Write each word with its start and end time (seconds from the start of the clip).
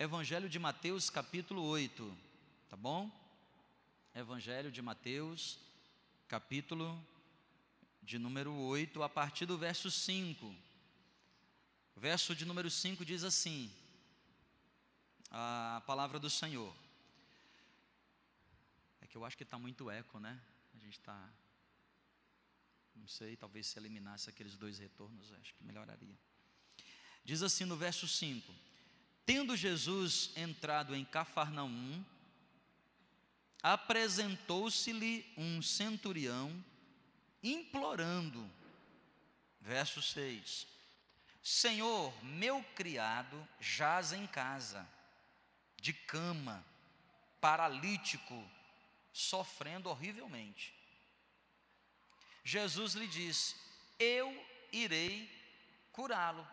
Evangelho 0.00 0.48
de 0.48 0.58
Mateus, 0.58 1.10
capítulo 1.10 1.62
8, 1.62 2.16
tá 2.70 2.74
bom? 2.74 3.12
Evangelho 4.14 4.72
de 4.72 4.80
Mateus, 4.80 5.58
capítulo 6.26 6.98
de 8.02 8.18
número 8.18 8.50
8, 8.50 9.02
a 9.02 9.10
partir 9.10 9.44
do 9.44 9.58
verso 9.58 9.90
5. 9.90 10.46
O 11.94 12.00
verso 12.00 12.34
de 12.34 12.46
número 12.46 12.70
5 12.70 13.04
diz 13.04 13.24
assim: 13.24 13.70
a 15.30 15.82
palavra 15.86 16.18
do 16.18 16.30
Senhor. 16.30 16.74
É 19.02 19.06
que 19.06 19.18
eu 19.18 19.24
acho 19.26 19.36
que 19.36 19.42
está 19.42 19.58
muito 19.58 19.90
eco, 19.90 20.18
né? 20.18 20.40
A 20.76 20.78
gente 20.78 20.98
está. 20.98 21.30
Não 22.96 23.06
sei, 23.06 23.36
talvez 23.36 23.66
se 23.66 23.78
eliminasse 23.78 24.30
aqueles 24.30 24.56
dois 24.56 24.78
retornos, 24.78 25.30
acho 25.34 25.52
que 25.52 25.62
melhoraria. 25.62 26.18
Diz 27.22 27.42
assim 27.42 27.66
no 27.66 27.76
verso 27.76 28.08
5: 28.08 28.69
Tendo 29.32 29.56
Jesus 29.56 30.32
entrado 30.34 30.92
em 30.92 31.04
Cafarnaum, 31.04 32.04
apresentou-se-lhe 33.62 35.24
um 35.36 35.62
centurião, 35.62 36.52
implorando, 37.40 38.44
verso 39.60 40.02
6: 40.02 40.66
Senhor, 41.40 42.12
meu 42.24 42.60
criado 42.74 43.48
jaz 43.60 44.12
em 44.12 44.26
casa, 44.26 44.84
de 45.76 45.92
cama, 45.92 46.66
paralítico, 47.40 48.50
sofrendo 49.12 49.88
horrivelmente. 49.88 50.74
Jesus 52.42 52.94
lhe 52.94 53.06
disse: 53.06 53.54
Eu 53.96 54.44
irei 54.72 55.30
curá-lo. 55.92 56.44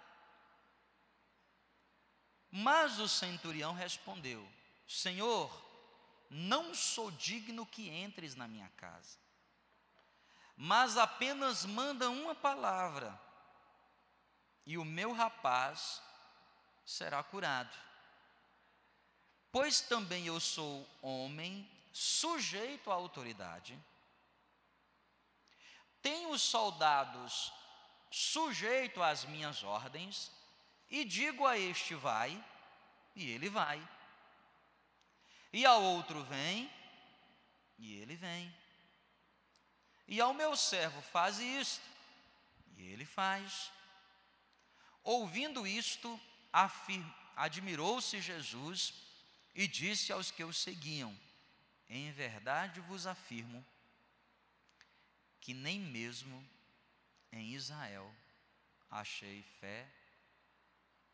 Mas 2.52 3.00
o 3.00 3.08
centurião 3.08 3.74
respondeu: 3.74 4.48
Senhor, 4.88 5.52
não 6.30 6.74
sou 6.74 7.12
digno 7.12 7.66
que 7.66 7.90
entres 7.90 8.36
na 8.36 8.48
minha 8.48 8.70
casa, 8.78 9.18
mas 10.56 10.98
apenas 10.98 11.66
manda 11.66 12.10
uma 12.10 12.36
palavra, 12.36 13.20
e 14.66 14.78
o 14.78 14.86
meu 14.86 15.14
rapaz 15.14 16.02
será 16.86 17.24
curado. 17.24 17.76
Pois 19.52 19.82
também 19.82 20.28
eu 20.28 20.40
sou 20.40 20.88
homem, 21.02 21.70
sujeito 21.92 22.92
à 22.92 22.94
autoridade, 22.94 23.78
tenho 26.02 26.38
soldados 26.38 27.52
sujeito 28.10 29.02
às 29.04 29.26
minhas 29.26 29.64
ordens, 29.64 30.32
e 30.90 31.04
digo 31.04 31.46
a 31.46 31.58
este 31.58 31.96
vai, 31.96 32.44
e 33.16 33.30
ele 33.30 33.50
vai. 33.50 33.86
E 35.52 35.66
ao 35.66 35.82
outro 35.82 36.24
vem, 36.24 36.72
e 37.78 37.96
ele 37.96 38.16
vem. 38.16 38.56
E 40.08 40.22
ao 40.22 40.34
meu 40.34 40.56
servo 40.56 41.02
faz 41.02 41.40
isto, 41.40 41.86
e 42.78 42.88
ele 42.88 43.06
faz. 43.06 43.72
Ouvindo 45.04 45.66
isto, 45.66 46.20
admirou-se 47.36 48.22
Jesus 48.22 48.94
e 49.54 49.68
disse 49.68 50.12
aos 50.14 50.32
que 50.32 50.44
o 50.44 50.54
seguiam: 50.54 51.18
Em 51.90 52.12
verdade 52.12 52.80
vos 52.82 53.06
afirmo 53.06 53.66
que 55.42 55.54
nem 55.54 55.80
mesmo 55.80 56.46
em 57.32 57.54
Israel 57.54 58.14
achei 58.90 59.44
fé 59.60 59.97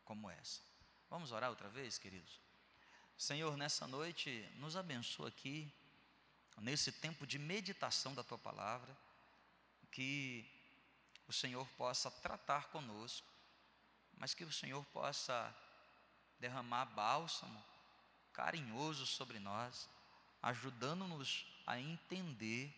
como 0.04 0.30
essa. 0.30 0.60
Vamos 1.10 1.32
orar 1.32 1.50
outra 1.50 1.68
vez, 1.68 1.98
queridos? 1.98 2.40
Senhor, 3.16 3.56
nessa 3.56 3.86
noite, 3.86 4.48
nos 4.56 4.76
abençoa 4.76 5.28
aqui, 5.28 5.72
nesse 6.58 6.92
tempo 6.92 7.26
de 7.26 7.38
meditação 7.38 8.14
da 8.14 8.24
tua 8.24 8.38
palavra, 8.38 8.96
que 9.90 10.44
o 11.28 11.32
Senhor 11.32 11.66
possa 11.76 12.10
tratar 12.10 12.68
conosco, 12.68 13.26
mas 14.16 14.34
que 14.34 14.44
o 14.44 14.52
Senhor 14.52 14.84
possa 14.86 15.54
derramar 16.38 16.86
bálsamo 16.86 17.64
carinhoso 18.32 19.06
sobre 19.06 19.38
nós, 19.38 19.88
ajudando-nos 20.42 21.46
a 21.66 21.78
entender 21.78 22.74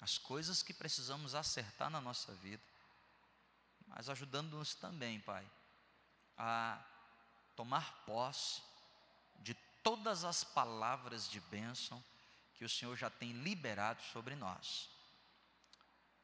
as 0.00 0.16
coisas 0.16 0.62
que 0.62 0.72
precisamos 0.72 1.34
acertar 1.34 1.90
na 1.90 2.00
nossa 2.00 2.34
vida, 2.36 2.62
mas 3.86 4.08
ajudando-nos 4.08 4.74
também, 4.74 5.20
Pai, 5.20 5.46
a 6.42 6.82
tomar 7.54 8.02
posse 8.06 8.62
de 9.40 9.52
todas 9.82 10.24
as 10.24 10.42
palavras 10.42 11.28
de 11.28 11.38
bênção 11.38 12.02
que 12.54 12.64
o 12.64 12.68
Senhor 12.68 12.96
já 12.96 13.10
tem 13.10 13.32
liberado 13.32 14.02
sobre 14.04 14.34
nós. 14.34 14.88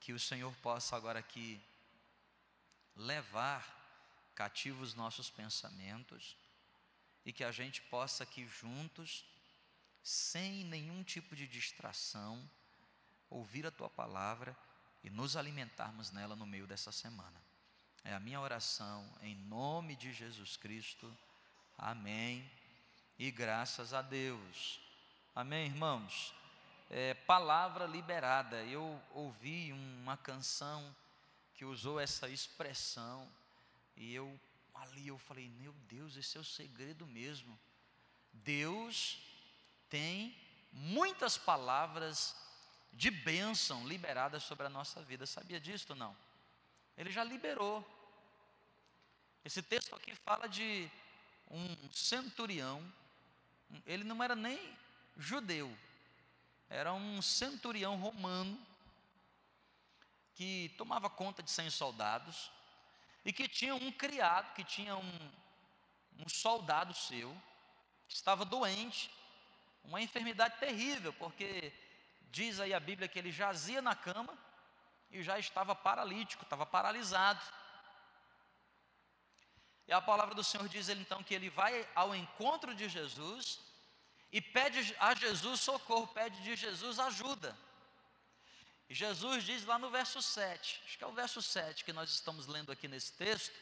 Que 0.00 0.14
o 0.14 0.18
Senhor 0.18 0.54
possa 0.62 0.96
agora 0.96 1.18
aqui 1.18 1.60
levar 2.96 3.62
cativos 4.34 4.94
nossos 4.94 5.28
pensamentos 5.28 6.34
e 7.22 7.30
que 7.30 7.44
a 7.44 7.52
gente 7.52 7.82
possa 7.82 8.22
aqui 8.22 8.48
juntos, 8.48 9.22
sem 10.02 10.64
nenhum 10.64 11.02
tipo 11.02 11.36
de 11.36 11.46
distração, 11.46 12.50
ouvir 13.28 13.66
a 13.66 13.70
tua 13.70 13.90
palavra 13.90 14.56
e 15.04 15.10
nos 15.10 15.36
alimentarmos 15.36 16.10
nela 16.10 16.34
no 16.34 16.46
meio 16.46 16.66
dessa 16.66 16.90
semana. 16.90 17.45
É 18.08 18.14
a 18.14 18.20
minha 18.20 18.40
oração 18.40 19.04
em 19.20 19.34
nome 19.34 19.96
de 19.96 20.12
Jesus 20.12 20.56
Cristo. 20.56 21.12
Amém. 21.76 22.48
E 23.18 23.32
graças 23.32 23.92
a 23.92 24.00
Deus. 24.00 24.80
Amém, 25.34 25.66
irmãos. 25.66 26.32
É, 26.88 27.14
palavra 27.14 27.84
liberada. 27.84 28.62
Eu 28.62 29.02
ouvi 29.12 29.72
uma 29.72 30.16
canção 30.16 30.94
que 31.56 31.64
usou 31.64 31.98
essa 31.98 32.28
expressão 32.28 33.28
e 33.96 34.14
eu 34.14 34.38
ali 34.72 35.08
eu 35.08 35.18
falei, 35.18 35.48
meu 35.58 35.72
Deus, 35.88 36.16
esse 36.16 36.36
é 36.38 36.40
o 36.40 36.44
segredo 36.44 37.04
mesmo. 37.08 37.58
Deus 38.32 39.18
tem 39.90 40.32
muitas 40.70 41.36
palavras 41.36 42.36
de 42.92 43.10
bênção 43.10 43.84
liberadas 43.84 44.44
sobre 44.44 44.64
a 44.64 44.70
nossa 44.70 45.02
vida. 45.02 45.26
Sabia 45.26 45.58
disso 45.58 45.86
ou 45.90 45.96
não? 45.96 46.16
Ele 46.96 47.10
já 47.10 47.24
liberou. 47.24 47.95
Esse 49.46 49.62
texto 49.62 49.94
aqui 49.94 50.12
fala 50.12 50.48
de 50.48 50.90
um 51.48 51.92
centurião, 51.92 52.82
ele 53.86 54.02
não 54.02 54.20
era 54.20 54.34
nem 54.34 54.76
judeu, 55.16 55.72
era 56.68 56.92
um 56.92 57.22
centurião 57.22 57.94
romano 57.94 58.60
que 60.34 60.74
tomava 60.76 61.08
conta 61.08 61.44
de 61.44 61.50
100 61.52 61.70
soldados 61.70 62.50
e 63.24 63.32
que 63.32 63.46
tinha 63.46 63.76
um 63.76 63.92
criado, 63.92 64.52
que 64.52 64.64
tinha 64.64 64.96
um, 64.96 65.30
um 66.18 66.28
soldado 66.28 66.92
seu, 66.92 67.32
que 68.08 68.16
estava 68.16 68.44
doente, 68.44 69.08
uma 69.84 70.02
enfermidade 70.02 70.58
terrível, 70.58 71.12
porque 71.12 71.72
diz 72.32 72.58
aí 72.58 72.74
a 72.74 72.80
Bíblia 72.80 73.06
que 73.06 73.20
ele 73.20 73.30
jazia 73.30 73.80
na 73.80 73.94
cama 73.94 74.36
e 75.08 75.22
já 75.22 75.38
estava 75.38 75.72
paralítico, 75.72 76.42
estava 76.42 76.66
paralisado. 76.66 77.40
E 79.88 79.92
a 79.92 80.00
palavra 80.00 80.34
do 80.34 80.42
Senhor 80.42 80.68
diz 80.68 80.88
ele 80.88 81.00
então 81.00 81.22
que 81.22 81.34
ele 81.34 81.48
vai 81.48 81.88
ao 81.94 82.14
encontro 82.14 82.74
de 82.74 82.88
Jesus 82.88 83.60
e 84.32 84.40
pede 84.40 84.94
a 84.98 85.14
Jesus 85.14 85.60
socorro, 85.60 86.08
pede 86.08 86.42
de 86.42 86.56
Jesus 86.56 86.98
ajuda. 86.98 87.56
E 88.88 88.94
Jesus 88.94 89.44
diz 89.44 89.64
lá 89.64 89.78
no 89.78 89.90
verso 89.90 90.20
7, 90.20 90.82
acho 90.84 90.98
que 90.98 91.04
é 91.04 91.06
o 91.06 91.12
verso 91.12 91.40
7 91.40 91.84
que 91.84 91.92
nós 91.92 92.10
estamos 92.10 92.46
lendo 92.46 92.72
aqui 92.72 92.88
nesse 92.88 93.12
texto. 93.12 93.54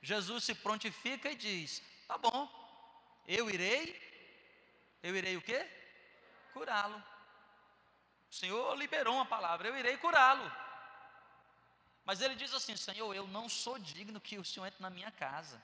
Jesus 0.00 0.44
se 0.44 0.54
prontifica 0.54 1.30
e 1.30 1.36
diz: 1.36 1.82
Tá 2.08 2.18
bom, 2.18 2.48
eu 3.26 3.48
irei, 3.48 4.00
eu 5.02 5.16
irei 5.16 5.36
o 5.36 5.42
quê? 5.42 5.68
Curá-lo. 6.52 7.02
O 8.30 8.34
Senhor 8.34 8.76
liberou 8.76 9.14
uma 9.14 9.26
palavra, 9.26 9.68
eu 9.68 9.76
irei 9.76 9.96
curá-lo. 9.96 10.50
Mas 12.04 12.20
ele 12.20 12.34
diz 12.34 12.52
assim: 12.52 12.76
Senhor, 12.76 13.14
eu 13.14 13.26
não 13.26 13.48
sou 13.48 13.78
digno 13.78 14.20
que 14.20 14.38
o 14.38 14.44
Senhor 14.44 14.66
entre 14.66 14.82
na 14.82 14.90
minha 14.90 15.10
casa. 15.10 15.62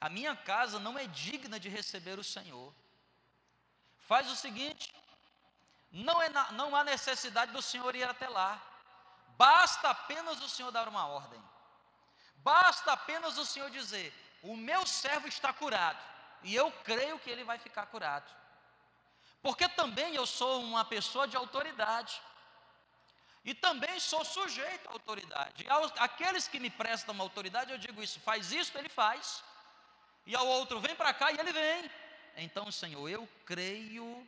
A 0.00 0.08
minha 0.08 0.34
casa 0.34 0.78
não 0.78 0.98
é 0.98 1.06
digna 1.06 1.60
de 1.60 1.68
receber 1.68 2.18
o 2.18 2.24
Senhor. 2.24 2.74
Faz 4.00 4.30
o 4.30 4.36
seguinte: 4.36 4.92
não, 5.90 6.20
é 6.22 6.28
na, 6.28 6.52
não 6.52 6.74
há 6.74 6.82
necessidade 6.82 7.52
do 7.52 7.62
Senhor 7.62 7.94
ir 7.94 8.08
até 8.08 8.28
lá. 8.28 8.60
Basta 9.36 9.90
apenas 9.90 10.40
o 10.42 10.48
Senhor 10.48 10.70
dar 10.70 10.88
uma 10.88 11.06
ordem. 11.06 11.42
Basta 12.36 12.92
apenas 12.92 13.38
o 13.38 13.46
Senhor 13.46 13.70
dizer: 13.70 14.12
O 14.42 14.56
meu 14.56 14.86
servo 14.86 15.28
está 15.28 15.52
curado. 15.52 15.98
E 16.42 16.54
eu 16.54 16.72
creio 16.84 17.18
que 17.18 17.30
ele 17.30 17.44
vai 17.44 17.58
ficar 17.58 17.86
curado. 17.86 18.30
Porque 19.42 19.68
também 19.68 20.14
eu 20.14 20.26
sou 20.26 20.62
uma 20.62 20.84
pessoa 20.84 21.26
de 21.28 21.36
autoridade. 21.36 22.20
E 23.44 23.54
também 23.54 23.98
sou 23.98 24.24
sujeito 24.24 24.88
à 24.88 24.92
autoridade. 24.92 25.66
Aos, 25.68 25.92
aqueles 25.96 26.46
que 26.46 26.60
me 26.60 26.70
prestam 26.70 27.18
autoridade, 27.20 27.72
eu 27.72 27.78
digo 27.78 28.02
isso, 28.02 28.20
faz 28.20 28.52
isso, 28.52 28.76
ele 28.76 28.88
faz. 28.88 29.42
E 30.26 30.34
ao 30.36 30.46
outro, 30.46 30.80
vem 30.80 30.94
para 30.94 31.14
cá, 31.14 31.32
e 31.32 31.38
ele 31.38 31.52
vem. 31.52 31.90
Então, 32.36 32.70
Senhor, 32.70 33.08
eu 33.08 33.28
creio, 33.46 34.26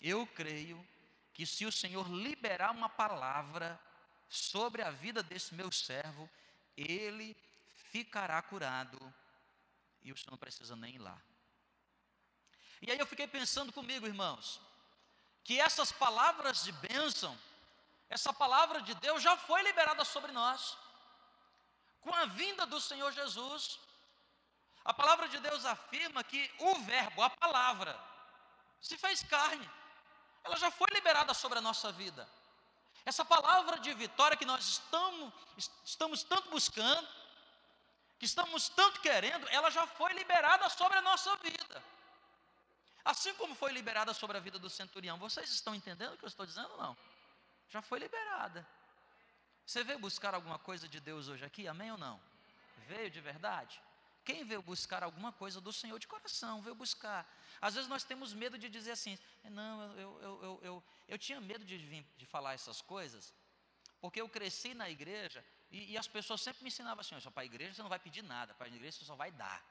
eu 0.00 0.26
creio 0.26 0.84
que 1.32 1.46
se 1.46 1.64
o 1.64 1.72
Senhor 1.72 2.08
liberar 2.08 2.72
uma 2.72 2.88
palavra 2.88 3.80
sobre 4.28 4.82
a 4.82 4.90
vida 4.90 5.22
desse 5.22 5.54
meu 5.54 5.70
servo, 5.70 6.28
ele 6.76 7.36
ficará 7.90 8.42
curado 8.42 8.98
e 10.02 10.12
o 10.12 10.16
Senhor 10.16 10.32
não 10.32 10.38
precisa 10.38 10.76
nem 10.76 10.96
ir 10.96 10.98
lá. 10.98 11.20
E 12.82 12.90
aí 12.90 12.98
eu 12.98 13.06
fiquei 13.06 13.26
pensando 13.26 13.72
comigo, 13.72 14.06
irmãos, 14.06 14.60
que 15.42 15.58
essas 15.58 15.90
palavras 15.90 16.64
de 16.64 16.72
bênção, 16.72 17.38
essa 18.08 18.32
palavra 18.32 18.82
de 18.82 18.94
Deus 18.94 19.22
já 19.22 19.36
foi 19.36 19.62
liberada 19.62 20.04
sobre 20.04 20.32
nós, 20.32 20.76
com 22.00 22.14
a 22.14 22.26
vinda 22.26 22.66
do 22.66 22.80
Senhor 22.80 23.10
Jesus. 23.12 23.78
A 24.84 24.92
palavra 24.92 25.28
de 25.28 25.38
Deus 25.38 25.64
afirma 25.64 26.22
que 26.22 26.52
o 26.58 26.74
Verbo, 26.80 27.22
a 27.22 27.30
palavra, 27.30 27.98
se 28.80 28.98
fez 28.98 29.22
carne, 29.22 29.68
ela 30.42 30.56
já 30.56 30.70
foi 30.70 30.86
liberada 30.92 31.32
sobre 31.32 31.58
a 31.58 31.62
nossa 31.62 31.90
vida. 31.90 32.28
Essa 33.06 33.24
palavra 33.24 33.78
de 33.78 33.92
vitória 33.94 34.36
que 34.36 34.44
nós 34.44 34.66
estamos, 34.66 35.32
estamos 35.84 36.22
tanto 36.22 36.50
buscando, 36.50 37.08
que 38.18 38.26
estamos 38.26 38.68
tanto 38.68 39.00
querendo, 39.00 39.48
ela 39.48 39.70
já 39.70 39.86
foi 39.86 40.12
liberada 40.12 40.68
sobre 40.68 40.98
a 40.98 41.02
nossa 41.02 41.34
vida. 41.36 41.82
Assim 43.04 43.34
como 43.34 43.54
foi 43.54 43.72
liberada 43.72 44.14
sobre 44.14 44.36
a 44.36 44.40
vida 44.40 44.58
do 44.58 44.70
centurião. 44.70 45.18
Vocês 45.18 45.50
estão 45.50 45.74
entendendo 45.74 46.14
o 46.14 46.18
que 46.18 46.24
eu 46.24 46.28
estou 46.28 46.46
dizendo 46.46 46.70
ou 46.72 46.78
não? 46.78 46.96
Já 47.68 47.82
foi 47.82 47.98
liberada. 47.98 48.66
Você 49.64 49.82
veio 49.82 49.98
buscar 49.98 50.34
alguma 50.34 50.58
coisa 50.58 50.88
de 50.88 51.00
Deus 51.00 51.28
hoje 51.28 51.44
aqui? 51.44 51.66
Amém 51.66 51.90
ou 51.90 51.98
não? 51.98 52.20
Veio 52.86 53.10
de 53.10 53.20
verdade? 53.20 53.80
Quem 54.24 54.44
veio 54.44 54.62
buscar 54.62 55.02
alguma 55.02 55.32
coisa 55.32 55.60
do 55.60 55.72
Senhor 55.72 55.98
de 55.98 56.06
coração, 56.06 56.62
veio 56.62 56.74
buscar. 56.74 57.28
Às 57.60 57.74
vezes 57.74 57.88
nós 57.88 58.04
temos 58.04 58.32
medo 58.32 58.58
de 58.58 58.68
dizer 58.68 58.92
assim, 58.92 59.18
não, 59.44 59.82
eu, 59.82 59.98
eu, 59.98 60.42
eu, 60.42 60.60
eu, 60.62 60.84
eu 61.08 61.18
tinha 61.18 61.40
medo 61.40 61.64
de, 61.64 61.76
vir, 61.76 62.06
de 62.16 62.26
falar 62.26 62.54
essas 62.54 62.80
coisas, 62.80 63.34
porque 64.00 64.20
eu 64.20 64.28
cresci 64.28 64.72
na 64.74 64.88
igreja 64.88 65.44
e, 65.70 65.92
e 65.92 65.98
as 65.98 66.08
pessoas 66.08 66.40
sempre 66.40 66.62
me 66.62 66.68
ensinavam 66.68 67.00
assim: 67.00 67.18
só 67.20 67.30
para 67.30 67.42
a 67.42 67.46
igreja 67.46 67.74
você 67.74 67.82
não 67.82 67.88
vai 67.88 67.98
pedir 67.98 68.22
nada, 68.22 68.54
para 68.54 68.66
a 68.66 68.68
igreja 68.68 68.98
você 68.98 69.04
só 69.04 69.14
vai 69.14 69.30
dar 69.30 69.62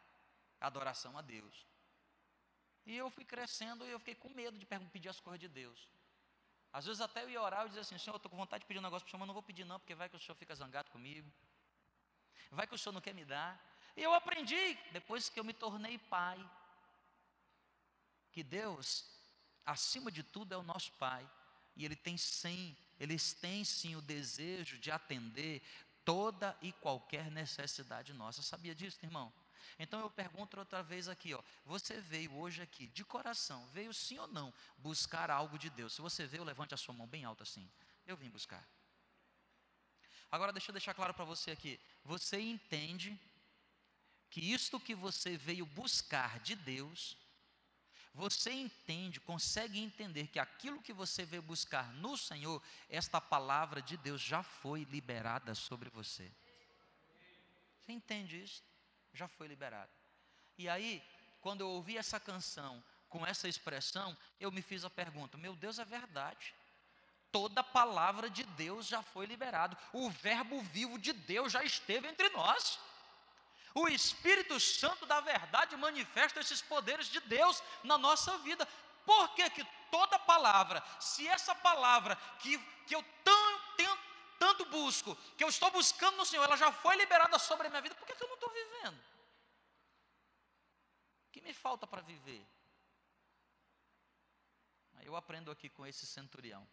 adoração 0.60 1.18
a 1.18 1.22
Deus. 1.22 1.66
E 2.86 2.96
eu 2.96 3.10
fui 3.10 3.26
crescendo 3.26 3.86
e 3.86 3.92
eu 3.92 4.00
fiquei 4.00 4.16
com 4.16 4.30
medo 4.30 4.58
de 4.58 4.66
pedir 4.66 5.10
as 5.10 5.20
coisas 5.20 5.40
de 5.40 5.48
Deus. 5.48 5.88
Às 6.74 6.86
vezes 6.86 7.00
até 7.02 7.24
eu 7.24 7.30
ia 7.30 7.42
orar 7.42 7.66
e 7.66 7.68
dizia 7.68 7.82
assim: 7.82 7.98
Senhor, 8.00 8.16
eu 8.16 8.18
estou 8.18 8.32
com 8.32 8.36
vontade 8.36 8.64
de 8.64 8.68
pedir 8.68 8.80
um 8.80 8.82
negócio 8.82 9.06
para 9.06 9.10
o 9.10 9.12
Senhor, 9.12 9.20
mas 9.20 9.28
não 9.28 9.34
vou 9.34 9.44
pedir 9.44 9.64
não, 9.64 9.80
porque 9.80 9.94
vai 9.94 10.10
que 10.10 10.16
o 10.16 10.20
Senhor 10.20 10.36
fica 10.36 10.56
zangado 10.56 10.90
comigo. 10.90 11.32
Vai 12.52 12.66
que 12.66 12.74
o 12.74 12.78
Senhor 12.78 12.94
não 12.94 13.02
quer 13.02 13.14
me 13.14 13.24
dar. 13.24 13.64
E 13.96 14.02
eu 14.02 14.14
aprendi, 14.14 14.74
depois 14.92 15.30
que 15.30 15.40
eu 15.40 15.44
me 15.44 15.54
tornei 15.54 16.00
pai, 16.00 16.44
que 18.32 18.44
Deus, 18.44 19.06
acima 19.64 20.12
de 20.12 20.24
tudo, 20.24 20.54
é 20.54 20.58
o 20.58 20.64
nosso 20.64 20.92
Pai. 20.94 21.30
E 21.76 21.86
Ele 21.86 21.96
tem 21.96 22.18
sim, 22.18 22.76
eles 23.00 23.34
têm 23.34 23.64
sim 23.64 23.96
o 23.96 24.02
desejo 24.02 24.80
de 24.80 24.92
atender 24.92 25.62
toda 26.04 26.58
e 26.62 26.72
qualquer 26.74 27.30
necessidade 27.30 28.14
nossa. 28.14 28.42
Sabia 28.42 28.74
disso, 28.74 28.98
irmão? 29.04 29.32
Então 29.80 30.00
eu 30.00 30.10
pergunto 30.10 30.58
outra 30.58 30.82
vez 30.84 31.08
aqui, 31.08 31.34
ó, 31.34 31.42
você 31.66 32.00
veio 32.02 32.34
hoje 32.36 32.62
aqui 32.62 32.88
de 32.88 33.04
coração, 33.04 33.66
veio 33.68 33.94
sim 33.94 34.18
ou 34.18 34.28
não 34.28 34.54
buscar 34.78 35.30
algo 35.32 35.58
de 35.58 35.70
Deus? 35.70 35.94
Se 35.94 36.02
você 36.02 36.26
veio, 36.26 36.44
levante 36.44 36.74
a 36.74 36.78
sua 36.78 36.94
mão 36.94 37.08
bem 37.08 37.24
alta 37.24 37.44
assim. 37.44 37.70
Eu 38.06 38.18
vim 38.18 38.30
buscar. 38.30 38.68
Agora 40.32 40.52
deixa 40.52 40.72
eu 40.72 40.74
deixar 40.74 40.94
claro 40.94 41.14
para 41.14 41.26
você 41.26 41.52
aqui. 41.52 41.80
Você 42.04 42.40
entende 42.40 43.20
que 44.30 44.42
isto 44.52 44.80
que 44.80 44.96
você 44.96 45.38
veio 45.38 45.64
buscar 45.64 46.40
de 46.40 46.56
Deus, 46.56 47.16
você 48.16 48.52
entende, 48.52 49.20
consegue 49.20 49.80
entender 49.80 50.28
que 50.28 50.40
aquilo 50.40 50.82
que 50.82 50.92
você 50.92 51.24
veio 51.24 51.42
buscar 51.42 51.94
no 51.94 52.18
Senhor, 52.18 52.62
esta 52.90 53.22
palavra 53.22 53.82
de 53.82 53.96
Deus 53.98 54.22
já 54.22 54.42
foi 54.42 54.86
liberada 54.86 55.54
sobre 55.54 55.90
você. 55.90 56.32
Você 57.80 57.92
entende 57.92 58.42
isso? 58.42 58.64
Já 59.14 59.28
foi 59.28 59.48
liberada. 59.48 59.92
E 60.58 60.68
aí, 60.68 61.04
quando 61.42 61.62
eu 61.62 61.70
ouvi 61.70 61.98
essa 61.98 62.20
canção 62.20 62.84
com 63.10 63.26
essa 63.26 63.48
expressão, 63.48 64.18
eu 64.40 64.52
me 64.52 64.62
fiz 64.62 64.84
a 64.84 64.90
pergunta: 64.90 65.38
meu 65.38 65.56
Deus, 65.56 65.80
é 65.80 65.86
verdade. 65.86 66.54
Toda 67.32 67.64
palavra 67.64 68.30
de 68.30 68.44
Deus 68.44 68.88
já 68.88 69.02
foi 69.02 69.26
liberado. 69.26 69.78
O 69.92 70.10
verbo 70.10 70.62
vivo 70.62 71.00
de 71.00 71.14
Deus 71.14 71.52
já 71.52 71.64
esteve 71.64 72.08
entre 72.08 72.30
nós. 72.30 72.80
O 73.74 73.88
Espírito 73.88 74.60
Santo 74.60 75.06
da 75.06 75.20
verdade 75.20 75.76
manifesta 75.76 76.40
esses 76.40 76.62
poderes 76.62 77.08
de 77.08 77.20
Deus 77.22 77.62
na 77.84 77.98
nossa 77.98 78.38
vida. 78.40 78.68
Por 79.04 79.34
que, 79.34 79.50
que 79.50 79.68
toda 79.90 80.20
palavra, 80.20 80.84
se 81.00 81.28
essa 81.28 81.56
palavra 81.56 82.16
que, 82.40 82.58
que 82.86 82.96
eu 82.96 83.04
tanto, 83.24 84.00
tanto 84.40 84.66
busco, 84.66 85.16
que 85.38 85.44
eu 85.44 85.50
estou 85.50 85.72
buscando 85.72 86.18
no 86.18 86.26
Senhor, 86.26 86.44
ela 86.44 86.56
já 86.56 86.72
foi 86.72 86.96
liberada 86.96 87.40
sobre 87.40 87.68
a 87.68 87.70
minha 87.70 87.82
vida, 87.82 87.96
por 87.96 88.06
que, 88.06 88.16
que 88.16 88.24
eu 88.24 88.30
não 88.30 88.38
vivendo? 88.90 89.04
O 91.28 91.32
que 91.32 91.42
me 91.42 91.54
falta 91.54 91.88
para 91.88 92.02
viver? 92.02 92.46
Eu 95.02 95.16
aprendo 95.16 95.52
aqui 95.52 95.70
com 95.70 95.86
esse 95.86 96.06
centurião. 96.06 96.68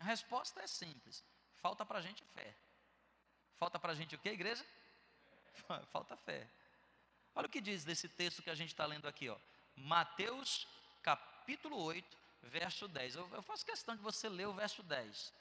A 0.00 0.04
resposta 0.04 0.60
é 0.62 0.66
simples: 0.66 1.24
falta 1.60 1.84
para 1.84 1.98
a 1.98 2.02
gente 2.02 2.24
fé. 2.24 2.54
Falta 3.56 3.78
para 3.78 3.92
a 3.92 3.94
gente 3.94 4.14
o 4.14 4.18
que, 4.18 4.28
igreja? 4.28 4.64
Falta 5.90 6.14
fé. 6.14 6.46
Olha 7.34 7.46
o 7.46 7.50
que 7.50 7.58
diz 7.58 7.84
desse 7.84 8.06
texto 8.06 8.42
que 8.42 8.50
a 8.50 8.54
gente 8.54 8.68
está 8.68 8.84
lendo 8.84 9.08
aqui, 9.08 9.30
ó. 9.30 9.38
Mateus 9.74 10.68
capítulo 11.02 11.82
8, 11.82 12.18
verso 12.42 12.86
10. 12.86 13.14
Eu, 13.14 13.30
eu 13.32 13.42
faço 13.42 13.64
questão 13.64 13.96
de 13.96 14.02
você 14.02 14.28
ler 14.28 14.46
o 14.46 14.52
verso 14.52 14.82
10. 14.82 15.32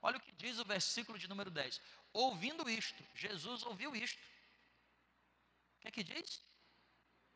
Olha 0.00 0.18
o 0.18 0.20
que 0.20 0.30
diz 0.32 0.60
o 0.60 0.64
versículo 0.64 1.18
de 1.18 1.26
número 1.26 1.50
10. 1.50 1.80
Ouvindo 2.12 2.70
isto, 2.70 3.02
Jesus 3.12 3.64
ouviu 3.64 3.96
isto. 3.96 4.20
Que 5.84 5.88
é 5.88 5.90
que 5.90 6.02
diz? 6.02 6.42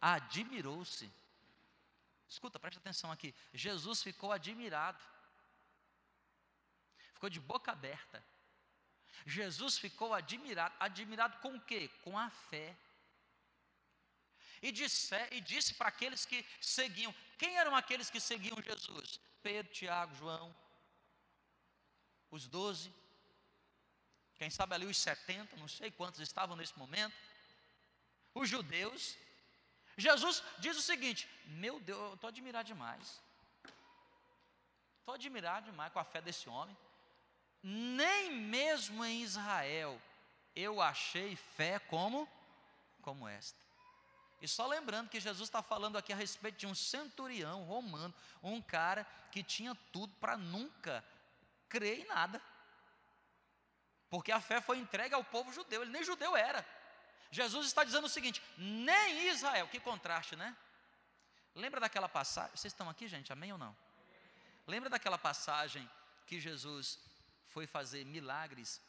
Admirou-se. 0.01 1.13
Escuta, 2.27 2.59
preste 2.59 2.79
atenção 2.79 3.13
aqui. 3.13 3.35
Jesus 3.53 4.03
ficou 4.03 4.33
admirado. 4.33 5.03
Ficou 7.13 7.29
de 7.29 7.41
boca 7.41 7.73
aberta. 7.73 8.25
Jesus 9.27 9.77
ficou 9.77 10.15
admirado. 10.15 10.75
Admirado 10.81 11.39
com 11.41 11.57
o 11.57 11.61
quê? 11.61 11.91
Com 12.03 12.19
a 12.19 12.31
fé. 12.31 12.75
E 14.63 14.73
disse, 14.73 15.15
e 15.31 15.43
disse 15.43 15.75
para 15.75 15.89
aqueles 15.89 16.25
que 16.25 16.45
seguiam: 16.59 17.15
quem 17.37 17.59
eram 17.59 17.77
aqueles 17.77 18.09
que 18.09 18.19
seguiam 18.19 18.63
Jesus? 18.63 19.21
Pedro, 19.43 19.73
Tiago, 19.73 20.15
João, 20.15 20.57
os 22.31 22.49
doze, 22.49 22.93
quem 24.37 24.49
sabe 24.49 24.75
ali 24.75 24.87
os 24.87 24.97
setenta, 24.97 25.55
não 25.57 25.69
sei 25.69 25.91
quantos 25.91 26.21
estavam 26.21 26.57
nesse 26.57 26.77
momento, 26.79 27.15
os 28.41 28.49
judeus. 28.49 29.17
Jesus 29.97 30.43
diz 30.59 30.77
o 30.77 30.83
seguinte: 30.83 31.29
Meu 31.47 31.81
Deus, 31.81 32.01
eu 32.01 32.15
estou 32.15 32.29
admirado 32.29 32.67
demais, 32.67 33.21
estou 35.01 35.15
admirado 35.15 35.71
demais 35.71 35.93
com 35.93 35.99
a 35.99 36.05
fé 36.05 36.21
desse 36.21 36.49
homem 36.49 36.77
nem 37.63 38.33
mesmo 38.33 39.05
em 39.05 39.23
Israel 39.23 40.01
eu 40.55 40.81
achei 40.81 41.37
fé 41.37 41.79
como 41.79 42.29
como 43.03 43.29
esta. 43.29 43.59
E 44.41 44.47
só 44.47 44.67
lembrando 44.67 45.09
que 45.09 45.21
Jesus 45.21 45.49
está 45.49 45.63
falando 45.63 45.97
aqui 45.97 46.13
a 46.13 46.17
respeito 46.17 46.59
de 46.59 46.67
um 46.67 46.75
centurião 46.75 47.65
romano, 47.65 48.15
um 48.43 48.61
cara 48.61 49.07
que 49.33 49.43
tinha 49.43 49.75
tudo 49.93 50.13
para 50.15 50.37
nunca 50.37 51.05
crer 51.69 52.01
em 52.01 52.07
nada. 52.07 52.41
Porque 54.11 54.31
a 54.31 54.41
fé 54.41 54.61
foi 54.61 54.79
entregue 54.79 55.15
ao 55.15 55.25
povo 55.25 55.53
judeu, 55.53 55.83
ele 55.83 55.91
nem 55.91 56.05
judeu 56.05 56.37
era. 56.37 56.65
Jesus 57.31 57.67
está 57.67 57.85
dizendo 57.85 58.07
o 58.07 58.09
seguinte: 58.09 58.43
nem 58.57 59.29
Israel, 59.29 59.69
que 59.69 59.81
contraste, 59.81 60.37
né? 60.37 60.57
Lembra 61.55 61.81
daquela 61.81 62.09
passagem? 62.09 62.57
Vocês 62.57 62.73
estão 62.73 62.89
aqui, 62.89 63.09
gente? 63.09 63.33
Amém 63.33 63.53
ou 63.53 63.59
não? 63.59 63.77
Lembra 64.67 64.89
daquela 64.89 65.19
passagem 65.19 65.89
que 66.27 66.41
Jesus 66.41 66.99
foi 67.47 67.67
fazer 67.67 68.05
milagres 68.05 68.81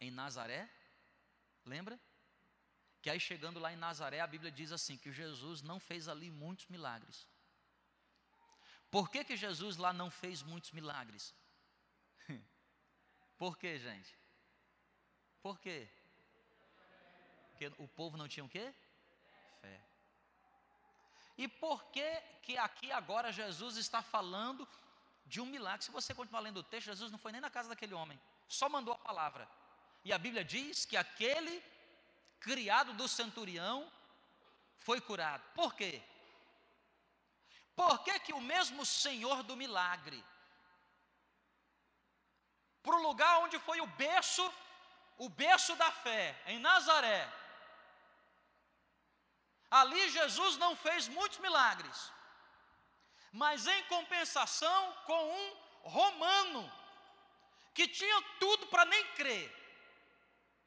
em 0.00 0.10
Nazaré, 0.10 0.68
lembra? 1.64 1.98
Que 3.00 3.10
aí 3.10 3.20
chegando 3.20 3.60
lá 3.60 3.72
em 3.72 3.76
Nazaré, 3.76 4.20
a 4.20 4.26
Bíblia 4.26 4.50
diz 4.50 4.72
assim: 4.72 4.96
que 4.96 5.12
Jesus 5.12 5.62
não 5.62 5.78
fez 5.80 6.08
ali 6.08 6.30
muitos 6.30 6.66
milagres. 6.66 7.26
Por 8.90 9.10
que, 9.10 9.24
que 9.24 9.36
Jesus 9.36 9.76
lá 9.76 9.92
não 9.92 10.10
fez 10.10 10.42
muitos 10.42 10.72
milagres? 10.72 11.34
Por 13.36 13.56
quê, 13.58 13.78
gente? 13.78 14.16
Por 15.42 15.58
quê? 15.58 15.88
Porque 17.56 17.72
o 17.82 17.88
povo 17.88 18.18
não 18.18 18.28
tinha 18.28 18.44
o 18.44 18.48
quê? 18.48 18.72
Fé. 19.60 19.80
E 21.38 21.48
por 21.48 21.84
que 21.84 22.20
que 22.42 22.58
aqui 22.58 22.92
agora 22.92 23.32
Jesus 23.32 23.76
está 23.76 24.02
falando 24.02 24.68
de 25.26 25.40
um 25.40 25.46
milagre. 25.46 25.84
Se 25.84 25.90
você 25.90 26.14
continuar 26.14 26.40
lendo 26.40 26.58
o 26.58 26.62
texto, 26.62 26.86
Jesus 26.86 27.10
não 27.10 27.18
foi 27.18 27.32
nem 27.32 27.40
na 27.40 27.50
casa 27.50 27.68
daquele 27.68 27.94
homem, 27.94 28.20
só 28.48 28.68
mandou 28.68 28.94
a 28.94 28.98
palavra. 28.98 29.48
E 30.04 30.12
a 30.12 30.18
Bíblia 30.18 30.44
diz 30.44 30.84
que 30.84 30.96
aquele 30.96 31.62
criado 32.38 32.92
do 32.92 33.08
centurião 33.08 33.90
foi 34.76 35.00
curado. 35.00 35.42
Por 35.54 35.74
quê? 35.74 36.00
Por 37.74 38.04
que, 38.04 38.20
que 38.20 38.32
o 38.32 38.40
mesmo 38.40 38.86
Senhor 38.86 39.42
do 39.42 39.56
milagre, 39.56 40.24
para 42.82 42.96
o 42.96 43.02
lugar 43.02 43.40
onde 43.40 43.58
foi 43.58 43.80
o 43.80 43.86
berço, 43.86 44.44
o 45.18 45.28
berço 45.28 45.74
da 45.74 45.90
fé, 45.90 46.40
em 46.46 46.58
Nazaré, 46.58 47.28
ali 49.70 50.08
Jesus 50.10 50.56
não 50.56 50.76
fez 50.76 51.08
muitos 51.08 51.38
milagres, 51.38 52.12
mas 53.32 53.66
em 53.66 53.84
compensação 53.84 54.92
com 55.04 55.34
um 55.34 55.88
romano, 55.88 56.72
que 57.74 57.86
tinha 57.86 58.22
tudo 58.40 58.66
para 58.68 58.84
nem 58.84 59.06
crer. 59.12 59.54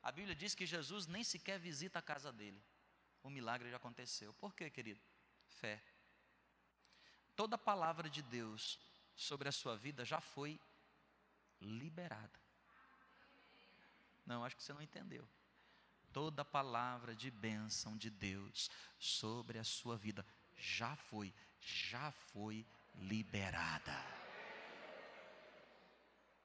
A 0.01 0.11
Bíblia 0.11 0.35
diz 0.35 0.55
que 0.55 0.65
Jesus 0.65 1.07
nem 1.07 1.23
sequer 1.23 1.59
visita 1.59 1.99
a 1.99 2.01
casa 2.01 2.31
dele. 2.31 2.61
O 3.21 3.29
milagre 3.29 3.69
já 3.69 3.77
aconteceu. 3.77 4.33
Por 4.35 4.53
quê, 4.53 4.69
querido? 4.69 5.01
Fé. 5.59 5.81
Toda 7.35 7.57
palavra 7.57 8.09
de 8.09 8.21
Deus 8.21 8.79
sobre 9.15 9.49
a 9.49 9.51
sua 9.51 9.75
vida 9.75 10.05
já 10.05 10.21
foi 10.21 10.59
liberada. 11.59 12.39
Não, 14.25 14.45
acho 14.45 14.55
que 14.55 14.63
você 14.63 14.73
não 14.73 14.81
entendeu. 14.81 15.27
Toda 16.11 16.43
palavra 16.43 17.15
de 17.15 17.29
bênção 17.29 17.95
de 17.97 18.09
Deus 18.09 18.69
sobre 18.97 19.59
a 19.59 19.63
sua 19.63 19.95
vida 19.95 20.25
já 20.55 20.95
foi, 20.95 21.33
já 21.59 22.11
foi 22.11 22.65
liberada. 22.95 23.93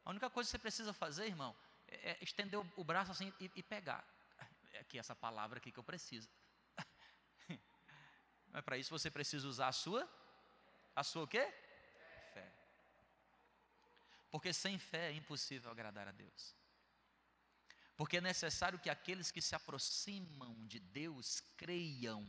A 0.04 0.10
única 0.10 0.28
coisa 0.28 0.48
que 0.48 0.52
você 0.52 0.58
precisa 0.58 0.92
fazer, 0.92 1.26
irmão, 1.26 1.56
é, 1.88 2.10
é 2.10 2.18
estender 2.20 2.60
o, 2.76 2.84
braço 2.84 3.10
assim 3.10 3.32
e, 3.40 3.50
e 3.56 3.62
pegar. 3.62 4.04
É 4.72 4.80
aqui 4.80 4.98
essa 4.98 5.14
palavra 5.14 5.58
aqui 5.58 5.72
que 5.72 5.78
eu 5.78 5.84
preciso. 5.84 6.28
Mas 8.52 8.64
para 8.64 8.76
isso 8.76 8.90
você 8.90 9.10
precisa 9.10 9.48
usar 9.48 9.68
a 9.68 9.72
sua, 9.72 10.08
a 10.94 11.02
sua 11.02 11.22
o 11.22 11.28
quê? 11.28 11.52
Fé. 12.34 12.52
Porque 14.30 14.52
sem 14.52 14.78
fé 14.78 15.10
é 15.10 15.14
impossível 15.14 15.70
agradar 15.70 16.08
a 16.08 16.12
Deus. 16.12 16.54
Porque 17.96 18.16
é 18.16 18.20
necessário 18.20 18.78
que 18.78 18.90
aqueles 18.90 19.30
que 19.30 19.40
se 19.40 19.54
aproximam 19.54 20.66
de 20.66 20.80
Deus 20.80 21.40
creiam. 21.56 22.24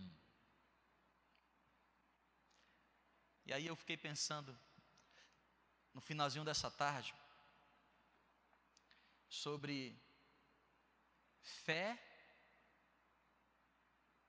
E 3.45 3.53
aí 3.53 3.65
eu 3.65 3.75
fiquei 3.75 3.97
pensando, 3.97 4.57
no 5.93 6.01
finalzinho 6.01 6.45
dessa 6.45 6.69
tarde, 6.69 7.15
sobre 9.27 9.99
fé 11.41 12.01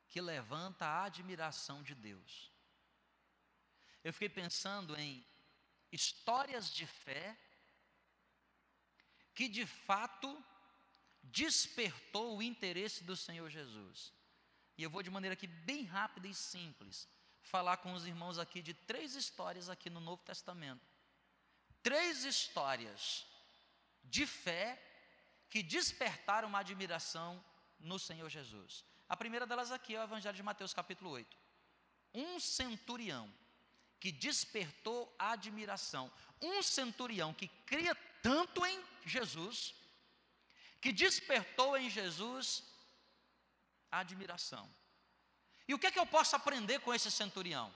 que 0.09 0.21
levanta 0.21 0.87
a 0.87 1.05
admiração 1.05 1.83
de 1.83 1.95
Deus. 1.95 2.51
Eu 4.03 4.13
fiquei 4.13 4.29
pensando 4.29 4.99
em 4.99 5.27
histórias 5.93 6.71
de 6.71 6.87
fé 6.87 7.39
que 9.35 9.49
de 9.49 9.67
fato 9.67 10.43
despertou 11.33 12.37
o 12.37 12.43
interesse 12.43 13.05
do 13.05 13.17
Senhor 13.17 13.49
Jesus. 13.51 14.13
E 14.77 14.83
eu 14.83 14.91
vou 14.91 15.03
de 15.03 15.11
maneira 15.11 15.35
aqui 15.35 15.47
bem 15.47 15.85
rápida 15.85 16.29
e 16.29 16.35
simples 16.35 17.09
falar 17.43 17.79
com 17.79 17.93
os 17.93 18.07
irmãos 18.07 18.39
aqui 18.39 18.61
de 18.61 18.75
três 18.75 19.15
histórias 19.15 19.69
aqui 19.69 19.89
no 19.89 20.01
Novo 20.01 20.23
Testamento. 20.23 20.85
Três 21.83 22.25
histórias 22.25 23.25
de 24.03 24.27
fé 24.27 24.83
que 25.49 25.63
despertaram 25.63 26.49
uma 26.49 26.59
admiração 26.59 27.43
no 27.79 27.99
Senhor 27.99 28.29
Jesus. 28.29 28.85
A 29.09 29.17
primeira 29.17 29.47
delas 29.47 29.71
aqui 29.71 29.95
é 29.95 30.01
o 30.01 30.05
Evangelho 30.05 30.37
de 30.37 30.43
Mateus, 30.43 30.75
capítulo 30.75 31.11
8. 31.11 31.37
Um 32.13 32.41
centurião 32.41 33.33
que 34.01 34.11
despertou 34.11 35.15
a 35.19 35.33
admiração. 35.33 36.13
Um 36.43 36.63
centurião 36.63 37.33
que 37.33 37.49
cria 37.65 37.95
tanto 38.23 38.67
em 38.67 38.83
Jesus, 39.05 39.75
que 40.87 40.93
despertou 40.93 41.77
em 41.77 41.91
Jesus 41.91 42.63
a 43.91 43.99
admiração. 43.99 44.73
E 45.67 45.75
o 45.75 45.79
que 45.81 45.89
é 45.89 45.91
que 45.91 45.99
eu 45.99 46.07
posso 46.07 46.37
aprender 46.37 46.79
com 46.79 46.95
esse 46.95 47.11
centurião? 47.11 47.75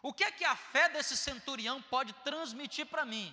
O 0.00 0.14
que 0.14 0.24
é 0.24 0.32
que 0.32 0.42
a 0.42 0.56
fé 0.56 0.88
desse 0.88 1.18
centurião 1.18 1.82
pode 1.82 2.14
transmitir 2.28 2.86
para 2.86 3.04
mim? 3.04 3.28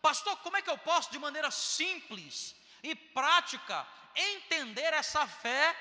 Pastor, 0.00 0.36
como 0.44 0.56
é 0.56 0.62
que 0.62 0.70
eu 0.70 0.78
posso, 0.78 1.10
de 1.10 1.18
maneira 1.18 1.50
simples, 1.50 2.54
e 2.84 2.94
prática 2.94 3.84
entender 4.14 4.94
essa 4.94 5.26
fé 5.26 5.76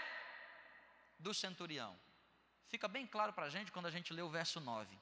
do 1.20 1.36
centurião. 1.36 1.96
Fica 2.68 2.88
bem 2.88 3.06
claro 3.06 3.32
para 3.32 3.46
a 3.46 3.50
gente 3.50 3.72
quando 3.72 3.86
a 3.86 3.92
gente 3.92 4.12
lê 4.12 4.24
o 4.24 4.30
verso 4.30 4.60
9. 4.60 4.98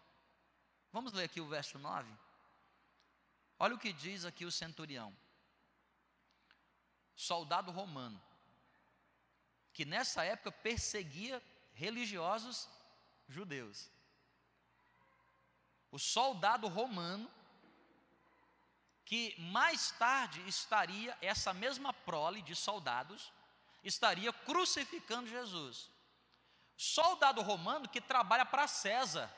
Vamos 0.91 1.13
ler 1.13 1.23
aqui 1.23 1.39
o 1.39 1.47
verso 1.47 1.79
9? 1.79 2.11
Olha 3.57 3.75
o 3.75 3.79
que 3.79 3.93
diz 3.93 4.25
aqui 4.25 4.43
o 4.43 4.51
centurião. 4.51 5.15
Soldado 7.17 7.71
romano, 7.71 8.21
que 9.73 9.83
nessa 9.83 10.23
época 10.23 10.51
perseguia 10.51 11.43
religiosos 11.73 12.69
judeus. 13.27 13.89
O 15.91 15.97
soldado 15.97 16.67
romano 16.67 17.29
que 19.03 19.35
mais 19.39 19.89
tarde 19.91 20.47
estaria, 20.47 21.17
essa 21.21 21.53
mesma 21.53 21.91
prole 21.91 22.41
de 22.43 22.55
soldados, 22.55 23.31
estaria 23.83 24.31
crucificando 24.31 25.29
Jesus. 25.29 25.89
Soldado 26.75 27.41
romano 27.41 27.89
que 27.89 27.99
trabalha 27.99 28.45
para 28.45 28.67
César, 28.67 29.33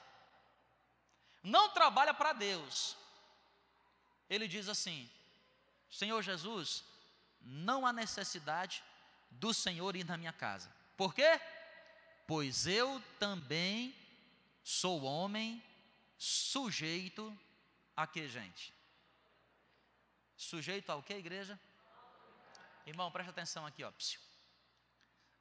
não 1.42 1.70
trabalha 1.70 2.14
para 2.14 2.34
Deus. 2.34 2.98
Ele 4.30 4.48
diz 4.48 4.68
assim: 4.68 5.10
Senhor 5.90 6.22
Jesus, 6.22 6.84
não 7.42 7.86
há 7.86 7.94
necessidade 7.94 8.84
do 9.32 9.54
Senhor 9.54 9.96
ir 9.96 10.06
na 10.06 10.18
minha 10.18 10.34
casa. 10.34 10.72
Por 10.98 11.14
quê? 11.14 11.40
Pois 12.28 12.68
eu 12.68 13.02
também 13.18 13.96
sou 14.64 15.04
homem 15.04 15.64
sujeito 16.18 17.36
a 17.96 18.06
que, 18.06 18.28
gente? 18.28 18.74
Sujeito 20.36 20.90
ao 20.90 21.04
que, 21.04 21.14
igreja? 21.14 21.60
Irmão, 22.86 23.12
preste 23.12 23.30
atenção 23.30 23.66
aqui, 23.66 23.84
ó. 23.84 23.92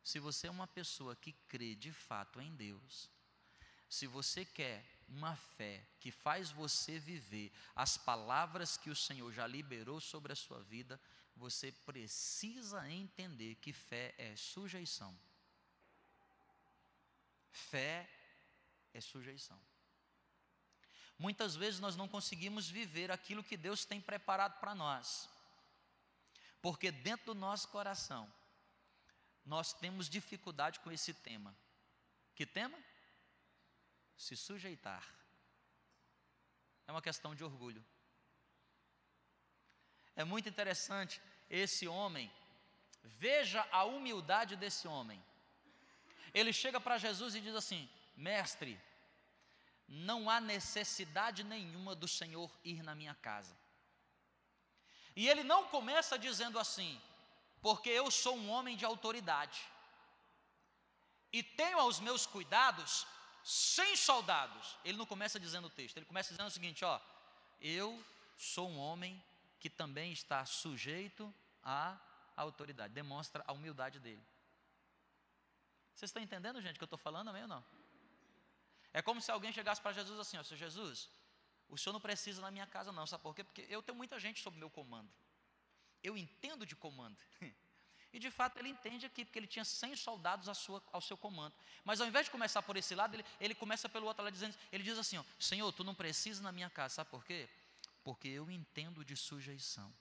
Se 0.03 0.19
você 0.19 0.47
é 0.47 0.51
uma 0.51 0.67
pessoa 0.67 1.15
que 1.15 1.33
crê 1.49 1.75
de 1.75 1.93
fato 1.93 2.41
em 2.41 2.55
Deus, 2.55 3.11
se 3.89 4.07
você 4.07 4.45
quer 4.45 4.85
uma 5.09 5.37
fé 5.37 5.87
que 6.01 6.11
faz 6.11 6.51
você 6.51 6.99
viver 6.99 7.53
as 7.75 7.97
palavras 7.97 8.77
que 8.77 8.91
o 8.91 8.97
Senhor 8.97 9.33
já 9.33 9.47
liberou 9.47 10.01
sobre 10.01 10.33
a 10.33 10.37
sua 10.37 10.63
vida, 10.63 11.01
você 11.39 11.71
precisa 11.87 12.91
entender 12.91 13.55
que 13.57 13.73
fé 13.73 14.15
é 14.19 14.35
sujeição. 14.37 15.17
Fé 17.51 18.09
é 18.93 19.01
sujeição. 19.01 19.59
Muitas 21.19 21.55
vezes 21.57 21.81
nós 21.81 21.97
não 21.97 22.09
conseguimos 22.09 22.69
viver 22.69 23.11
aquilo 23.11 23.43
que 23.43 23.57
Deus 23.57 23.85
tem 23.85 24.01
preparado 24.01 24.59
para 24.61 24.75
nós, 24.75 25.29
porque 26.61 26.91
dentro 26.93 27.27
do 27.27 27.35
nosso 27.35 27.69
coração 27.69 28.33
nós 29.45 29.73
temos 29.73 30.09
dificuldade 30.09 30.81
com 30.81 30.91
esse 30.91 31.15
tema. 31.15 31.57
Que 32.35 32.45
tema? 32.45 32.79
Se 34.17 34.37
sujeitar. 34.37 35.05
É 36.87 36.93
uma 36.93 37.03
questão 37.03 37.35
de 37.35 37.45
orgulho. 37.45 37.85
É 40.15 40.25
muito 40.25 40.49
interessante 40.49 41.21
esse 41.49 41.89
homem, 41.89 42.31
veja 43.03 43.67
a 43.71 43.85
humildade 43.85 44.57
desse 44.57 44.87
homem. 44.87 45.23
Ele 46.35 46.53
chega 46.53 46.81
para 46.81 46.99
Jesus 46.99 47.35
e 47.35 47.41
diz 47.41 47.55
assim: 47.55 47.89
Mestre, 48.17 48.81
não 49.89 50.29
há 50.29 50.41
necessidade 50.41 51.43
nenhuma 51.43 51.95
do 51.95 52.07
Senhor 52.07 52.51
ir 52.63 52.83
na 52.83 52.95
minha 52.95 53.15
casa. 53.15 53.57
E 55.17 55.29
ele 55.29 55.43
não 55.43 55.65
começa 55.65 56.19
dizendo 56.19 56.59
assim, 56.59 57.01
porque 57.61 57.89
eu 57.89 58.11
sou 58.11 58.37
um 58.37 58.51
homem 58.51 58.77
de 58.77 58.85
autoridade 58.85 59.61
e 61.33 61.43
tenho 61.43 61.79
aos 61.79 62.01
meus 62.01 62.27
cuidados 62.27 63.07
sem 63.43 63.97
soldados. 63.97 64.77
Ele 64.85 64.99
não 64.99 65.07
começa 65.07 65.41
dizendo 65.41 65.67
o 65.67 65.71
texto, 65.71 65.97
ele 65.97 66.07
começa 66.07 66.31
dizendo 66.31 66.49
o 66.49 66.53
seguinte: 66.53 66.85
ó, 66.85 67.01
eu 67.61 68.03
sou 68.37 68.69
um 68.69 68.79
homem 68.79 69.23
que 69.59 69.69
também 69.69 70.13
está 70.13 70.45
sujeito 70.45 71.35
à 71.63 71.99
autoridade. 72.37 72.95
Demonstra 72.95 73.43
a 73.47 73.53
humildade 73.53 73.99
dele. 73.99 74.25
Vocês 75.95 76.11
estão 76.11 76.23
entendendo, 76.23 76.61
gente, 76.63 76.77
o 76.77 76.79
que 76.79 76.85
eu 76.85 76.87
estou 76.87 76.99
falando, 76.99 77.29
ou 77.29 77.49
não? 77.49 77.65
É 78.93 79.03
como 79.03 79.21
se 79.21 79.31
alguém 79.31 79.53
chegasse 79.53 79.81
para 79.81 79.93
Jesus 79.93 80.19
assim: 80.19 80.39
ó, 80.39 80.43
Senhor 80.43 80.59
Jesus, 80.59 81.11
o 81.69 81.77
senhor 81.77 81.93
não 81.93 82.01
precisa 82.01 82.41
na 82.41 82.51
minha 82.51 82.67
casa, 82.67 82.93
não, 82.93 83.07
sabe 83.07 83.23
por 83.23 83.35
quê? 83.35 83.45
Porque 83.45 83.67
eu 83.69 83.83
tenho 83.83 83.97
muita 83.97 84.19
gente 84.19 84.41
sob 84.41 84.57
meu 84.57 84.71
comando. 84.71 85.11
Eu 86.03 86.17
entendo 86.17 86.65
de 86.65 86.77
comando. 86.77 87.17
E 88.11 88.19
de 88.19 88.31
fato 88.31 88.59
ele 88.59 88.71
entende 88.71 89.05
aqui, 89.05 89.23
porque 89.23 89.39
ele 89.39 89.47
tinha 89.47 89.67
100 89.67 89.95
soldados 89.97 90.57
sua, 90.57 90.83
ao 90.91 91.01
seu 91.03 91.15
comando. 91.15 91.55
Mas 91.85 92.01
ao 92.01 92.07
invés 92.07 92.25
de 92.25 92.31
começar 92.31 92.63
por 92.63 92.75
esse 92.75 92.95
lado, 92.95 93.15
ele, 93.15 93.25
ele 93.39 93.55
começa 93.55 93.87
pelo 93.87 94.07
outro 94.07 94.25
lado, 94.25 94.33
dizendo, 94.33 94.57
ele 94.73 94.83
diz 94.83 94.97
assim: 94.97 95.19
ó, 95.19 95.25
Senhor, 95.39 95.71
tu 95.73 95.85
não 95.85 95.95
precisas 95.95 96.43
na 96.43 96.51
minha 96.51 96.71
casa, 96.71 96.95
sabe 96.95 97.11
por 97.11 97.23
quê? 97.23 97.47
Porque 98.09 98.29
eu 98.29 98.51
entendo 98.51 99.05
de 99.05 99.15
sujeição. 99.15 99.95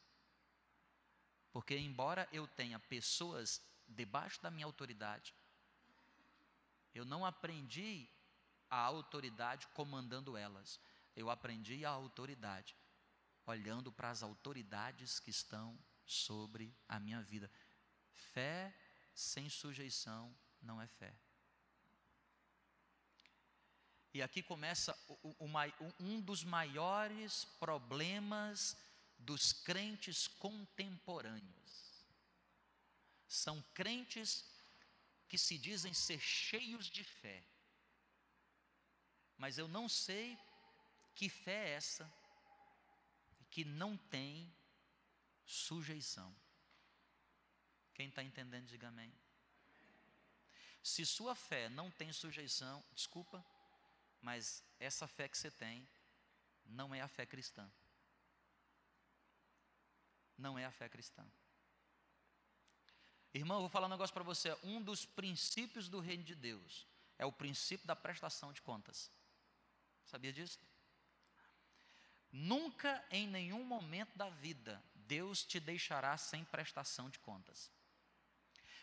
Porque, 1.51 1.77
embora 1.77 2.25
eu 2.31 2.47
tenha 2.47 2.79
pessoas 2.79 3.61
debaixo 3.85 4.41
da 4.41 4.49
minha 4.49 4.65
autoridade, 4.65 5.35
eu 6.95 7.03
não 7.03 7.25
aprendi 7.25 8.07
a 8.69 8.77
autoridade 8.77 9.67
comandando 9.73 10.37
elas, 10.37 10.79
eu 11.17 11.29
aprendi 11.29 11.83
a 11.83 11.89
autoridade 11.89 12.77
olhando 13.45 13.91
para 13.91 14.09
as 14.09 14.23
autoridades 14.23 15.19
que 15.19 15.29
estão 15.29 15.77
sobre 16.05 16.73
a 16.87 17.01
minha 17.01 17.21
vida. 17.21 17.51
Fé 18.13 18.73
sem 19.13 19.49
sujeição 19.49 20.33
não 20.61 20.81
é 20.81 20.87
fé. 20.87 21.13
E 24.17 24.21
aqui 24.23 24.41
começa 24.41 24.97
um 25.99 26.19
dos 26.19 26.43
maiores 26.43 27.45
problemas 27.59 28.75
dos 29.19 29.53
crentes 29.53 30.27
contemporâneos. 30.27 32.03
São 33.27 33.61
crentes 33.75 34.43
que 35.29 35.37
se 35.37 35.55
dizem 35.55 35.93
ser 35.93 36.19
cheios 36.19 36.87
de 36.87 37.03
fé, 37.03 37.43
mas 39.37 39.59
eu 39.59 39.67
não 39.67 39.87
sei 39.87 40.35
que 41.13 41.29
fé 41.29 41.69
é 41.69 41.73
essa 41.73 42.11
que 43.51 43.63
não 43.63 43.95
tem 43.95 44.51
sujeição. 45.45 46.35
Quem 47.93 48.09
está 48.09 48.23
entendendo, 48.23 48.65
diga 48.65 48.87
amém. 48.87 49.13
Se 50.81 51.05
sua 51.05 51.35
fé 51.35 51.69
não 51.69 51.91
tem 51.91 52.11
sujeição, 52.11 52.83
desculpa, 52.95 53.45
mas 54.21 54.63
essa 54.79 55.07
fé 55.07 55.27
que 55.27 55.37
você 55.37 55.51
tem 55.51 55.87
não 56.65 56.93
é 56.93 57.01
a 57.01 57.07
fé 57.07 57.25
cristã. 57.25 57.69
Não 60.37 60.57
é 60.57 60.65
a 60.65 60.71
fé 60.71 60.87
cristã. 60.87 61.25
Irmão, 63.33 63.57
eu 63.57 63.61
vou 63.61 63.69
falar 63.69 63.87
um 63.87 63.91
negócio 63.91 64.13
para 64.13 64.23
você. 64.23 64.55
Um 64.63 64.81
dos 64.81 65.05
princípios 65.05 65.87
do 65.87 65.99
reino 65.99 66.23
de 66.23 66.35
Deus 66.35 66.87
é 67.17 67.25
o 67.25 67.31
princípio 67.31 67.87
da 67.87 67.95
prestação 67.95 68.51
de 68.51 68.61
contas. 68.61 69.11
Sabia 70.05 70.31
disso? 70.31 70.59
Nunca 72.31 73.03
em 73.09 73.27
nenhum 73.27 73.63
momento 73.63 74.15
da 74.17 74.29
vida 74.29 74.83
Deus 74.93 75.43
te 75.43 75.59
deixará 75.59 76.17
sem 76.17 76.43
prestação 76.45 77.09
de 77.09 77.19
contas. 77.19 77.71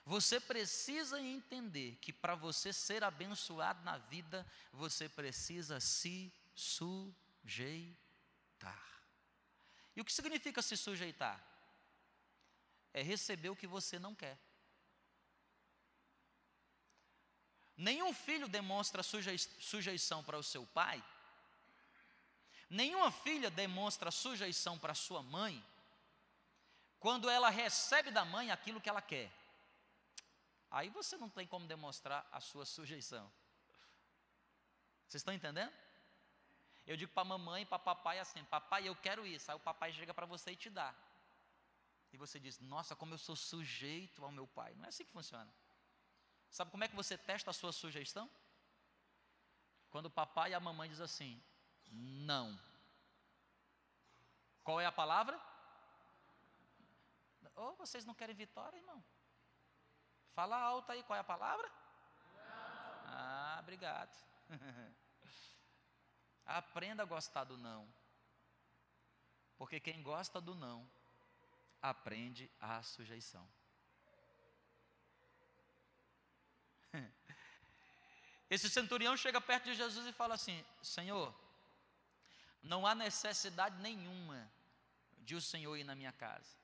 Você 0.07 0.39
precisa 0.39 1.19
entender 1.19 1.97
que 2.01 2.13
para 2.13 2.35
você 2.35 2.73
ser 2.73 3.03
abençoado 3.03 3.83
na 3.83 3.97
vida, 3.97 4.47
você 4.71 5.09
precisa 5.09 5.81
se 5.81 6.31
sujeitar. 6.55 7.95
E 9.97 10.01
o 10.01 10.05
que 10.05 10.13
significa 10.13 10.61
se 10.61 10.77
sujeitar? 10.77 11.41
É 12.93 13.01
receber 13.03 13.49
o 13.49 13.57
que 13.57 13.67
você 13.67 13.99
não 13.99 14.15
quer. 14.15 14.39
Nenhum 17.77 18.13
filho 18.13 18.47
demonstra 18.47 19.03
sujeição 19.03 20.23
para 20.23 20.39
o 20.39 20.45
seu 20.45 20.65
pai, 20.67 21.03
nenhuma 22.71 23.11
filha 23.11 23.51
demonstra 23.51 24.13
sujeição 24.13 24.79
para 24.79 24.95
sua 24.95 25.23
mãe, 25.23 25.65
quando 27.01 27.29
ela 27.29 27.51
recebe 27.51 28.13
da 28.13 28.25
mãe 28.25 28.53
aquilo 28.53 28.81
que 28.81 28.89
ela 28.89 29.03
quer. 29.03 29.33
Aí 30.75 30.91
você 30.91 31.17
não 31.17 31.31
tem 31.31 31.47
como 31.47 31.69
demonstrar 31.69 32.29
a 32.33 32.41
sua 32.41 32.67
sujeição. 32.67 33.33
Vocês 35.07 35.21
estão 35.21 35.33
entendendo? 35.33 35.73
Eu 36.85 36.97
digo 36.97 37.13
para 37.13 37.25
mamãe 37.25 37.63
e 37.63 37.67
para 37.67 37.79
papai 37.79 38.19
assim: 38.19 38.45
Papai, 38.47 38.89
eu 38.89 38.97
quero 38.97 39.25
isso. 39.25 39.49
Aí 39.49 39.57
o 39.57 39.61
papai 39.61 39.93
chega 39.93 40.13
para 40.13 40.27
você 40.27 40.51
e 40.51 40.57
te 40.57 40.69
dá. 40.69 40.93
E 42.13 42.17
você 42.17 42.41
diz: 42.41 42.59
Nossa, 42.59 42.97
como 42.97 43.15
eu 43.15 43.19
sou 43.19 43.37
sujeito 43.37 44.25
ao 44.25 44.33
meu 44.33 44.49
pai. 44.49 44.75
Não 44.75 44.87
é 44.87 44.89
assim 44.89 45.05
que 45.05 45.13
funciona. 45.13 45.55
Sabe 46.51 46.73
como 46.73 46.83
é 46.83 46.89
que 46.89 46.97
você 46.97 47.17
testa 47.17 47.53
a 47.53 47.55
sua 47.55 47.73
sujeição? 47.73 48.29
Quando 49.91 50.07
o 50.07 50.11
papai 50.11 50.51
e 50.51 50.55
a 50.55 50.61
mamãe 50.61 50.89
diz 50.89 51.01
assim: 51.01 51.41
Não. 51.93 52.61
Qual 54.65 54.81
é 54.81 54.87
a 54.87 54.93
palavra? 54.93 55.41
Ou 57.55 57.71
oh, 57.71 57.77
vocês 57.77 58.05
não 58.05 58.13
querem 58.13 58.35
vitória, 58.35 58.77
irmão? 58.77 59.05
Fala 60.35 60.57
alto 60.57 60.91
aí, 60.91 61.03
qual 61.05 61.17
é 61.17 61.21
a 61.21 61.25
palavra? 61.25 61.71
Não. 62.35 63.15
Ah, 63.15 63.57
obrigado. 63.61 64.13
Aprenda 66.45 67.03
a 67.05 67.07
gostar 67.07 67.45
do 67.45 67.57
não. 67.57 67.89
Porque 69.57 69.79
quem 69.79 70.03
gosta 70.03 70.41
do 70.41 70.55
não, 70.55 70.91
aprende 71.81 72.51
a 72.61 72.83
sujeição. 72.83 73.49
Esse 78.51 78.69
centurião 78.69 79.17
chega 79.17 79.41
perto 79.41 79.65
de 79.65 79.75
Jesus 79.75 80.07
e 80.07 80.13
fala 80.13 80.35
assim: 80.35 80.65
Senhor, 80.83 81.33
não 82.63 82.87
há 82.87 82.95
necessidade 82.95 83.81
nenhuma 83.81 84.51
de 85.19 85.37
o 85.37 85.41
Senhor 85.41 85.77
ir 85.77 85.85
na 85.85 85.95
minha 85.95 86.13
casa. 86.13 86.64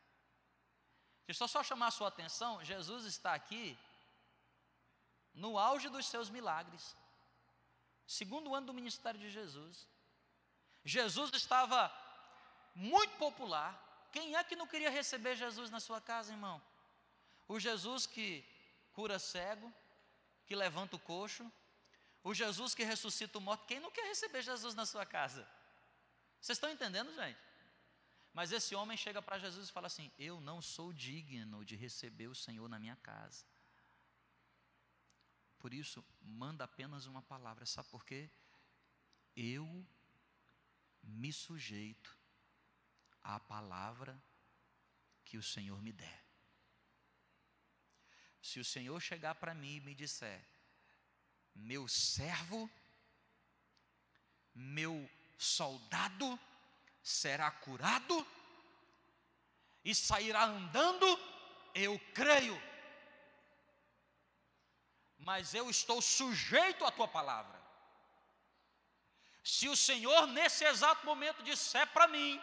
Deixa 1.31 1.45
eu 1.45 1.49
só 1.49 1.63
chamar 1.63 1.87
a 1.87 1.93
sua 1.93 2.09
atenção: 2.09 2.65
Jesus 2.65 3.05
está 3.05 3.35
aqui 3.35 3.79
no 5.33 5.57
auge 5.57 5.89
dos 5.89 6.07
seus 6.07 6.29
milagres, 6.29 6.97
segundo 8.05 8.53
ano 8.53 8.67
do 8.67 8.75
ministério 8.75 9.21
de 9.21 9.31
Jesus. 9.31 9.87
Jesus 10.85 11.31
estava 11.33 11.93
muito 12.75 13.17
popular. 13.17 13.71
Quem 14.11 14.35
é 14.35 14.43
que 14.43 14.57
não 14.57 14.67
queria 14.67 14.91
receber 14.91 15.37
Jesus 15.37 15.71
na 15.71 15.79
sua 15.79 16.01
casa, 16.01 16.33
irmão? 16.33 16.61
O 17.47 17.61
Jesus 17.61 18.07
que 18.07 18.45
cura 18.93 19.17
cego, 19.21 19.73
que 20.47 20.57
levanta 20.57 20.97
o 20.97 20.99
coxo, 20.99 21.49
o 22.25 22.35
Jesus 22.35 22.75
que 22.75 22.83
ressuscita 22.83 23.39
o 23.39 23.41
morto. 23.41 23.67
Quem 23.67 23.79
não 23.79 23.93
quer 23.93 24.07
receber 24.09 24.43
Jesus 24.43 24.75
na 24.75 24.85
sua 24.85 25.07
casa? 25.07 25.49
Vocês 26.41 26.57
estão 26.57 26.71
entendendo, 26.71 27.15
gente? 27.15 27.50
Mas 28.33 28.53
esse 28.53 28.75
homem 28.75 28.97
chega 28.97 29.21
para 29.21 29.39
Jesus 29.39 29.69
e 29.69 29.73
fala 29.73 29.89
assim: 29.89 30.11
Eu 30.19 30.41
não 30.41 30.63
sou 30.63 30.93
digno 30.93 31.65
de 31.65 31.77
receber 31.77 32.29
o 32.29 32.35
Senhor 32.35 32.69
na 32.69 32.79
minha 32.79 32.97
casa. 32.97 33.45
Por 35.59 35.75
isso, 35.75 36.05
manda 36.23 36.65
apenas 36.65 37.07
uma 37.07 37.21
palavra, 37.23 37.67
sabe 37.67 37.89
por 37.89 38.05
quê? 38.05 38.31
Eu 39.37 39.87
me 41.03 41.33
sujeito 41.33 42.17
à 43.23 43.39
palavra 43.39 44.21
que 45.25 45.37
o 45.37 45.43
Senhor 45.43 45.81
me 45.83 45.93
der. 45.93 46.25
Se 48.41 48.59
o 48.59 48.65
Senhor 48.65 48.99
chegar 49.01 49.35
para 49.35 49.55
mim 49.55 49.77
e 49.77 49.81
me 49.81 49.95
disser, 49.95 50.43
meu 51.55 51.87
servo, 51.87 52.71
meu 54.55 55.09
soldado, 55.37 56.39
será 57.03 57.51
curado 57.51 58.27
e 59.85 59.95
sairá 59.95 60.45
andando, 60.45 61.19
eu 61.75 61.99
creio. 62.15 62.61
Mas 65.19 65.55
eu 65.55 65.69
estou 65.71 66.01
sujeito 66.01 66.85
à 66.85 66.91
tua 66.91 67.09
palavra. 67.09 67.61
Se 69.43 69.69
o 69.69 69.77
Senhor 69.77 70.27
nesse 70.27 70.65
exato 70.65 71.05
momento 71.05 71.43
disser 71.43 71.87
para 71.89 72.07
mim 72.09 72.41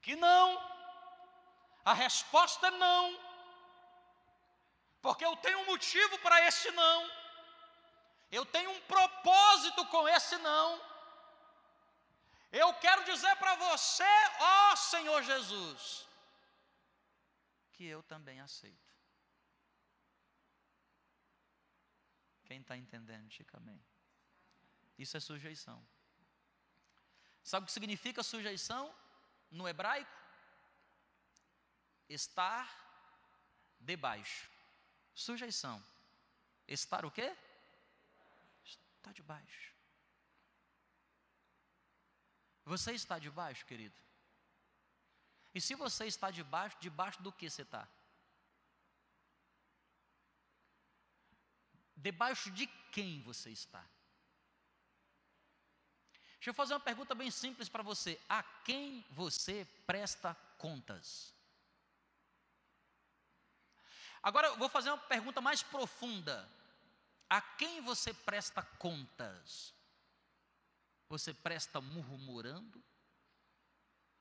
que 0.00 0.16
não, 0.16 0.60
a 1.84 1.92
resposta 1.92 2.66
é 2.68 2.70
não, 2.72 3.20
porque 5.00 5.24
eu 5.24 5.36
tenho 5.36 5.58
um 5.60 5.66
motivo 5.66 6.18
para 6.18 6.46
esse 6.46 6.70
não, 6.72 7.10
eu 8.30 8.44
tenho 8.46 8.70
um 8.70 8.80
propósito 8.82 9.84
com 9.86 10.08
esse 10.08 10.36
não, 10.38 10.91
eu 12.52 12.72
quero 12.74 13.04
dizer 13.04 13.34
para 13.36 13.54
você, 13.56 14.12
ó 14.38 14.76
Senhor 14.76 15.22
Jesus, 15.22 16.06
que 17.72 17.84
eu 17.84 18.02
também 18.02 18.40
aceito. 18.40 18.92
Quem 22.44 22.60
está 22.60 22.76
entendendo, 22.76 23.26
diga 23.28 23.56
amém. 23.56 23.82
Isso 24.98 25.16
é 25.16 25.20
sujeição. 25.20 25.82
Sabe 27.42 27.64
o 27.64 27.66
que 27.66 27.72
significa 27.72 28.22
sujeição 28.22 28.94
no 29.50 29.66
hebraico? 29.66 30.10
Estar 32.08 32.68
debaixo. 33.80 34.50
Sujeição. 35.14 35.82
Estar 36.68 37.06
o 37.06 37.10
quê? 37.10 37.34
Está 38.64 39.12
debaixo. 39.12 39.72
Você 42.64 42.92
está 42.92 43.18
debaixo, 43.18 43.66
querido? 43.66 43.94
E 45.54 45.60
se 45.60 45.74
você 45.74 46.06
está 46.06 46.30
debaixo, 46.30 46.76
debaixo 46.80 47.22
do 47.22 47.32
que 47.32 47.48
você 47.50 47.62
está? 47.62 47.86
Debaixo 51.96 52.50
de 52.50 52.66
quem 52.90 53.22
você 53.22 53.50
está? 53.50 53.84
Deixa 56.34 56.50
eu 56.50 56.54
fazer 56.54 56.74
uma 56.74 56.80
pergunta 56.80 57.14
bem 57.14 57.30
simples 57.30 57.68
para 57.68 57.82
você: 57.82 58.20
a 58.28 58.42
quem 58.42 59.04
você 59.10 59.64
presta 59.86 60.34
contas? 60.58 61.32
Agora 64.22 64.48
eu 64.48 64.56
vou 64.56 64.68
fazer 64.68 64.90
uma 64.90 64.98
pergunta 64.98 65.40
mais 65.40 65.62
profunda: 65.62 66.48
a 67.28 67.40
quem 67.40 67.80
você 67.82 68.12
presta 68.12 68.62
contas? 68.62 69.74
Você 71.12 71.34
presta 71.34 71.78
murmurando? 71.78 72.82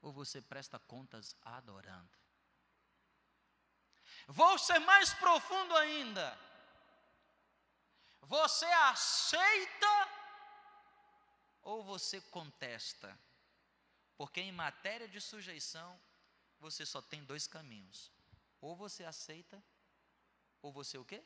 Ou 0.01 0.11
você 0.11 0.41
presta 0.41 0.77
contas 0.77 1.33
adorando? 1.41 2.11
Vou 4.27 4.57
ser 4.59 4.77
mais 4.79 5.13
profundo 5.13 5.73
ainda. 5.77 6.37
Você 8.23 8.65
aceita 8.65 10.09
ou 11.61 11.81
você 11.81 12.19
contesta? 12.19 13.17
Porque 14.17 14.41
em 14.41 14.51
matéria 14.51 15.07
de 15.07 15.21
sujeição, 15.21 15.97
você 16.59 16.85
só 16.85 17.01
tem 17.01 17.23
dois 17.23 17.47
caminhos. 17.47 18.11
Ou 18.59 18.75
você 18.75 19.05
aceita, 19.05 19.63
ou 20.61 20.73
você 20.73 20.97
o 20.97 21.05
quê? 21.05 21.23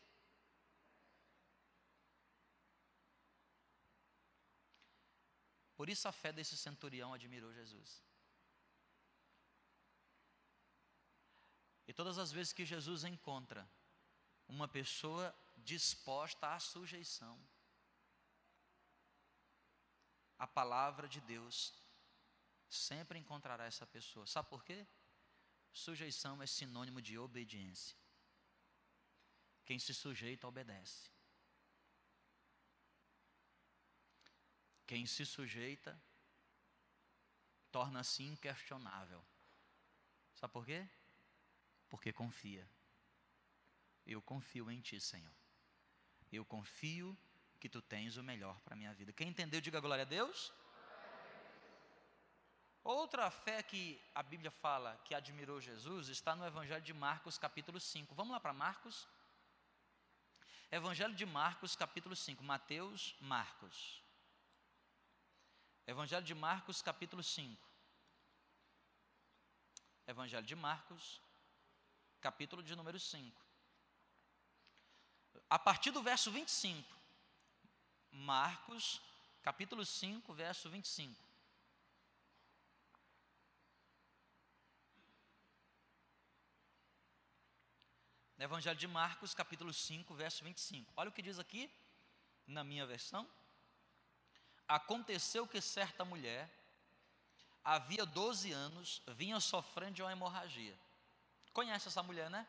Por 5.76 5.90
isso 5.90 6.08
a 6.08 6.12
fé 6.12 6.32
desse 6.32 6.56
centurião 6.58 7.14
admirou 7.14 7.54
Jesus. 7.54 8.02
E 11.88 11.94
todas 11.94 12.18
as 12.18 12.32
vezes 12.32 12.54
que 12.54 12.66
Jesus 12.66 13.04
encontra 13.04 13.70
uma 14.48 14.68
pessoa 14.68 15.36
disposta 15.58 16.54
à 16.54 16.60
sujeição, 16.60 17.40
a 20.38 20.48
palavra 20.48 21.08
de 21.08 21.22
Deus 21.22 21.74
sempre 22.68 23.20
encontrará 23.20 23.66
essa 23.66 23.86
pessoa. 23.86 24.26
Sabe 24.26 24.50
por 24.50 24.64
quê? 24.64 24.86
Sujeição 25.72 26.42
é 26.42 26.48
sinônimo 26.48 27.02
de 27.02 27.18
obediência. 27.18 27.98
Quem 29.66 29.80
se 29.80 29.94
sujeita, 29.94 30.48
obedece. 30.48 31.15
Quem 34.86 35.06
se 35.06 35.26
sujeita, 35.26 36.00
torna-se 37.72 38.24
inquestionável. 38.24 39.24
Sabe 40.36 40.54
por 40.54 40.66
quê? 40.66 40.88
Porque 41.90 42.14
confia. 42.14 42.70
Eu 44.06 44.22
confio 44.22 44.70
em 44.70 44.80
Ti, 44.82 45.00
Senhor. 45.00 45.34
Eu 46.32 46.46
confio 46.46 47.18
que 47.60 47.68
tu 47.68 47.82
tens 47.82 48.18
o 48.18 48.24
melhor 48.24 48.60
para 48.62 48.76
a 48.76 48.78
minha 48.78 48.94
vida. 48.94 49.12
Quem 49.12 49.30
entendeu, 49.30 49.60
diga 49.60 49.80
glória 49.80 50.04
a 50.04 50.06
Deus. 50.06 50.54
Outra 52.84 53.32
fé 53.32 53.64
que 53.64 54.00
a 54.14 54.22
Bíblia 54.22 54.52
fala 54.52 54.96
que 55.04 55.16
admirou 55.16 55.60
Jesus 55.60 56.08
está 56.08 56.36
no 56.36 56.46
Evangelho 56.46 56.84
de 56.84 56.94
Marcos, 56.94 57.36
capítulo 57.36 57.80
5. 57.80 58.14
Vamos 58.14 58.32
lá 58.32 58.40
para 58.40 58.54
Marcos. 58.54 59.08
Evangelho 60.72 61.16
de 61.16 61.26
Marcos, 61.26 61.76
capítulo 61.76 62.16
5. 62.16 62.44
Mateus, 62.44 63.16
Marcos. 63.20 64.05
Evangelho 65.88 66.26
de 66.26 66.34
Marcos, 66.34 66.82
capítulo 66.82 67.22
5. 67.22 67.64
Evangelho 70.08 70.46
de 70.46 70.56
Marcos, 70.56 71.22
capítulo 72.20 72.64
de 72.64 72.76
número 72.76 73.00
5. 73.00 73.40
A 75.48 75.60
partir 75.60 75.92
do 75.92 76.02
verso 76.02 76.32
25. 76.32 76.92
Marcos, 78.12 79.00
capítulo 79.44 79.86
5, 79.86 80.34
verso 80.34 80.70
25. 80.72 81.24
No 88.38 88.44
Evangelho 88.44 88.78
de 88.78 88.88
Marcos, 88.88 89.36
capítulo 89.36 89.72
5, 89.72 90.16
verso 90.16 90.44
25. 90.44 90.92
Olha 90.96 91.10
o 91.10 91.14
que 91.14 91.22
diz 91.22 91.38
aqui, 91.38 91.72
na 92.48 92.64
minha 92.64 92.88
versão. 92.88 93.30
Aconteceu 94.68 95.48
que 95.48 95.62
certa 95.62 96.04
mulher, 96.04 96.50
havia 97.64 98.06
12 98.06 98.52
anos, 98.52 99.02
vinha 99.08 99.40
sofrendo 99.40 99.94
de 99.94 100.02
uma 100.02 100.12
hemorragia. 100.12 100.78
Conhece 101.54 101.88
essa 101.88 102.04
mulher, 102.04 102.30
né? 102.30 102.48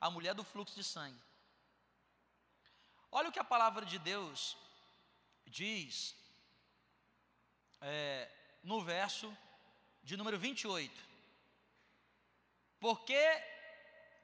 A 0.00 0.10
mulher 0.10 0.34
do 0.34 0.44
fluxo 0.44 0.74
de 0.74 0.84
sangue. 0.84 1.20
Olha 3.10 3.28
o 3.28 3.32
que 3.32 3.38
a 3.38 3.44
palavra 3.44 3.84
de 3.84 3.98
Deus 3.98 4.56
diz 5.46 6.14
é, 7.80 8.30
no 8.62 8.82
verso 8.82 9.36
de 10.02 10.16
número 10.16 10.38
28. 10.38 10.92
Porque 12.80 13.20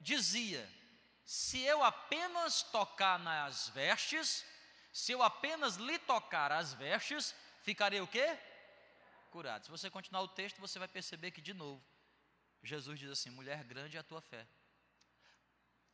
dizia: 0.00 0.68
se 1.24 1.60
eu 1.60 1.84
apenas 1.84 2.62
tocar 2.62 3.18
nas 3.18 3.68
vestes, 3.68 4.44
se 4.98 5.12
eu 5.12 5.22
apenas 5.22 5.76
lhe 5.76 5.96
tocar 6.00 6.50
as 6.50 6.74
vestes, 6.74 7.32
ficarei 7.60 8.00
o 8.00 8.06
quê? 8.08 8.36
Curado. 9.30 9.64
Se 9.64 9.70
você 9.70 9.88
continuar 9.88 10.22
o 10.22 10.34
texto, 10.40 10.60
você 10.60 10.76
vai 10.76 10.88
perceber 10.88 11.30
que 11.30 11.40
de 11.40 11.54
novo 11.54 11.80
Jesus 12.64 12.98
diz 12.98 13.08
assim: 13.08 13.30
mulher 13.30 13.62
grande 13.62 13.96
é 13.96 14.00
a 14.00 14.02
tua 14.02 14.20
fé. 14.20 14.44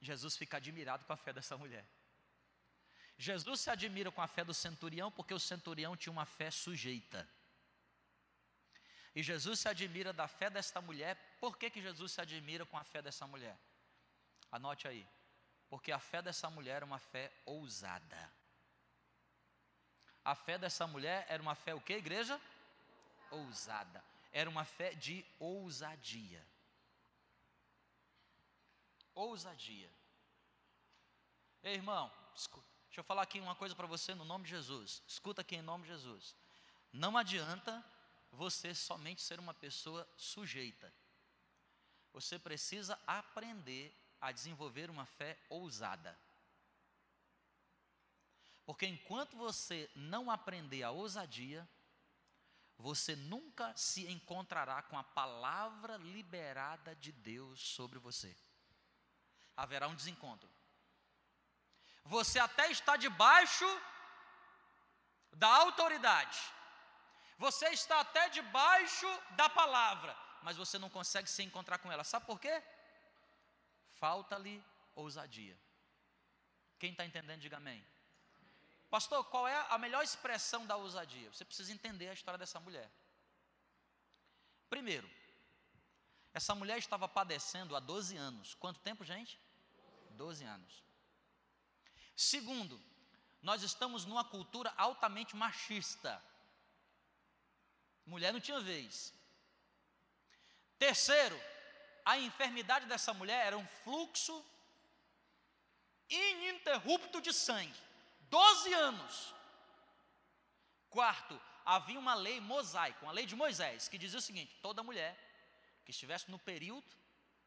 Jesus 0.01 0.38
fica 0.38 0.57
admirado 0.57 1.05
com 1.05 1.12
a 1.12 1.19
fé 1.19 1.35
dessa 1.35 1.55
mulher. 1.59 1.87
Jesus 3.19 3.61
se 3.61 3.69
admira 3.69 4.11
com 4.11 4.23
a 4.23 4.27
fé 4.27 4.43
do 4.43 4.55
centurião 4.55 5.12
porque 5.12 5.35
o 5.35 5.38
centurião 5.38 5.95
tinha 5.95 6.12
uma 6.12 6.25
fé 6.25 6.51
sujeita. 6.51 7.29
E 9.14 9.23
Jesus 9.23 9.61
se 9.61 9.69
admira 9.69 10.14
da 10.14 10.27
fé 10.27 10.49
desta 10.49 10.81
mulher. 10.81 11.14
Por 11.38 11.59
que, 11.59 11.69
que 11.69 11.83
Jesus 11.83 12.12
se 12.12 12.23
admira 12.23 12.64
com 12.64 12.79
a 12.79 12.85
fé 12.85 13.03
dessa 13.03 13.27
mulher? 13.27 13.59
Anote 14.51 14.88
aí. 14.88 15.07
Porque 15.69 15.93
a 15.93 15.99
fé 15.99 16.23
dessa 16.23 16.49
mulher 16.49 16.77
era 16.77 16.87
uma 16.87 16.99
fé 16.99 17.31
ousada. 17.45 18.44
A 20.25 20.35
fé 20.35 20.57
dessa 20.57 20.87
mulher 20.87 21.27
era 21.29 21.43
uma 21.43 21.55
fé 21.55 21.75
o 21.75 21.81
que, 21.81 21.93
igreja? 21.93 22.41
Ousada. 23.31 24.03
Era 24.33 24.49
uma 24.49 24.65
fé 24.65 24.95
de 24.95 25.25
ousadia. 25.39 26.45
Ousadia. 29.15 29.91
Ei, 31.63 31.75
irmão, 31.75 32.11
escuta. 32.35 32.67
Deixa 32.87 33.01
eu 33.01 33.05
falar 33.05 33.23
aqui 33.23 33.41
uma 33.41 33.55
coisa 33.55 33.75
para 33.75 33.87
você 33.87 34.15
no 34.15 34.25
nome 34.25 34.45
de 34.45 34.51
Jesus. 34.51 35.03
Escuta 35.07 35.43
aqui 35.43 35.57
em 35.57 35.63
nome 35.63 35.85
de 35.85 35.91
Jesus. 35.91 36.35
Não 36.93 37.17
adianta 37.17 37.85
você 38.31 38.75
somente 38.75 39.21
ser 39.21 39.39
uma 39.39 39.53
pessoa 39.53 40.09
sujeita. 40.17 40.93
Você 42.13 42.39
precisa 42.39 42.99
aprender 43.07 43.93
a 44.21 44.31
desenvolver 44.33 44.91
uma 44.91 45.05
fé 45.05 45.37
ousada. 45.49 46.17
Porque 48.64 48.87
enquanto 48.87 49.37
você 49.37 49.90
não 49.94 50.31
aprender 50.31 50.83
a 50.83 50.90
ousadia, 50.90 51.68
você 52.79 53.14
nunca 53.14 53.74
se 53.77 54.11
encontrará 54.11 54.83
com 54.83 54.98
a 54.98 55.05
palavra 55.05 55.96
liberada 55.98 56.94
de 56.96 57.12
Deus 57.12 57.61
sobre 57.61 57.98
você. 57.98 58.35
Haverá 59.57 59.87
um 59.87 59.94
desencontro. 59.94 60.50
Você 62.05 62.38
até 62.38 62.70
está 62.70 62.96
debaixo 62.96 63.64
da 65.33 65.48
autoridade. 65.48 66.38
Você 67.38 67.68
está 67.70 68.00
até 68.00 68.29
debaixo 68.29 69.07
da 69.31 69.48
palavra, 69.48 70.16
mas 70.42 70.57
você 70.57 70.79
não 70.79 70.88
consegue 70.88 71.29
se 71.29 71.42
encontrar 71.42 71.79
com 71.79 71.90
ela. 71.90 72.05
Sabe 72.05 72.27
por 72.27 72.40
quê? 72.40 72.62
Falta-lhe 73.98 74.64
ousadia. 74.94 75.59
Quem 76.79 76.92
está 76.92 77.05
entendendo, 77.05 77.40
diga 77.40 77.57
amém. 77.57 77.85
Pastor, 78.95 79.25
qual 79.25 79.49
é 79.49 79.67
a 79.71 79.77
melhor 79.77 80.05
expressão 80.05 80.65
da 80.65 80.77
ousadia? 80.77 81.29
Você 81.33 81.45
precisa 81.45 81.73
entender 81.73 82.09
a 82.09 82.13
história 82.13 82.39
dessa 82.39 82.61
mulher. 82.61 82.89
Primeiro, 84.71 85.11
essa 86.33 86.55
mulher 86.55 86.79
estava 86.79 87.09
padecendo 87.09 87.75
há 87.75 87.81
12 87.81 88.17
anos. 88.17 88.55
Quanto 88.55 88.79
tempo, 88.79 89.05
gente? 89.05 89.37
12 90.11 90.45
anos. 90.45 90.85
Segundo, 92.15 92.81
nós 93.43 93.65
estamos 93.65 94.05
numa 94.05 94.23
cultura 94.23 94.73
altamente 94.77 95.35
machista. 95.35 96.23
Mulher 98.07 98.33
não 98.33 98.39
tinha 98.39 98.61
vez. 98.61 99.13
Terceiro, 100.79 101.37
a 102.05 102.17
enfermidade 102.17 102.87
dessa 102.87 103.13
mulher 103.13 103.45
era 103.45 103.59
um 103.59 103.67
fluxo 103.83 104.47
ininterrupto 106.09 107.21
de 107.21 107.33
sangue. 107.33 107.83
Doze 108.29 108.73
anos. 108.73 109.35
Quarto, 110.91 111.41
havia 111.65 111.99
uma 111.99 112.15
lei 112.15 112.41
mosaica, 112.41 113.05
uma 113.05 113.13
lei 113.13 113.27
de 113.27 113.35
Moisés, 113.35 113.89
que 113.89 113.99
dizia 113.99 114.19
o 114.19 114.23
seguinte: 114.23 114.57
toda 114.63 114.83
mulher 114.83 115.19
que 115.85 115.91
estivesse 115.91 116.31
no 116.31 116.39
período 116.39 116.87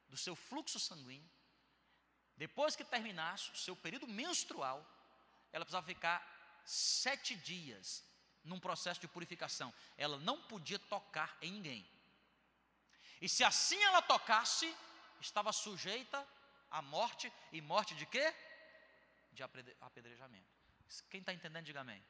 do 0.10 0.18
seu 0.18 0.36
fluxo 0.36 0.80
sanguíneo 0.80 1.38
depois 2.38 2.76
que 2.76 2.84
terminasse 2.84 3.52
o 3.52 3.56
seu 3.56 3.76
período 3.76 4.08
menstrual, 4.08 4.86
ela 5.52 5.66
precisava 5.66 5.88
ficar 5.88 6.24
sete 6.64 7.36
dias 7.36 8.06
num 8.44 8.60
processo 8.60 9.02
de 9.02 9.08
purificação. 9.08 9.74
Ela 9.98 10.20
não 10.20 10.40
podia 10.44 10.78
tocar 10.78 11.36
em 11.42 11.52
ninguém. 11.52 11.90
E 13.20 13.28
se 13.28 13.44
assim 13.44 13.82
ela 13.82 14.04
tocasse, 14.04 14.74
estava 15.20 15.52
sujeita 15.52 16.26
à 16.70 16.80
morte, 16.80 17.34
e 17.52 17.60
morte 17.60 17.96
de 17.96 18.06
quê? 18.06 18.32
De 19.32 19.42
apedrejamento. 19.82 20.57
Quem 21.10 21.20
está 21.20 21.34
entendendo, 21.34 21.66
diga 21.66 21.82
amém. 21.82 22.04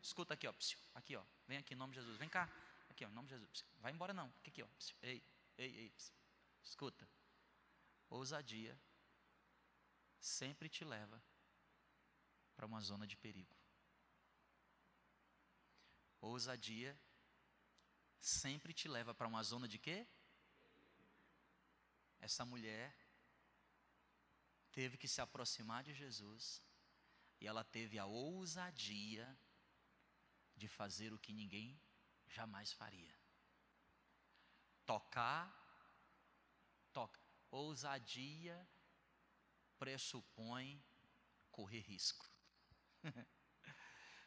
Escuta 0.00 0.34
aqui, 0.34 0.46
ó. 0.46 0.54
Aqui, 0.94 1.16
ó. 1.16 1.24
Vem 1.46 1.58
aqui 1.58 1.74
em 1.74 1.76
nome 1.76 1.94
de 1.94 2.00
Jesus. 2.00 2.16
Vem 2.18 2.28
cá. 2.28 2.48
Aqui, 2.90 3.04
ó, 3.04 3.08
em 3.08 3.12
nome 3.12 3.28
de 3.28 3.34
Jesus. 3.34 3.64
Vai 3.80 3.92
embora 3.92 4.12
não. 4.12 4.26
Aqui, 4.38 4.50
aqui 4.50 4.62
ó. 4.62 4.68
Ei, 5.02 5.22
ei, 5.56 5.76
ei. 5.76 5.94
Escuta. 6.62 7.08
Ousadia 8.10 8.78
sempre 10.20 10.68
te 10.68 10.84
leva 10.84 11.22
para 12.54 12.66
uma 12.66 12.80
zona 12.80 13.06
de 13.06 13.16
perigo. 13.16 13.56
Ousadia 16.20 16.98
sempre 18.20 18.72
te 18.72 18.86
leva 18.86 19.14
para 19.14 19.26
uma 19.26 19.42
zona 19.42 19.66
de 19.66 19.78
quê? 19.78 20.06
Essa 22.20 22.44
mulher 22.44 22.94
teve 24.70 24.96
que 24.96 25.08
se 25.08 25.20
aproximar 25.20 25.82
de 25.82 25.92
Jesus 25.92 26.62
e 27.42 27.46
ela 27.48 27.64
teve 27.64 27.98
a 27.98 28.06
ousadia 28.06 29.26
de 30.56 30.68
fazer 30.68 31.12
o 31.12 31.18
que 31.18 31.32
ninguém 31.32 31.76
jamais 32.28 32.72
faria. 32.72 33.12
Tocar, 34.86 35.52
toca. 36.92 37.20
Ousadia 37.50 38.56
pressupõe 39.76 40.80
correr 41.50 41.80
risco. 41.80 42.24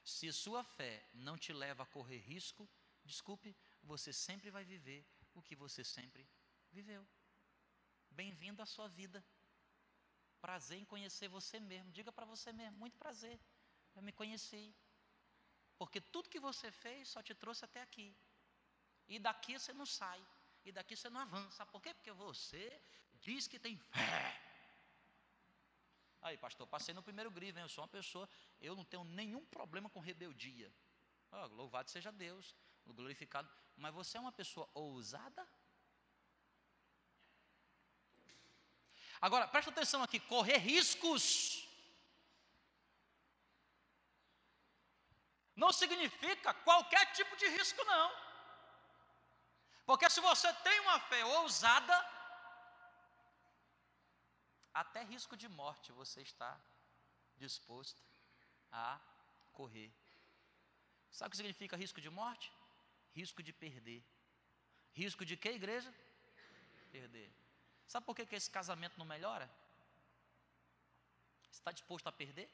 Se 0.04 0.34
sua 0.34 0.62
fé 0.62 1.08
não 1.14 1.38
te 1.38 1.54
leva 1.54 1.84
a 1.84 1.86
correr 1.86 2.18
risco, 2.18 2.70
desculpe, 3.06 3.56
você 3.82 4.12
sempre 4.12 4.52
vai 4.52 4.66
viver 4.66 5.08
o 5.34 5.42
que 5.42 5.56
você 5.56 5.86
sempre 5.86 6.28
viveu. 6.70 7.08
Bem-vindo 8.12 8.62
à 8.62 8.66
sua 8.66 8.90
vida. 8.90 9.26
Prazer 10.46 10.78
em 10.80 10.86
conhecer 10.94 11.28
você 11.28 11.60
mesmo. 11.60 11.92
Diga 11.98 12.12
para 12.18 12.26
você 12.34 12.52
mesmo, 12.60 12.78
muito 12.78 12.98
prazer. 13.04 13.38
Eu 13.96 14.02
me 14.08 14.12
conheci. 14.12 14.66
Porque 15.80 16.00
tudo 16.00 16.30
que 16.34 16.40
você 16.40 16.70
fez 16.84 17.10
só 17.14 17.22
te 17.28 17.34
trouxe 17.34 17.66
até 17.66 17.82
aqui. 17.82 18.10
E 19.08 19.18
daqui 19.28 19.54
você 19.58 19.74
não 19.74 19.88
sai. 20.00 20.22
E 20.64 20.72
daqui 20.72 20.96
você 20.96 21.10
não 21.10 21.22
avança. 21.22 21.66
Por 21.66 21.82
quê? 21.82 21.94
Porque 21.96 22.12
você 22.12 22.64
diz 23.26 23.48
que 23.48 23.58
tem 23.58 23.76
fé. 23.78 24.42
Aí, 26.22 26.38
pastor, 26.38 26.68
passei 26.68 26.94
no 26.94 27.04
primeiro 27.04 27.32
grivo, 27.32 27.58
hein? 27.58 27.66
eu 27.66 27.70
sou 27.70 27.84
uma 27.84 27.88
pessoa, 27.88 28.28
eu 28.60 28.76
não 28.76 28.84
tenho 28.84 29.04
nenhum 29.04 29.44
problema 29.46 29.90
com 29.90 30.00
rebeldia. 30.00 30.72
Oh, 31.32 31.48
louvado 31.48 31.90
seja 31.90 32.12
Deus, 32.12 32.56
glorificado. 32.86 33.50
Mas 33.76 33.94
você 33.94 34.18
é 34.18 34.22
uma 34.22 34.32
pessoa 34.32 34.68
ousada? 34.74 35.48
Agora, 39.22 39.48
presta 39.48 39.72
atenção 39.72 40.04
aqui: 40.04 40.20
correr 40.20 40.58
riscos 40.58 41.66
não 45.56 45.72
significa 45.72 46.54
qualquer 46.54 47.06
tipo 47.14 47.36
de 47.38 47.48
risco, 47.48 47.84
não. 47.86 48.12
Porque 49.86 50.10
se 50.10 50.20
você 50.20 50.52
tem 50.56 50.80
uma 50.82 51.00
fé 51.00 51.24
ousada, 51.24 51.96
até 54.74 55.04
risco 55.04 55.38
de 55.38 55.48
morte 55.48 55.92
você 55.92 56.22
está 56.22 56.60
disposto 57.38 58.04
a 58.72 59.00
correr. 59.54 59.94
Sabe 61.12 61.30
o 61.30 61.32
que 61.32 61.38
significa 61.38 61.78
risco 61.78 62.02
de 62.02 62.10
morte? 62.10 62.52
Risco 63.14 63.42
de 63.42 63.54
perder. 63.54 64.04
Risco 64.94 65.24
de 65.26 65.38
quê, 65.38 65.52
igreja? 65.52 65.94
Perder. 66.92 67.45
Sabe 67.88 68.06
por 68.06 68.16
que, 68.16 68.26
que 68.26 68.36
esse 68.36 68.50
casamento 68.50 68.98
não 68.98 69.06
melhora? 69.06 69.50
Você 71.44 71.60
está 71.60 71.72
disposto 71.72 72.08
a 72.08 72.12
perder? 72.12 72.50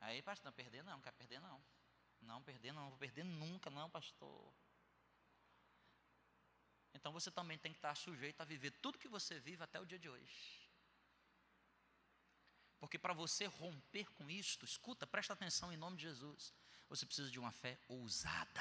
Aí, 0.00 0.22
pastor, 0.22 0.46
não 0.46 0.52
perder 0.52 0.82
não, 0.82 0.92
não 0.92 1.00
quer 1.00 1.12
perder 1.12 1.40
não. 1.40 1.62
Não, 2.20 2.42
perder 2.42 2.72
não, 2.72 2.82
não 2.82 2.90
vou 2.90 2.98
perder 2.98 3.24
nunca, 3.24 3.70
não, 3.70 3.88
pastor. 3.88 4.52
Então 6.94 7.12
você 7.12 7.30
também 7.30 7.58
tem 7.58 7.72
que 7.72 7.78
estar 7.78 7.94
sujeito 7.94 8.40
a 8.40 8.44
viver 8.44 8.72
tudo 8.82 8.98
que 8.98 9.08
você 9.08 9.38
vive 9.38 9.62
até 9.62 9.80
o 9.80 9.86
dia 9.86 9.98
de 9.98 10.08
hoje. 10.08 10.68
Porque 12.78 12.98
para 12.98 13.12
você 13.12 13.46
romper 13.46 14.10
com 14.12 14.30
isto, 14.30 14.64
escuta, 14.64 15.06
presta 15.06 15.32
atenção 15.32 15.72
em 15.72 15.76
nome 15.76 15.96
de 15.96 16.02
Jesus. 16.02 16.52
Você 16.88 17.04
precisa 17.04 17.30
de 17.30 17.38
uma 17.38 17.52
fé 17.52 17.78
ousada. 17.88 18.60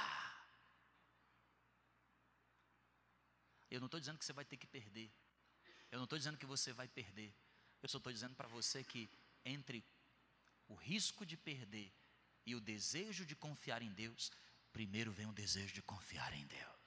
Eu 3.69 3.79
não 3.79 3.87
estou 3.87 3.99
dizendo 3.99 4.17
que 4.17 4.25
você 4.25 4.33
vai 4.33 4.45
ter 4.45 4.57
que 4.57 4.67
perder. 4.67 5.11
Eu 5.91 5.97
não 5.97 6.03
estou 6.03 6.17
dizendo 6.17 6.37
que 6.37 6.45
você 6.45 6.73
vai 6.73 6.87
perder. 6.87 7.33
Eu 7.81 7.89
só 7.89 7.97
estou 7.97 8.11
dizendo 8.11 8.35
para 8.35 8.47
você 8.47 8.83
que 8.83 9.09
entre 9.45 9.83
o 10.67 10.75
risco 10.75 11.25
de 11.25 11.37
perder 11.37 11.91
e 12.45 12.55
o 12.55 12.59
desejo 12.59 13.25
de 13.25 13.35
confiar 13.35 13.81
em 13.81 13.91
Deus, 13.91 14.31
primeiro 14.71 15.11
vem 15.11 15.27
o 15.27 15.33
desejo 15.33 15.73
de 15.73 15.81
confiar 15.81 16.33
em 16.33 16.45
Deus. 16.45 16.77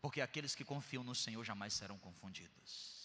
Porque 0.00 0.20
aqueles 0.20 0.54
que 0.54 0.64
confiam 0.64 1.04
no 1.04 1.14
Senhor 1.14 1.44
jamais 1.44 1.74
serão 1.74 1.98
confundidos. 1.98 3.00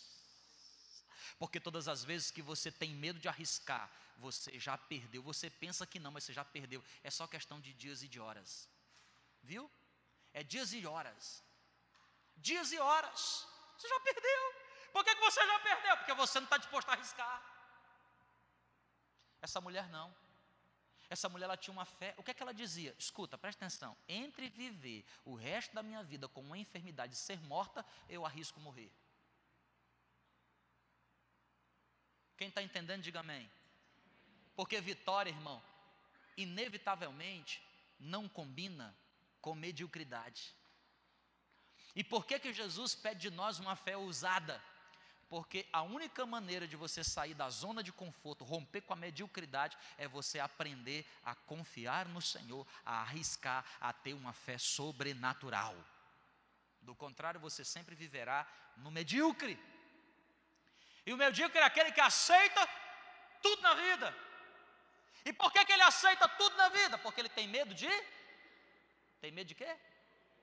Porque 1.37 1.59
todas 1.59 1.87
as 1.87 2.03
vezes 2.03 2.31
que 2.31 2.41
você 2.41 2.71
tem 2.71 2.95
medo 2.95 3.19
de 3.19 3.27
arriscar, 3.27 3.91
você 4.17 4.57
já 4.59 4.77
perdeu. 4.77 5.21
Você 5.23 5.49
pensa 5.49 5.85
que 5.85 5.99
não, 5.99 6.11
mas 6.11 6.23
você 6.23 6.33
já 6.33 6.45
perdeu. 6.45 6.83
É 7.03 7.11
só 7.11 7.27
questão 7.27 7.59
de 7.59 7.73
dias 7.73 8.01
e 8.03 8.07
de 8.07 8.19
horas. 8.19 8.69
Viu? 9.43 9.69
É 10.33 10.43
dias 10.43 10.73
e 10.73 10.85
horas. 10.85 11.43
Dias 12.37 12.71
e 12.71 12.79
horas. 12.79 13.45
Você 13.77 13.89
já 13.89 13.99
perdeu. 13.99 14.64
Por 14.95 15.03
que, 15.03 15.13
que 15.13 15.19
você 15.19 15.45
já 15.45 15.59
perdeu? 15.59 15.97
Porque 15.97 16.13
você 16.13 16.39
não 16.39 16.45
está 16.45 16.55
disposto 16.55 16.87
a 16.87 16.93
arriscar. 16.93 17.43
Essa 19.41 19.59
mulher 19.59 19.89
não. 19.89 20.15
Essa 21.09 21.27
mulher 21.27 21.43
ela 21.43 21.57
tinha 21.57 21.73
uma 21.73 21.83
fé. 21.83 22.15
O 22.15 22.23
que 22.23 22.31
é 22.31 22.33
que 22.33 22.41
ela 22.41 22.53
dizia? 22.53 22.95
Escuta, 22.97 23.37
presta 23.37 23.65
atenção. 23.65 23.97
Entre 24.07 24.47
viver 24.47 25.03
o 25.25 25.35
resto 25.35 25.75
da 25.75 25.83
minha 25.83 26.01
vida 26.01 26.29
com 26.29 26.39
uma 26.39 26.57
enfermidade 26.57 27.13
e 27.13 27.17
ser 27.17 27.41
morta, 27.41 27.85
eu 28.07 28.25
arrisco 28.25 28.57
morrer. 28.61 28.89
Quem 32.37 32.47
está 32.47 32.61
entendendo, 32.61 33.01
diga 33.01 33.19
amém. 33.19 33.51
Porque 34.55 34.79
vitória, 34.79 35.29
irmão, 35.29 35.61
inevitavelmente 36.37 37.61
não 37.99 38.29
combina 38.29 38.95
com 39.41 39.55
mediocridade. 39.55 40.55
E 41.93 42.01
por 42.01 42.25
que, 42.25 42.39
que 42.39 42.53
Jesus 42.53 42.95
pede 42.95 43.29
de 43.29 43.35
nós 43.35 43.59
uma 43.59 43.75
fé 43.75 43.97
ousada? 43.97 44.63
Porque 45.27 45.65
a 45.73 45.81
única 45.81 46.25
maneira 46.25 46.67
de 46.67 46.75
você 46.75 47.03
sair 47.03 47.33
da 47.33 47.49
zona 47.49 47.81
de 47.81 47.91
conforto, 47.91 48.43
romper 48.43 48.81
com 48.81 48.93
a 48.93 48.95
mediocridade, 48.95 49.77
é 49.97 50.07
você 50.07 50.39
aprender 50.39 51.05
a 51.23 51.33
confiar 51.33 52.07
no 52.07 52.21
Senhor, 52.21 52.65
a 52.85 53.01
arriscar, 53.01 53.65
a 53.81 53.91
ter 53.91 54.13
uma 54.13 54.33
fé 54.33 54.57
sobrenatural. 54.57 55.75
Do 56.81 56.93
contrário, 56.93 57.39
você 57.39 57.65
sempre 57.65 57.95
viverá 57.95 58.47
no 58.77 58.91
medíocre. 58.91 59.57
E 61.05 61.11
o 61.11 61.17
medíocre 61.17 61.59
é 61.59 61.63
aquele 61.63 61.91
que 61.91 62.01
aceita 62.01 62.67
tudo 63.41 63.61
na 63.61 63.73
vida. 63.73 64.15
E 65.23 65.33
por 65.33 65.51
que, 65.51 65.65
que 65.65 65.73
ele 65.73 65.81
aceita 65.81 66.27
tudo 66.27 66.55
na 66.55 66.69
vida? 66.69 66.97
Porque 66.99 67.21
ele 67.21 67.29
tem 67.29 67.47
medo 67.47 67.73
de. 67.73 67.89
Tem 69.19 69.31
medo 69.31 69.47
de 69.47 69.55
quê? 69.55 69.75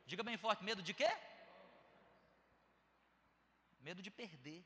Diga 0.07 0.25
bem 0.25 0.37
forte: 0.37 0.65
medo 0.65 0.83
de 0.83 0.93
quê? 0.93 1.11
Medo 3.83 4.01
de 4.07 4.11
perder. 4.11 4.65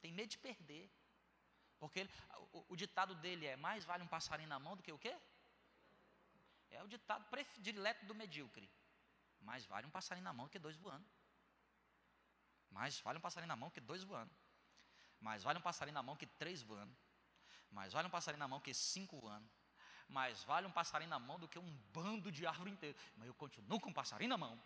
Tem 0.00 0.12
medo 0.12 0.28
de 0.28 0.38
perder. 0.38 0.90
Porque 1.78 2.00
ele, 2.00 2.10
o, 2.52 2.64
o, 2.72 2.76
ditado 2.76 3.14
dele 3.14 3.46
é: 3.46 3.56
mais 3.56 3.84
vale 3.84 4.02
um 4.02 4.12
passarinho 4.16 4.48
na 4.48 4.58
mão 4.58 4.76
do 4.76 4.82
que 4.82 4.92
o 4.92 4.98
quê? 4.98 5.14
É 6.70 6.82
o 6.82 6.88
ditado 6.88 7.24
predileto 7.30 8.04
do 8.06 8.14
medíocre. 8.14 8.68
Mais 9.40 9.64
vale 9.64 9.86
um 9.86 9.90
passarinho 9.90 10.24
na 10.24 10.32
mão 10.32 10.46
do 10.46 10.50
que 10.50 10.58
dois 10.58 10.76
voando. 10.76 11.06
Mais 12.70 13.00
vale 13.00 13.18
um 13.18 13.20
passarinho 13.20 13.48
na 13.48 13.56
mão 13.56 13.70
que 13.70 13.80
dois 13.80 14.02
voando. 14.04 14.30
Mais 15.20 15.42
vale 15.42 15.58
um 15.58 15.62
passarinho 15.62 15.94
na 15.94 16.02
mão 16.02 16.16
que 16.16 16.26
três 16.26 16.62
voando. 16.62 16.94
Mais 17.70 17.92
vale 17.92 18.08
um 18.08 18.10
passarinho 18.10 18.38
na 18.38 18.48
mão 18.48 18.60
que 18.60 18.74
cinco 18.74 19.18
voando. 19.18 19.48
Mais 20.08 20.42
vale 20.44 20.66
um 20.66 20.70
passarinho 20.70 21.10
na 21.10 21.18
mão 21.18 21.38
do 21.38 21.48
que 21.48 21.58
um 21.58 21.70
bando 21.92 22.30
de 22.32 22.46
árvore 22.46 22.70
inteiro. 22.70 22.98
Mas 23.16 23.28
eu 23.28 23.34
continuo 23.34 23.80
com 23.80 23.90
um 23.90 23.92
passarinho 23.92 24.30
na 24.30 24.38
mão. 24.38 24.60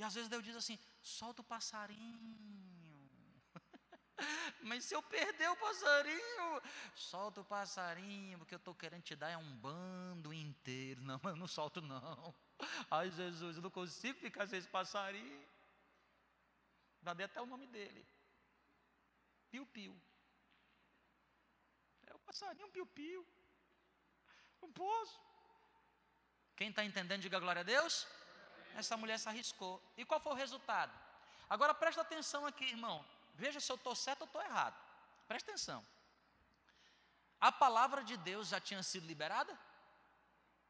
E 0.00 0.02
às 0.02 0.14
vezes 0.14 0.30
Deus 0.30 0.42
diz 0.42 0.56
assim: 0.56 0.78
solta 1.02 1.42
o 1.42 1.44
passarinho. 1.44 3.38
Mas 4.64 4.86
se 4.86 4.94
eu 4.94 5.02
perder 5.02 5.50
o 5.50 5.56
passarinho, 5.56 6.62
solta 6.94 7.42
o 7.42 7.44
passarinho, 7.44 8.38
porque 8.38 8.54
eu 8.54 8.62
estou 8.62 8.74
querendo 8.74 9.02
te 9.02 9.14
dar 9.14 9.28
é 9.28 9.36
um 9.36 9.56
bando 9.58 10.32
inteiro. 10.32 11.02
Não, 11.02 11.20
eu 11.24 11.36
não 11.36 11.46
solto, 11.46 11.82
não. 11.82 12.34
Ai, 12.90 13.10
Jesus, 13.10 13.56
eu 13.56 13.62
não 13.62 13.70
consigo 13.70 14.18
ficar 14.18 14.46
sem 14.46 14.58
esse 14.58 14.68
passarinho. 14.68 15.46
Já 17.02 17.12
dei 17.12 17.26
até 17.26 17.42
o 17.42 17.46
nome 17.46 17.66
dele. 17.66 18.02
Piu 19.50 19.66
Piu. 19.66 20.00
É 22.06 22.14
o 22.14 22.18
passarinho, 22.20 22.70
piu-piu. 22.70 23.26
Um 24.62 24.72
poço. 24.72 25.20
Quem 26.56 26.70
está 26.70 26.82
entendendo, 26.82 27.20
diga 27.20 27.38
glória 27.38 27.60
a 27.60 27.64
Deus. 27.64 28.06
Essa 28.74 28.96
mulher 28.96 29.18
se 29.18 29.28
arriscou. 29.28 29.82
E 29.96 30.04
qual 30.04 30.20
foi 30.20 30.32
o 30.32 30.36
resultado? 30.36 30.92
Agora 31.48 31.74
presta 31.74 32.00
atenção 32.02 32.46
aqui, 32.46 32.64
irmão. 32.64 33.04
Veja 33.34 33.60
se 33.60 33.70
eu 33.70 33.76
estou 33.76 33.94
certo 33.94 34.22
ou 34.22 34.26
estou 34.26 34.42
errado. 34.42 34.76
Presta 35.26 35.50
atenção. 35.50 35.84
A 37.40 37.50
palavra 37.50 38.04
de 38.04 38.16
Deus 38.16 38.48
já 38.48 38.60
tinha 38.60 38.82
sido 38.82 39.06
liberada? 39.06 39.58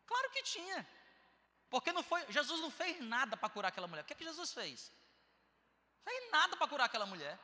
Claro 0.07 0.31
que 0.31 0.43
tinha. 0.43 0.87
Porque 1.69 1.93
não 1.93 2.03
foi, 2.03 2.21
Jesus 2.31 2.61
não 2.61 2.71
fez 2.71 3.01
nada 3.01 3.37
para 3.37 3.49
curar 3.49 3.69
aquela 3.69 3.87
mulher. 3.87 4.03
O 4.03 4.05
que, 4.05 4.13
é 4.13 4.17
que 4.17 4.25
Jesus 4.25 4.53
fez? 4.53 4.91
Fez 6.05 6.31
nada 6.31 6.57
para 6.57 6.69
curar 6.69 6.85
aquela 6.85 7.07
mulher. 7.07 7.39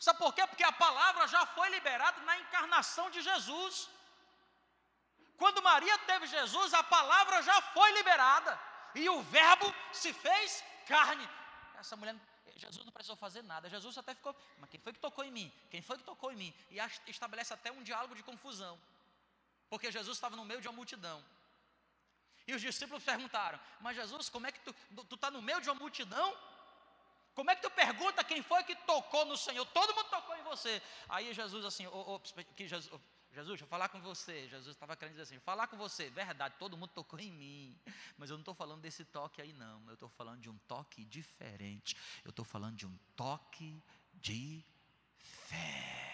Sabe 0.00 0.18
por 0.18 0.32
quê? 0.32 0.46
Porque 0.46 0.62
a 0.62 0.72
palavra 0.72 1.26
já 1.26 1.44
foi 1.46 1.68
liberada 1.70 2.20
na 2.22 2.38
encarnação 2.38 3.10
de 3.10 3.20
Jesus. 3.20 3.88
Quando 5.36 5.62
Maria 5.62 5.96
teve 5.98 6.26
Jesus, 6.26 6.74
a 6.74 6.82
palavra 6.82 7.42
já 7.42 7.60
foi 7.60 7.90
liberada. 7.92 8.58
E 8.94 9.08
o 9.08 9.22
verbo 9.22 9.74
se 9.92 10.12
fez 10.12 10.64
carne. 10.86 11.28
Essa 11.78 11.96
mulher, 11.96 12.16
Jesus 12.56 12.84
não 12.84 12.92
precisou 12.92 13.16
fazer 13.16 13.42
nada. 13.42 13.68
Jesus 13.68 13.96
até 13.96 14.14
ficou, 14.14 14.34
mas 14.58 14.68
quem 14.70 14.80
foi 14.80 14.92
que 14.92 14.98
tocou 14.98 15.24
em 15.24 15.30
mim? 15.30 15.52
Quem 15.70 15.80
foi 15.80 15.96
que 15.98 16.04
tocou 16.04 16.32
em 16.32 16.36
mim? 16.36 16.54
E 16.70 16.78
estabelece 17.10 17.52
até 17.54 17.70
um 17.70 17.82
diálogo 17.82 18.14
de 18.14 18.22
confusão. 18.22 18.78
Porque 19.68 19.92
Jesus 19.92 20.16
estava 20.16 20.34
no 20.34 20.44
meio 20.44 20.60
de 20.60 20.68
uma 20.68 20.74
multidão. 20.74 21.24
E 22.46 22.54
os 22.54 22.62
discípulos 22.62 23.04
perguntaram: 23.04 23.60
Mas 23.80 23.96
Jesus, 23.96 24.28
como 24.28 24.46
é 24.46 24.52
que 24.52 24.60
tu 24.60 24.74
está 25.14 25.30
no 25.30 25.42
meio 25.42 25.60
de 25.60 25.68
uma 25.68 25.76
multidão? 25.76 26.36
Como 27.38 27.52
é 27.52 27.54
que 27.54 27.62
tu 27.62 27.70
pergunta 27.70 28.24
quem 28.24 28.42
foi 28.42 28.64
que 28.64 28.74
tocou 28.74 29.24
no 29.24 29.36
Senhor? 29.36 29.64
Todo 29.66 29.94
mundo 29.94 30.08
tocou 30.08 30.34
em 30.36 30.42
você. 30.42 30.82
Aí 31.08 31.32
Jesus 31.32 31.64
assim, 31.64 31.86
oh, 31.86 32.14
oh, 32.14 32.20
que 32.56 32.66
Jesus, 32.66 32.92
oh, 32.92 32.98
Jesus, 33.30 33.48
deixa 33.48 33.64
eu 33.64 33.68
falar 33.68 33.88
com 33.88 34.00
você. 34.00 34.48
Jesus 34.48 34.74
estava 34.74 34.96
querendo 34.96 35.14
dizer 35.14 35.22
assim, 35.24 35.38
falar 35.38 35.66
com 35.66 35.76
você, 35.76 36.10
verdade, 36.10 36.54
todo 36.58 36.76
mundo 36.76 36.90
tocou 36.90 37.18
em 37.20 37.30
mim. 37.30 37.78
Mas 38.16 38.30
eu 38.30 38.36
não 38.36 38.42
estou 38.42 38.54
falando 38.54 38.80
desse 38.80 39.04
toque 39.04 39.40
aí, 39.40 39.52
não. 39.52 39.86
Eu 39.86 39.94
estou 39.94 40.08
falando 40.08 40.40
de 40.40 40.50
um 40.50 40.58
toque 40.66 41.04
diferente. 41.04 41.96
Eu 42.24 42.30
estou 42.30 42.44
falando 42.44 42.76
de 42.76 42.86
um 42.86 42.98
toque 43.14 43.82
de 44.14 44.64
fé. 45.18 46.08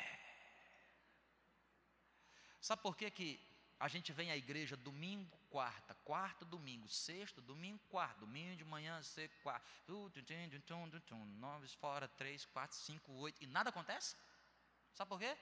Sabe 2.61 2.83
por 2.83 2.96
que, 2.96 3.11
que 3.11 3.40
a 3.79 3.88
gente 3.88 4.12
vem 4.12 4.31
à 4.31 4.37
igreja 4.37 4.77
domingo, 4.77 5.37
quarta, 5.50 5.94
quarta, 6.05 6.44
domingo, 6.44 6.88
sexto, 6.88 7.40
domingo, 7.42 7.79
quarto, 7.90 8.20
domingo 8.20 8.57
de 8.57 8.64
manhã, 8.64 9.03
sexta, 9.03 9.37
quarta, 9.42 9.66
nove 11.38 11.68
fora, 11.68 12.09
três, 12.09 12.44
quatro, 12.46 12.77
cinco, 12.77 13.12
oito, 13.12 13.42
e 13.42 13.46
nada 13.46 13.70
acontece? 13.70 14.16
Sabe 14.94 15.09
por 15.09 15.18
quê? 15.18 15.37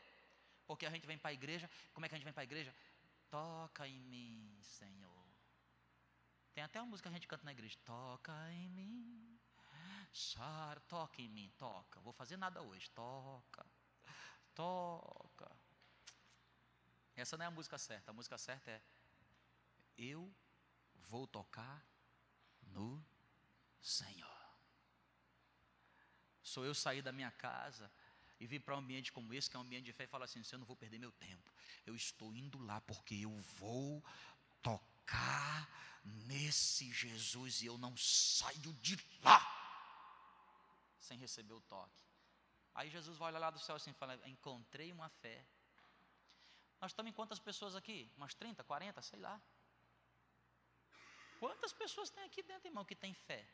Porque 0.67 0.87
a 0.87 0.91
gente 0.91 1.07
vem 1.07 1.19
para 1.19 1.31
a 1.31 1.35
igreja, 1.35 1.69
como 1.93 2.07
é 2.07 2.09
que 2.09 2.15
a 2.15 2.19
gente 2.19 2.25
vem 2.25 2.33
para 2.33 2.43
a 2.43 2.45
igreja? 2.45 2.75
Toca 3.31 3.87
em 3.89 4.01
mim, 4.01 4.59
Senhor. 4.63 5.27
Tem 6.55 6.63
até 6.63 6.81
uma 6.81 6.91
música 6.91 7.09
que 7.09 7.15
a 7.15 7.19
gente 7.19 7.29
canta 7.29 7.45
na 7.45 7.53
igreja, 7.53 7.79
toca 7.85 8.33
em 8.53 8.69
mim, 8.69 9.41
Char, 10.13 10.79
toca 10.81 11.23
em 11.23 11.29
mim, 11.29 11.51
toca. 11.57 11.99
Vou 12.01 12.13
fazer 12.13 12.37
nada 12.37 12.61
hoje, 12.61 12.91
toca, 12.91 13.65
toca. 14.55 15.51
Essa 17.17 17.37
não 17.39 17.45
é 17.45 17.49
a 17.49 17.51
música 17.51 17.79
certa, 17.79 18.11
a 18.11 18.15
música 18.15 18.37
certa 18.37 18.71
é 18.71 18.83
eu 19.97 20.31
vou 20.95 21.27
tocar 21.27 21.83
no 22.63 23.03
Senhor. 23.81 24.31
Sou 26.43 26.65
eu 26.65 26.75
sair 26.75 27.01
da 27.01 27.13
minha 27.13 27.31
casa 27.31 27.91
e 28.43 28.47
vir 28.47 28.59
para 28.59 28.75
um 28.75 28.79
ambiente 28.79 29.13
como 29.13 29.33
esse, 29.33 29.49
que 29.49 29.57
é 29.57 29.59
um 29.61 29.63
ambiente 29.63 29.85
de 29.85 29.93
fé, 29.93 30.03
e 30.03 30.09
falar 30.09 30.25
assim: 30.25 30.43
eu 30.51 30.59
não 30.59 30.67
vou 30.67 30.75
perder 30.75 30.99
meu 30.99 31.13
tempo. 31.13 31.49
Eu 31.87 31.95
estou 31.95 32.35
indo 32.35 32.59
lá 32.59 32.81
porque 32.81 33.15
eu 33.15 33.31
vou 33.61 34.05
tocar 34.61 35.69
nesse 36.27 36.93
Jesus 36.93 37.63
e 37.63 37.67
eu 37.67 37.79
não 37.79 37.97
saio 37.97 38.73
de 38.87 38.99
lá 39.23 39.41
sem 40.99 41.17
receber 41.19 41.53
o 41.53 41.61
toque. 41.61 42.03
Aí 42.75 42.91
Jesus 42.91 43.17
vai 43.17 43.29
olhar 43.29 43.39
lá 43.39 43.51
do 43.51 43.61
céu 43.61 43.77
assim 43.77 43.93
e 43.93 43.95
fala: 43.95 44.21
Encontrei 44.27 44.91
uma 44.91 45.09
fé. 45.09 45.47
Nós 46.81 46.91
estamos 46.91 47.11
em 47.11 47.15
quantas 47.15 47.39
pessoas 47.39 47.77
aqui? 47.77 48.11
Umas 48.17 48.35
30, 48.35 48.65
40, 48.65 49.01
sei 49.03 49.21
lá. 49.21 49.41
Quantas 51.39 51.73
pessoas 51.73 52.11
tem 52.11 52.25
aqui 52.25 52.43
dentro, 52.43 52.67
irmão, 52.67 52.85
que 52.85 52.97
tem 52.97 53.15
fé? 53.15 53.47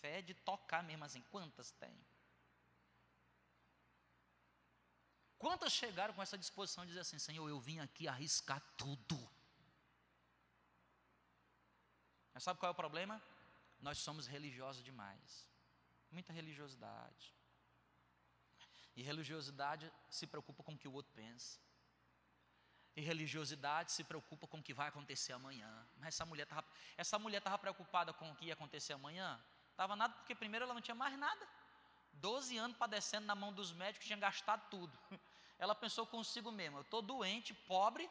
Fé 0.00 0.22
de 0.22 0.32
tocar 0.32 0.84
mesmo 0.84 1.04
assim, 1.04 1.22
quantas 1.22 1.72
tem? 1.72 1.96
Quantas 5.38 5.72
chegaram 5.72 6.14
com 6.14 6.22
essa 6.22 6.38
disposição 6.38 6.84
de 6.84 6.88
dizer 6.88 7.00
assim, 7.00 7.18
Senhor, 7.18 7.48
eu 7.48 7.60
vim 7.60 7.78
aqui 7.78 8.08
arriscar 8.08 8.60
tudo. 8.76 9.18
Mas 12.32 12.42
sabe 12.42 12.58
qual 12.58 12.68
é 12.68 12.72
o 12.72 12.74
problema? 12.74 13.22
Nós 13.80 13.98
somos 13.98 14.26
religiosos 14.26 14.82
demais. 14.82 15.46
Muita 16.10 16.32
religiosidade. 16.32 17.34
E 18.94 19.02
religiosidade 19.02 19.92
se 20.08 20.26
preocupa 20.26 20.62
com 20.62 20.72
o 20.72 20.78
que 20.78 20.88
o 20.88 20.92
outro 20.92 21.12
pensa. 21.14 21.58
E 22.94 23.02
religiosidade 23.02 23.92
se 23.92 24.02
preocupa 24.02 24.46
com 24.46 24.58
o 24.58 24.62
que 24.62 24.72
vai 24.72 24.88
acontecer 24.88 25.34
amanhã. 25.34 25.86
Mas 25.96 26.08
essa 26.08 26.24
mulher 26.24 26.44
estava 26.44 26.66
essa 26.96 27.18
mulher 27.18 27.38
estava 27.38 27.58
preocupada 27.58 28.12
com 28.14 28.30
o 28.30 28.34
que 28.34 28.46
ia 28.46 28.54
acontecer 28.54 28.94
amanhã? 28.94 29.38
Estava 29.70 29.94
nada, 29.94 30.14
porque 30.14 30.34
primeiro 30.34 30.64
ela 30.64 30.72
não 30.72 30.80
tinha 30.80 30.94
mais 30.94 31.18
nada. 31.18 31.46
Doze 32.16 32.56
anos 32.56 32.76
padecendo 32.76 33.26
na 33.26 33.34
mão 33.34 33.52
dos 33.52 33.72
médicos, 33.72 34.06
tinha 34.06 34.18
gastado 34.18 34.68
tudo. 34.70 34.98
Ela 35.58 35.74
pensou 35.74 36.06
consigo 36.06 36.52
mesma, 36.52 36.78
eu 36.78 36.82
estou 36.82 37.00
doente, 37.00 37.54
pobre. 37.54 38.08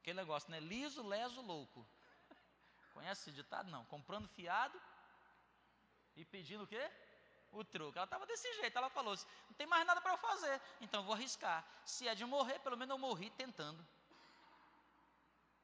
Aquele 0.00 0.16
negócio, 0.16 0.50
né? 0.50 0.58
Liso, 0.58 1.06
leso, 1.06 1.40
louco. 1.40 1.86
Conhece 2.94 3.22
esse 3.22 3.32
ditado? 3.32 3.70
Não. 3.70 3.84
Comprando 3.84 4.28
fiado 4.28 4.80
e 6.16 6.24
pedindo 6.24 6.64
o 6.64 6.66
quê? 6.66 6.90
o 7.52 7.62
truque. 7.62 7.98
Ela 7.98 8.04
estava 8.04 8.26
desse 8.26 8.52
jeito, 8.54 8.76
ela 8.76 8.88
falou 8.88 9.12
assim: 9.12 9.26
não 9.46 9.54
tem 9.54 9.66
mais 9.66 9.86
nada 9.86 10.00
para 10.00 10.12
eu 10.12 10.18
fazer, 10.18 10.60
então 10.80 11.00
eu 11.00 11.04
vou 11.04 11.14
arriscar. 11.14 11.64
Se 11.84 12.08
é 12.08 12.14
de 12.14 12.24
morrer, 12.24 12.58
pelo 12.60 12.76
menos 12.76 12.90
eu 12.90 12.98
morri 12.98 13.30
tentando. 13.30 13.86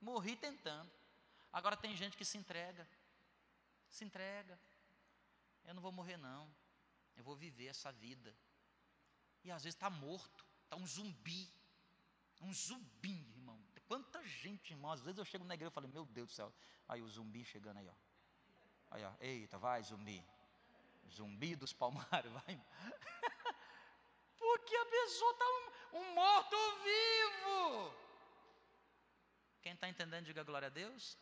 Morri 0.00 0.36
tentando. 0.36 0.90
Agora 1.52 1.76
tem 1.76 1.96
gente 1.96 2.16
que 2.16 2.24
se 2.24 2.36
entrega, 2.36 2.86
se 3.88 4.04
entrega. 4.04 4.58
Eu 5.68 5.74
não 5.74 5.82
vou 5.86 5.92
morrer, 5.92 6.16
não. 6.16 6.52
Eu 7.16 7.22
vou 7.22 7.36
viver 7.36 7.66
essa 7.66 7.92
vida. 7.92 8.34
E 9.44 9.50
às 9.52 9.62
vezes 9.62 9.76
está 9.76 9.88
morto, 9.88 10.44
está 10.64 10.76
um 10.76 10.86
zumbi. 10.86 11.48
Um 12.40 12.52
zumbi, 12.52 13.20
irmão. 13.36 13.62
Quanta 13.86 14.20
gente, 14.26 14.72
irmão. 14.72 14.90
Às 14.90 15.00
vezes 15.00 15.18
eu 15.18 15.24
chego 15.24 15.44
na 15.44 15.54
igreja 15.54 15.70
e 15.70 15.74
falo, 15.74 15.88
meu 15.88 16.04
Deus 16.06 16.30
do 16.30 16.34
céu. 16.34 16.52
Aí 16.88 17.00
o 17.00 17.08
zumbi 17.08 17.44
chegando 17.44 17.78
aí, 17.78 17.88
ó. 17.88 17.94
Aí, 18.90 19.04
ó. 19.04 19.12
Eita, 19.20 19.56
vai, 19.58 19.80
zumbi 19.84 20.24
zumbi 21.08 21.56
dos 21.56 21.72
palmares, 21.72 22.32
vai. 22.32 22.60
Porque 24.38 24.76
a 24.76 24.86
pessoa 24.86 25.32
está 25.32 25.44
um, 25.44 25.98
um 25.98 26.14
morto-vivo. 26.14 27.94
Quem 29.62 29.72
está 29.72 29.88
entendendo, 29.88 30.26
diga 30.26 30.42
glória 30.42 30.66
a 30.66 30.70
Deus. 30.70 31.16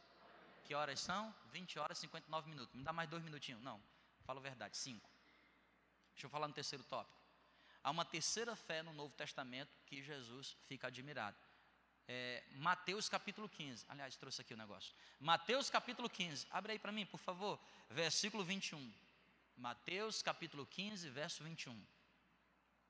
Que 0.64 0.74
horas 0.74 1.00
são? 1.00 1.34
20 1.52 1.78
horas 1.78 1.98
e 1.98 2.00
59 2.02 2.50
minutos. 2.50 2.74
Me 2.74 2.82
dá 2.82 2.92
mais 2.92 3.08
dois 3.08 3.22
minutinhos. 3.22 3.62
Não, 3.62 3.80
falo 4.26 4.40
a 4.40 4.42
verdade, 4.42 4.76
cinco. 4.76 5.08
Deixa 6.12 6.26
eu 6.26 6.30
falar 6.30 6.48
no 6.48 6.54
terceiro 6.54 6.82
tópico. 6.84 7.16
Há 7.82 7.90
uma 7.90 8.04
terceira 8.04 8.56
fé 8.56 8.82
no 8.82 8.92
Novo 8.92 9.14
Testamento 9.14 9.70
que 9.86 10.02
Jesus 10.02 10.56
fica 10.66 10.88
admirado. 10.88 11.36
É, 12.08 12.42
Mateus 12.56 13.08
capítulo 13.08 13.48
15. 13.48 13.84
Aliás, 13.88 14.16
trouxe 14.16 14.40
aqui 14.40 14.54
o 14.54 14.56
negócio. 14.56 14.92
Mateus 15.20 15.70
capítulo 15.70 16.10
15. 16.10 16.46
Abre 16.50 16.72
aí 16.72 16.78
para 16.78 16.90
mim, 16.90 17.06
por 17.06 17.20
favor. 17.20 17.60
Versículo 17.88 18.44
21. 18.44 18.92
Mateus 19.56 20.22
capítulo 20.22 20.66
15, 20.66 21.08
verso 21.10 21.44
21. 21.44 21.86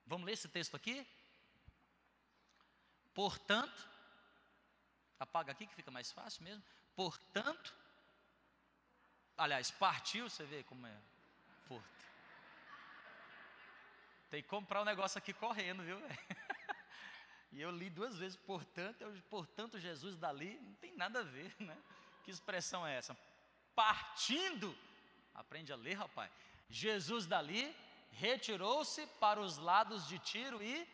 Vamos 0.06 0.26
ler 0.26 0.32
esse 0.32 0.48
texto 0.48 0.74
aqui? 0.74 1.06
Portanto, 3.12 3.88
apaga 5.18 5.52
aqui 5.52 5.66
que 5.66 5.74
fica 5.74 5.90
mais 5.90 6.10
fácil 6.12 6.42
mesmo. 6.42 6.62
Portanto, 6.94 7.74
aliás, 9.36 9.70
partiu, 9.70 10.28
você 10.28 10.44
vê 10.44 10.62
como 10.64 10.86
é. 10.86 11.02
Porto. 11.68 11.96
Tem 14.30 14.42
que 14.42 14.48
comprar 14.48 14.82
um 14.82 14.84
negócio 14.84 15.18
aqui 15.18 15.32
correndo, 15.32 15.82
viu? 15.82 15.98
E 17.52 17.62
eu 17.62 17.70
li 17.70 17.88
duas 17.88 18.18
vezes, 18.18 18.36
portanto, 18.36 19.00
eu, 19.00 19.10
portanto, 19.30 19.78
Jesus 19.78 20.14
dali, 20.18 20.60
não 20.60 20.74
tem 20.74 20.94
nada 20.94 21.20
a 21.20 21.22
ver, 21.22 21.54
né? 21.58 21.74
Que 22.22 22.30
expressão 22.30 22.86
é 22.86 22.94
essa? 22.98 23.16
Partindo, 23.74 24.76
aprende 25.34 25.72
a 25.72 25.76
ler, 25.76 25.94
rapaz. 25.94 26.30
Jesus 26.68 27.24
dali 27.24 27.74
retirou-se 28.10 29.06
para 29.18 29.40
os 29.40 29.56
lados 29.56 30.06
de 30.06 30.18
Tiro 30.18 30.62
e 30.62 30.86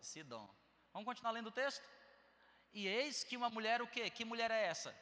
Sidom. 0.00 0.48
Vamos 0.94 1.04
continuar 1.04 1.32
lendo 1.32 1.48
o 1.48 1.52
texto? 1.52 1.86
E 2.72 2.86
eis 2.86 3.22
que 3.22 3.36
uma 3.36 3.50
mulher, 3.50 3.82
o 3.82 3.86
quê? 3.86 4.08
Que 4.08 4.24
mulher 4.24 4.50
é 4.50 4.66
essa? 4.66 4.94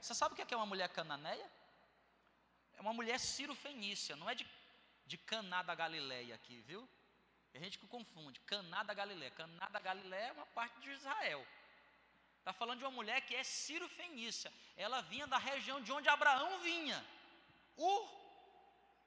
Você 0.00 0.14
sabe 0.14 0.34
o 0.34 0.36
que 0.36 0.42
é, 0.42 0.54
é 0.54 0.56
uma 0.56 0.66
mulher 0.66 0.88
cananeia? 0.90 1.50
É 2.78 2.80
uma 2.80 2.92
mulher 2.92 3.18
Ciro 3.18 3.54
Fenícia, 3.56 4.14
não 4.14 4.30
é 4.30 4.34
de, 4.36 4.46
de 5.04 5.18
Caná 5.18 5.62
da 5.62 5.74
Galileia 5.74 6.36
aqui, 6.36 6.60
viu? 6.60 6.88
A 7.54 7.58
gente 7.58 7.76
que 7.76 7.86
confunde. 7.88 8.38
Caná 8.40 8.84
da 8.84 8.94
Galiléia. 8.94 9.32
Caná 9.32 9.68
da 9.68 9.80
Galiléia 9.80 10.28
é 10.28 10.32
uma 10.32 10.46
parte 10.46 10.78
de 10.80 10.90
Israel. 10.90 11.44
Está 12.38 12.52
falando 12.52 12.78
de 12.78 12.84
uma 12.84 12.92
mulher 12.92 13.20
que 13.22 13.34
é 13.34 13.42
Ciro 13.42 13.88
Fenícia. 13.88 14.52
Ela 14.76 15.00
vinha 15.02 15.26
da 15.26 15.38
região 15.38 15.80
de 15.80 15.90
onde 15.90 16.08
Abraão 16.08 16.60
vinha. 16.60 17.04
Ur 17.76 18.08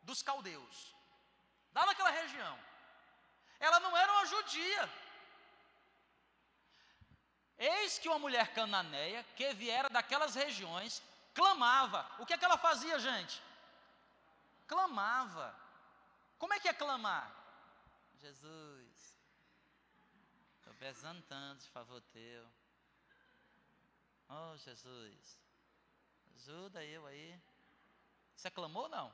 dos 0.04 0.22
caldeus. 0.22 0.94
Lá 1.74 1.86
naquela 1.86 2.10
região. 2.10 2.60
Ela 3.58 3.80
não 3.80 3.96
era 3.96 4.12
uma 4.12 4.26
judia. 4.26 4.90
Eis 7.58 8.00
que 8.00 8.10
uma 8.10 8.20
mulher 8.20 8.54
cananeia, 8.54 9.24
que 9.36 9.54
viera 9.54 9.90
daquelas 9.90 10.36
regiões, 10.36 11.02
clamava. 11.34 12.06
O 12.20 12.26
que 12.26 12.34
é 12.34 12.38
que 12.38 12.44
ela 12.44 12.58
fazia, 12.58 13.00
gente? 13.00 13.42
Clamava. 14.72 15.54
Como 16.40 16.54
é 16.54 16.60
que 16.62 16.70
é 16.70 16.74
clamar? 16.74 17.30
Jesus, 18.22 19.18
estou 20.56 20.74
pesando 20.76 21.22
tanto 21.24 21.64
de 21.64 21.70
favor 21.72 22.00
teu. 22.14 22.50
Oh, 24.30 24.56
Jesus, 24.56 25.38
ajuda 26.36 26.86
eu 26.86 27.06
aí. 27.06 27.38
Você 28.34 28.50
clamou 28.50 28.84
ou 28.84 28.90
não? 28.90 29.14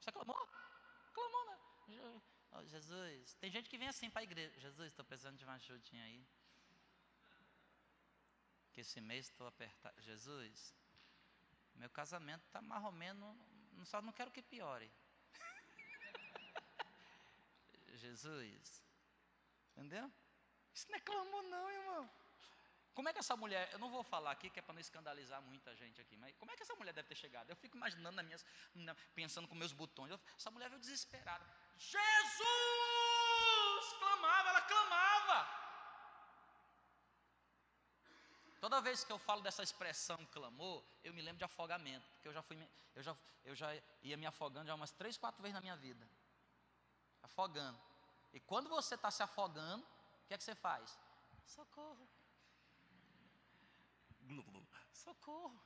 Você 0.00 0.10
clamou? 0.10 0.48
Clamou, 1.14 1.44
né? 1.46 1.58
Oh, 2.50 2.64
Jesus, 2.66 3.34
tem 3.34 3.52
gente 3.52 3.70
que 3.70 3.78
vem 3.78 3.86
assim 3.86 4.10
para 4.10 4.22
a 4.22 4.24
igreja. 4.24 4.58
Jesus, 4.58 4.88
estou 4.88 5.04
precisando 5.04 5.38
de 5.38 5.44
uma 5.44 5.54
ajudinha 5.54 6.02
aí. 6.02 6.26
Que 8.72 8.80
esse 8.80 9.00
mês 9.00 9.26
estou 9.26 9.46
apertado. 9.46 10.02
Jesus, 10.02 10.74
meu 11.76 11.90
casamento 11.90 12.44
está 12.44 12.60
mais 12.60 12.84
ou 12.84 12.90
menos. 12.90 13.36
Só 13.84 14.02
não 14.02 14.12
quero 14.12 14.30
que 14.30 14.42
piore. 14.42 14.90
Jesus. 17.94 18.84
Entendeu? 19.76 20.10
Isso 20.74 20.90
não 20.90 20.96
é 20.96 21.00
clamor, 21.00 21.42
não, 21.44 21.70
irmão. 21.70 22.10
Como 22.94 23.08
é 23.08 23.12
que 23.12 23.20
essa 23.20 23.36
mulher, 23.36 23.68
eu 23.72 23.78
não 23.78 23.90
vou 23.90 24.02
falar 24.02 24.32
aqui 24.32 24.50
que 24.50 24.58
é 24.58 24.62
para 24.62 24.74
não 24.74 24.80
escandalizar 24.80 25.40
muita 25.42 25.72
gente 25.76 26.00
aqui, 26.00 26.16
mas 26.16 26.34
como 26.36 26.50
é 26.50 26.56
que 26.56 26.64
essa 26.64 26.74
mulher 26.74 26.92
deve 26.92 27.06
ter 27.06 27.14
chegado? 27.14 27.48
Eu 27.48 27.54
fico 27.54 27.76
imaginando 27.76 28.16
nas 28.16 28.24
minhas, 28.24 28.44
pensando 29.14 29.46
com 29.46 29.54
meus 29.54 29.72
botões. 29.72 30.10
Eu, 30.10 30.18
essa 30.36 30.50
mulher 30.50 30.68
veio 30.68 30.80
desesperada. 30.80 31.46
Jesus! 31.76 32.02
Clamava, 34.00 34.48
ela 34.48 34.62
clamava. 34.62 35.67
Toda 38.60 38.80
vez 38.80 39.04
que 39.04 39.12
eu 39.12 39.18
falo 39.18 39.40
dessa 39.40 39.62
expressão 39.62 40.18
clamor, 40.26 40.82
eu 41.04 41.14
me 41.14 41.22
lembro 41.22 41.38
de 41.38 41.44
afogamento, 41.44 42.08
porque 42.10 42.28
eu 42.28 42.32
já 42.32 42.42
fui, 42.42 42.56
eu 42.94 43.02
já, 43.02 43.16
eu 43.44 43.54
já 43.54 43.68
ia 44.02 44.16
me 44.16 44.26
afogando 44.26 44.66
já 44.66 44.74
umas 44.74 44.90
três, 44.90 45.16
quatro 45.16 45.40
vezes 45.40 45.54
na 45.54 45.60
minha 45.60 45.76
vida. 45.76 46.08
Afogando. 47.22 47.80
E 48.32 48.40
quando 48.40 48.68
você 48.68 48.96
está 48.96 49.10
se 49.10 49.22
afogando, 49.22 49.84
o 49.84 50.26
que 50.26 50.34
é 50.34 50.38
que 50.38 50.44
você 50.44 50.54
faz? 50.54 50.98
Socorro. 51.46 52.08
Socorro. 54.92 55.60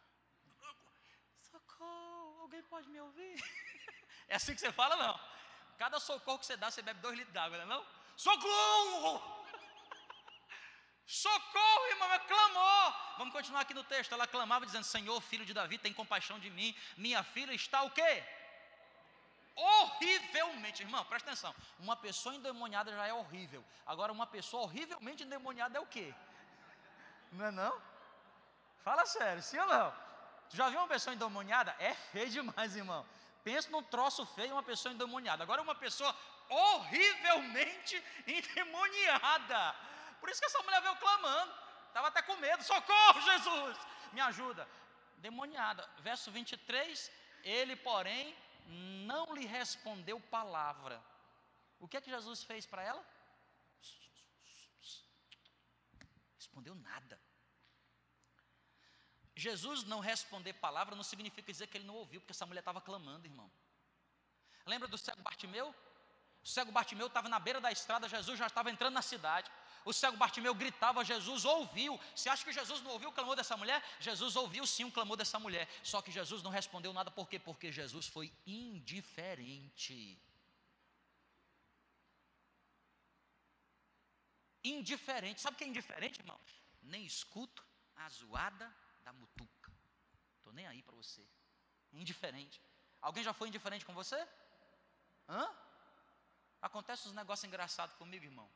Socorro. 1.41 2.41
Alguém 2.41 2.63
pode 2.65 2.89
me 2.89 3.01
ouvir? 3.01 3.37
É 4.29 4.37
assim 4.37 4.55
que 4.55 4.61
você 4.61 4.73
fala, 4.73 4.97
não? 4.97 5.21
Cada 5.77 6.01
socorro 6.01 6.39
que 6.39 6.47
você 6.47 6.57
dá, 6.57 6.71
você 6.71 6.81
bebe 6.81 7.01
dois 7.01 7.19
litros 7.19 7.35
d'água, 7.35 7.59
não 7.59 7.65
é 7.65 7.69
não? 7.69 7.87
Socorro! 8.17 9.32
Socorro, 11.07 11.87
irmão, 11.91 12.09
ela 12.09 12.19
clamou. 12.21 12.95
Vamos 13.19 13.35
continuar 13.35 13.61
aqui 13.61 13.75
no 13.75 13.85
texto. 13.85 14.13
Ela 14.13 14.27
clamava 14.27 14.65
dizendo: 14.65 14.85
Senhor, 14.85 15.21
filho 15.21 15.45
de 15.45 15.53
Davi, 15.53 15.79
tem 15.79 15.93
compaixão 15.93 16.39
de 16.39 16.51
mim. 16.51 16.75
Minha 16.97 17.23
filha 17.23 17.53
está 17.53 17.83
o 17.83 17.91
quê? 17.91 18.23
horrivelmente, 19.55 20.83
irmão, 20.83 21.05
presta 21.05 21.31
atenção. 21.31 21.55
Uma 21.79 21.97
pessoa 21.97 22.35
endemoniada 22.35 22.93
já 22.93 23.07
é 23.07 23.13
horrível. 23.13 23.65
Agora, 23.87 24.13
uma 24.13 24.27
pessoa 24.27 24.65
horrivelmente 24.65 25.25
endemoniada 25.25 25.79
é 25.79 25.81
o 25.81 25.87
quê? 25.87 26.15
Não 27.33 27.47
é 27.47 27.51
não? 27.51 27.81
Fala 28.83 29.07
sério, 29.07 29.43
sim 29.43 29.59
ou 29.59 29.67
não? 29.67 29.93
Tu 30.51 30.57
já 30.57 30.69
viu 30.69 30.81
uma 30.81 30.89
pessoa 30.89 31.15
endemoniada? 31.15 31.75
É 31.79 31.95
feio 31.95 32.31
demais, 32.31 32.77
irmão. 32.77 33.07
Pensa 33.45 33.71
num 33.71 33.83
troço 33.83 34.25
feio, 34.27 34.53
uma 34.53 34.63
pessoa 34.63 34.93
endemoniada. 34.93 35.43
Agora, 35.43 35.63
uma 35.63 35.75
pessoa 35.75 36.15
horrivelmente 36.49 38.03
endemoniada. 38.27 39.75
Por 40.23 40.31
isso 40.31 40.41
que 40.41 40.47
essa 40.47 40.63
mulher 40.63 40.81
veio 40.81 40.97
clamando. 41.05 41.53
Estava 41.89 42.09
até 42.09 42.23
com 42.23 42.37
medo. 42.37 42.63
Socorro, 42.63 43.21
Jesus! 43.23 43.77
Me 44.13 44.21
ajuda. 44.21 44.69
Demoniada. 45.17 45.83
Verso 45.99 46.31
23. 46.31 47.11
Ele, 47.43 47.75
porém, 47.75 48.37
não 49.11 49.35
lhe 49.35 49.45
respondeu 49.45 50.21
palavra. 50.21 51.03
O 51.81 51.89
que 51.89 51.97
é 51.97 52.01
que 52.01 52.09
Jesus 52.09 52.45
fez 52.45 52.65
para 52.67 52.85
ela? 52.85 53.05
Respondeu 56.37 56.77
nada. 56.77 57.21
Jesus 59.35 59.83
não 59.83 59.99
responder 59.99 60.53
palavra 60.53 60.95
não 60.95 61.03
significa 61.03 61.51
dizer 61.51 61.67
que 61.67 61.79
ele 61.79 61.87
não 61.91 61.97
ouviu, 61.97 62.21
porque 62.21 62.33
essa 62.33 62.47
mulher 62.47 62.61
estava 62.61 62.81
clamando, 62.81 63.27
irmão. 63.27 63.51
Lembra 64.67 64.87
do 64.87 64.97
cego 64.97 65.21
Bartimeu? 65.23 65.75
O 66.45 66.47
cego 66.47 66.71
Bartimeu 66.71 67.09
estava 67.09 67.29
na 67.29 67.41
beira 67.41 67.61
da 67.61 67.73
estrada, 67.73 68.09
Jesus 68.09 68.39
já 68.39 68.47
estava 68.47 68.71
entrando 68.71 68.95
na 68.95 69.03
cidade. 69.03 69.51
O 69.85 69.93
cego 69.93 70.17
Bartimeu 70.17 70.55
gritava, 70.55 71.05
Jesus 71.05 71.45
ouviu. 71.45 71.99
Você 72.15 72.29
acha 72.29 72.45
que 72.45 72.53
Jesus 72.53 72.81
não 72.83 72.93
ouviu 72.93 73.09
o 73.09 73.13
clamor 73.13 73.35
dessa 73.35 73.57
mulher? 73.57 73.83
Jesus 73.99 74.37
ouviu 74.37 74.67
sim 74.67 74.85
o 74.85 74.93
clamor 74.93 75.17
dessa 75.17 75.39
mulher. 75.39 75.69
Só 75.83 76.01
que 76.01 76.11
Jesus 76.11 76.43
não 76.43 76.51
respondeu 76.51 76.93
nada, 76.93 77.11
por 77.11 77.29
quê? 77.29 77.39
Porque 77.39 77.73
Jesus 77.73 78.07
foi 78.07 78.33
indiferente. 78.47 80.21
Indiferente. 84.65 85.41
Sabe 85.41 85.57
o 85.57 85.59
que 85.59 85.65
é 85.65 85.69
indiferente, 85.69 86.21
irmão? 86.21 86.41
Nem 86.83 87.05
escuto 87.05 87.65
a 87.97 88.09
zoada 88.09 88.73
da 89.03 89.13
mutuca. 89.13 89.73
Estou 90.39 90.53
nem 90.53 90.67
aí 90.67 90.83
para 90.83 90.95
você. 90.95 91.27
Indiferente. 91.93 92.61
Alguém 93.01 93.25
já 93.25 93.33
foi 93.33 93.49
indiferente 93.49 93.85
com 93.85 93.93
você? 93.93 94.17
Hã? 95.29 95.49
Acontece 96.61 97.09
uns 97.09 97.15
negócios 97.15 97.45
engraçados 97.45 97.97
comigo, 97.97 98.25
irmão. 98.25 98.49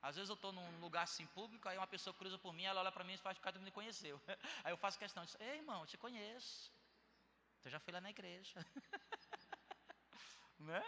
Às 0.00 0.14
vezes 0.16 0.28
eu 0.28 0.34
estou 0.34 0.52
num 0.52 0.80
lugar 0.80 1.02
assim 1.02 1.26
público, 1.26 1.68
aí 1.68 1.76
uma 1.76 1.86
pessoa 1.86 2.14
cruza 2.14 2.38
por 2.38 2.52
mim, 2.52 2.64
ela 2.64 2.80
olha 2.80 2.92
para 2.92 3.04
mim 3.04 3.14
e 3.14 3.18
faz 3.18 3.38
cara 3.38 3.58
que 3.58 3.64
me 3.64 3.70
conheceu. 3.70 4.20
Aí 4.64 4.72
eu 4.72 4.76
faço 4.76 4.98
questão 4.98 5.24
de 5.24 5.36
ei 5.40 5.56
irmão, 5.56 5.80
eu 5.80 5.86
te 5.86 5.98
conheço. 5.98 6.72
Eu 7.64 7.70
já 7.70 7.80
fui 7.80 7.92
lá 7.92 8.00
na 8.00 8.10
igreja. 8.10 8.64
né? 10.58 10.82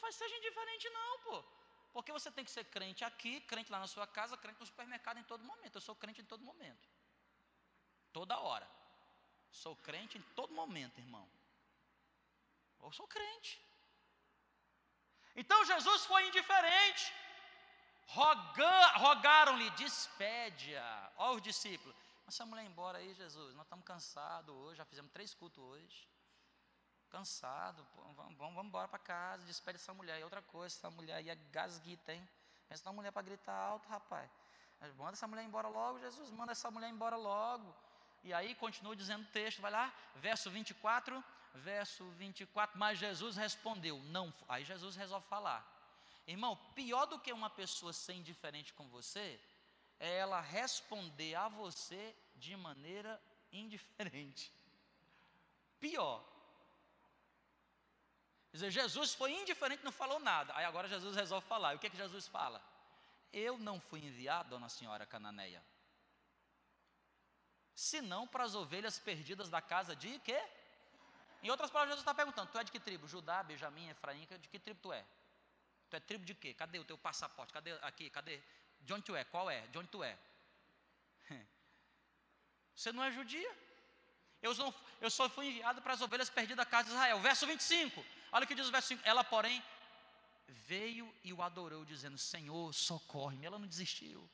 Faz 0.00 0.14
seja 0.14 0.36
indiferente 0.36 0.88
não, 0.90 1.18
pô. 1.20 1.44
Porque 1.92 2.12
você 2.12 2.30
tem 2.30 2.44
que 2.44 2.50
ser 2.50 2.64
crente 2.64 3.02
aqui, 3.04 3.40
crente 3.40 3.72
lá 3.72 3.78
na 3.80 3.86
sua 3.86 4.06
casa, 4.06 4.36
crente 4.36 4.60
no 4.60 4.66
supermercado 4.66 5.18
em 5.18 5.24
todo 5.24 5.44
momento. 5.44 5.76
Eu 5.76 5.80
sou 5.80 5.96
crente 5.96 6.20
em 6.20 6.24
todo 6.24 6.44
momento. 6.44 6.88
Toda 8.12 8.38
hora. 8.38 8.68
Sou 9.50 9.74
crente 9.76 10.18
em 10.18 10.22
todo 10.38 10.52
momento, 10.52 11.00
irmão. 11.00 11.26
Eu 12.82 12.92
sou 12.92 13.08
crente. 13.08 13.60
Então 15.34 15.64
Jesus 15.64 16.04
foi 16.04 16.28
indiferente 16.28 17.12
rogaram-lhe, 18.06 19.70
despede-a. 19.70 21.12
Olha 21.16 21.36
os 21.36 21.42
discípulos. 21.42 21.96
Essa 22.26 22.44
mulher 22.44 22.64
embora 22.64 22.98
aí, 22.98 23.14
Jesus, 23.14 23.54
nós 23.54 23.64
estamos 23.64 23.84
cansados 23.84 24.54
hoje, 24.54 24.78
já 24.78 24.84
fizemos 24.84 25.12
três 25.12 25.32
cultos 25.34 25.62
hoje. 25.62 26.08
Cansado, 27.08 27.86
vamos, 27.94 28.16
vamos, 28.16 28.36
vamos 28.38 28.64
embora 28.64 28.88
para 28.88 28.98
casa, 28.98 29.44
despede 29.44 29.76
essa 29.76 29.94
mulher. 29.94 30.18
E 30.20 30.24
outra 30.24 30.42
coisa, 30.42 30.74
essa 30.74 30.90
mulher 30.90 31.14
aí 31.14 31.30
é 31.30 31.36
gasguita, 31.52 32.12
hein? 32.12 32.28
Pensa 32.68 32.92
mulher 32.92 33.12
para 33.12 33.22
gritar 33.22 33.54
alto, 33.54 33.88
rapaz. 33.88 34.28
Manda 34.96 35.12
essa 35.12 35.26
mulher 35.26 35.44
embora 35.44 35.68
logo, 35.68 35.98
Jesus, 36.00 36.30
manda 36.30 36.52
essa 36.52 36.70
mulher 36.70 36.90
embora 36.90 37.16
logo. 37.16 37.74
E 38.24 38.34
aí 38.34 38.54
continua 38.56 38.96
dizendo 38.96 39.22
o 39.22 39.30
texto, 39.30 39.62
vai 39.62 39.70
lá, 39.70 39.92
verso 40.16 40.50
24, 40.50 41.22
verso 41.54 42.04
24, 42.10 42.76
mas 42.76 42.98
Jesus 42.98 43.36
respondeu, 43.36 43.98
não, 44.04 44.34
aí 44.48 44.64
Jesus 44.64 44.96
resolve 44.96 45.26
falar. 45.28 45.75
Irmão, 46.26 46.56
pior 46.74 47.06
do 47.06 47.20
que 47.20 47.32
uma 47.32 47.48
pessoa 47.48 47.92
ser 47.92 48.14
indiferente 48.14 48.72
com 48.72 48.88
você, 48.88 49.40
é 49.98 50.18
ela 50.18 50.40
responder 50.40 51.34
a 51.34 51.48
você 51.48 52.14
de 52.34 52.56
maneira 52.56 53.20
indiferente. 53.52 54.52
Pior. 55.78 56.24
Quer 58.50 58.56
dizer, 58.56 58.70
Jesus 58.70 59.14
foi 59.14 59.32
indiferente, 59.32 59.84
não 59.84 59.92
falou 59.92 60.18
nada. 60.18 60.54
Aí 60.56 60.64
agora 60.64 60.88
Jesus 60.88 61.14
resolve 61.14 61.46
falar. 61.46 61.74
E 61.74 61.76
o 61.76 61.78
que, 61.78 61.86
é 61.86 61.90
que 61.90 61.96
Jesus 61.96 62.26
fala? 62.26 62.62
Eu 63.32 63.58
não 63.58 63.78
fui 63.78 64.04
enviado, 64.04 64.50
dona 64.50 64.68
senhora 64.68 65.04
Cananeia, 65.04 65.62
senão 67.74 68.26
para 68.26 68.44
as 68.44 68.54
ovelhas 68.54 68.98
perdidas 68.98 69.50
da 69.50 69.60
casa 69.60 69.94
de 69.94 70.18
quê? 70.20 70.42
Em 71.42 71.50
outras 71.50 71.70
palavras, 71.70 71.96
Jesus 71.96 72.02
está 72.02 72.14
perguntando: 72.14 72.50
tu 72.50 72.58
é 72.58 72.64
de 72.64 72.72
que 72.72 72.80
tribo? 72.80 73.06
Judá, 73.06 73.42
Benjamim, 73.42 73.88
Efraim, 73.90 74.26
de 74.40 74.48
que 74.48 74.58
tribo 74.58 74.80
tu 74.80 74.92
é? 74.92 75.04
Tu 75.88 75.96
é 75.96 76.00
tribo 76.00 76.24
de 76.24 76.34
quê? 76.34 76.52
Cadê 76.54 76.78
o 76.78 76.84
teu 76.84 76.98
passaporte? 76.98 77.52
Cadê 77.52 77.72
aqui? 77.82 78.10
Cadê? 78.10 78.42
De 78.80 78.92
onde 78.92 79.04
tu 79.04 79.16
é? 79.16 79.24
Qual 79.24 79.50
é? 79.50 79.66
De 79.68 79.78
onde 79.78 79.88
tu 79.88 80.02
é? 80.02 80.18
Você 82.74 82.92
não 82.92 83.04
é 83.04 83.10
judia. 83.10 83.50
Eu, 84.42 84.54
sou, 84.54 84.74
eu 85.00 85.10
só 85.10 85.28
fui 85.28 85.46
enviado 85.46 85.80
para 85.80 85.94
as 85.94 86.00
ovelhas 86.00 86.30
perdidas 86.30 86.58
da 86.58 86.66
casa 86.66 86.88
de 86.88 86.94
Israel. 86.94 87.20
Verso 87.20 87.46
25. 87.46 88.04
Olha 88.32 88.44
o 88.44 88.46
que 88.46 88.54
diz 88.54 88.68
o 88.68 88.72
verso 88.72 88.88
5. 88.88 89.02
Ela, 89.04 89.24
porém, 89.24 89.62
veio 90.48 91.12
e 91.24 91.32
o 91.32 91.42
adorou, 91.42 91.84
dizendo: 91.84 92.18
Senhor, 92.18 92.72
socorre-me. 92.72 93.46
Ela 93.46 93.58
não 93.58 93.66
desistiu. 93.66 94.28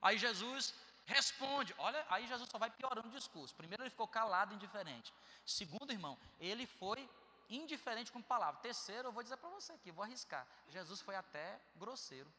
Aí 0.00 0.18
Jesus 0.18 0.74
responde. 1.06 1.74
Olha, 1.78 2.04
aí 2.08 2.26
Jesus 2.26 2.48
só 2.50 2.58
vai 2.58 2.70
piorando 2.70 3.08
o 3.08 3.12
discurso. 3.12 3.54
Primeiro, 3.54 3.82
ele 3.82 3.90
ficou 3.90 4.08
calado, 4.08 4.54
indiferente. 4.54 5.12
Segundo, 5.44 5.92
irmão, 5.92 6.18
ele 6.40 6.66
foi 6.66 7.08
indiferente 7.56 8.12
com 8.12 8.22
palavra. 8.22 8.60
Terceiro, 8.60 9.08
eu 9.08 9.12
vou 9.12 9.22
dizer 9.22 9.36
para 9.36 9.48
você 9.50 9.72
aqui, 9.72 9.90
vou 9.90 10.04
arriscar. 10.04 10.46
Jesus 10.68 11.00
foi 11.00 11.14
até 11.14 11.60
grosseiro. 11.76 12.32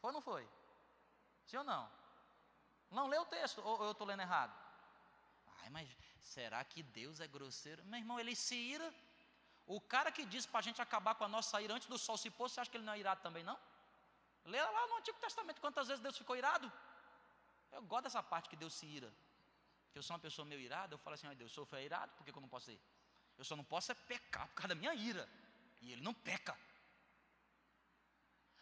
Foi 0.00 0.08
ou 0.08 0.14
não 0.14 0.20
foi? 0.20 0.48
Sim 1.46 1.58
ou 1.58 1.64
não? 1.64 1.90
Não, 2.90 3.06
lê 3.06 3.18
o 3.18 3.24
texto, 3.26 3.60
ou 3.64 3.84
eu 3.84 3.92
estou 3.92 4.06
lendo 4.06 4.20
errado? 4.20 4.54
Ai, 5.62 5.70
mas 5.70 5.88
será 6.20 6.62
que 6.64 6.82
Deus 6.82 7.20
é 7.20 7.26
grosseiro? 7.26 7.84
Meu 7.84 7.98
irmão, 7.98 8.20
ele 8.20 8.34
se 8.36 8.54
ira. 8.54 8.94
O 9.66 9.80
cara 9.80 10.12
que 10.12 10.24
disse 10.26 10.46
para 10.46 10.60
a 10.60 10.62
gente 10.62 10.80
acabar 10.80 11.14
com 11.14 11.24
a 11.24 11.28
nossa 11.28 11.60
ira 11.60 11.74
antes 11.74 11.88
do 11.88 11.98
sol 11.98 12.16
se 12.18 12.30
pôr, 12.30 12.48
você 12.48 12.60
acha 12.60 12.70
que 12.70 12.76
ele 12.76 12.84
não 12.84 12.92
é 12.92 12.98
irado 12.98 13.22
também, 13.22 13.42
não? 13.42 13.58
Lê 14.44 14.62
lá 14.62 14.86
no 14.88 14.96
Antigo 14.98 15.18
Testamento 15.18 15.60
quantas 15.60 15.88
vezes 15.88 16.02
Deus 16.02 16.18
ficou 16.18 16.36
irado. 16.36 16.70
Eu 17.72 17.82
gosto 17.82 18.04
dessa 18.04 18.22
parte 18.22 18.48
que 18.48 18.56
Deus 18.56 18.74
se 18.74 18.86
ira. 18.86 19.10
Que 19.90 19.98
eu 19.98 20.02
sou 20.02 20.14
uma 20.14 20.20
pessoa 20.20 20.44
meio 20.44 20.60
irada, 20.60 20.94
eu 20.94 20.98
falo 20.98 21.14
assim, 21.14 21.26
ai 21.26 21.34
Deus, 21.34 21.52
sou 21.52 21.66
irado, 21.78 22.12
por 22.12 22.24
que, 22.24 22.32
que 22.32 22.38
eu 22.38 22.42
não 22.42 22.48
posso 22.48 22.66
ser? 22.66 22.80
Eu 23.38 23.44
só 23.44 23.56
não 23.56 23.64
posso 23.64 23.92
é 23.92 23.94
pecar 23.94 24.46
por 24.48 24.54
causa 24.54 24.68
da 24.68 24.74
minha 24.74 24.94
ira. 24.94 25.28
E 25.82 25.92
ele 25.92 26.02
não 26.02 26.14
peca. 26.14 26.56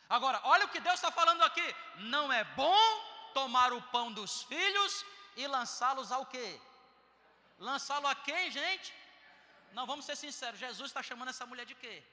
Agora, 0.08 0.40
olha 0.44 0.66
o 0.66 0.68
que 0.68 0.80
Deus 0.80 0.96
está 0.96 1.10
falando 1.10 1.42
aqui. 1.42 1.74
Não 2.00 2.32
é 2.32 2.44
bom 2.44 3.32
tomar 3.32 3.72
o 3.72 3.82
pão 3.90 4.12
dos 4.12 4.42
filhos 4.42 5.04
e 5.36 5.46
lançá-los 5.46 6.12
ao 6.12 6.26
quê? 6.26 6.60
Lançá-lo 7.58 8.06
a 8.06 8.14
quem, 8.14 8.50
gente? 8.50 8.92
Não, 9.72 9.86
vamos 9.86 10.04
ser 10.04 10.16
sinceros. 10.16 10.58
Jesus 10.58 10.90
está 10.90 11.02
chamando 11.02 11.28
essa 11.28 11.46
mulher 11.46 11.64
de 11.64 11.74
quê? 11.74 12.04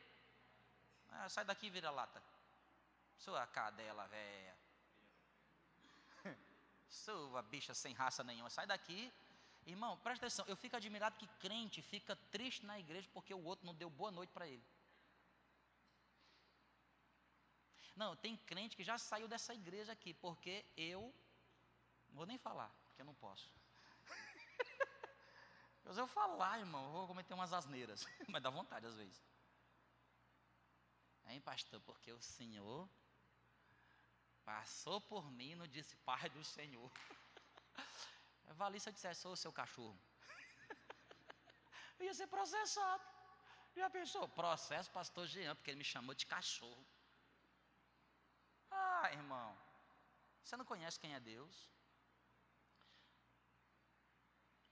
Ah, 1.12 1.28
sai 1.28 1.44
daqui, 1.44 1.70
vira 1.70 1.90
lata. 1.90 2.22
Sua 3.18 3.46
cadela 3.48 4.08
velha. 4.08 4.56
Sua 6.88 7.42
bicha 7.42 7.74
sem 7.74 7.94
raça 7.94 8.24
nenhuma. 8.24 8.50
Sai 8.50 8.66
daqui. 8.66 9.12
Irmão, 9.66 9.98
presta 10.00 10.26
atenção. 10.26 10.46
Eu 10.48 10.56
fico 10.56 10.76
admirado 10.76 11.18
que 11.18 11.28
crente 11.40 11.82
fica 11.82 12.16
triste 12.32 12.66
na 12.66 12.80
igreja 12.80 13.10
porque 13.14 13.34
o 13.34 13.44
outro 13.44 13.66
não 13.66 13.74
deu 13.74 13.90
boa 13.90 14.12
noite 14.12 14.32
para 14.32 14.48
ele. 14.48 14.64
Não, 17.96 18.16
tem 18.16 18.38
crente 18.38 18.78
que 18.78 18.84
já 18.84 18.98
saiu 18.98 19.28
dessa 19.28 19.54
igreja 19.54 19.92
aqui, 19.92 20.14
porque 20.14 20.66
eu, 20.78 21.14
não 22.08 22.16
vou 22.16 22.26
nem 22.26 22.38
falar, 22.38 22.70
porque 22.84 23.02
eu 23.02 23.06
não 23.06 23.14
posso. 23.14 23.52
Se 25.94 26.00
eu 26.00 26.08
falar, 26.08 26.60
irmão, 26.60 26.86
eu 26.86 26.92
vou 26.92 27.08
cometer 27.08 27.34
umas 27.34 27.52
asneiras, 27.52 28.06
mas 28.30 28.42
dá 28.42 28.50
vontade 28.50 28.86
às 28.86 28.96
vezes. 28.96 29.22
Hein, 31.26 31.42
pastor, 31.42 31.82
porque 31.82 32.12
o 32.14 32.22
Senhor 32.22 32.90
passou 34.46 35.02
por 35.02 35.30
mim 35.32 35.52
e 35.52 35.56
não 35.56 35.68
disse 35.68 35.96
Pai 35.98 36.30
do 36.30 36.44
Senhor. 36.44 36.92
Vali 38.54 38.80
se 38.80 38.90
eu 38.90 38.94
dissesse, 38.94 39.38
seu 39.38 39.52
cachorro. 39.52 40.00
Eu 42.00 42.06
ia 42.08 42.14
ser 42.14 42.28
processado. 42.28 43.04
Já 43.76 43.90
pensou? 43.90 44.28
Processo 44.28 44.92
pastor 44.92 45.28
Jean, 45.28 45.56
porque 45.56 45.72
ele 45.72 45.78
me 45.78 45.84
chamou 45.84 46.14
de 46.14 46.26
cachorro. 46.26 46.86
Ah, 48.72 49.10
irmão, 49.12 49.58
você 50.44 50.58
não 50.58 50.66
conhece 50.66 51.00
quem 51.00 51.14
é 51.14 51.20
Deus? 51.20 51.70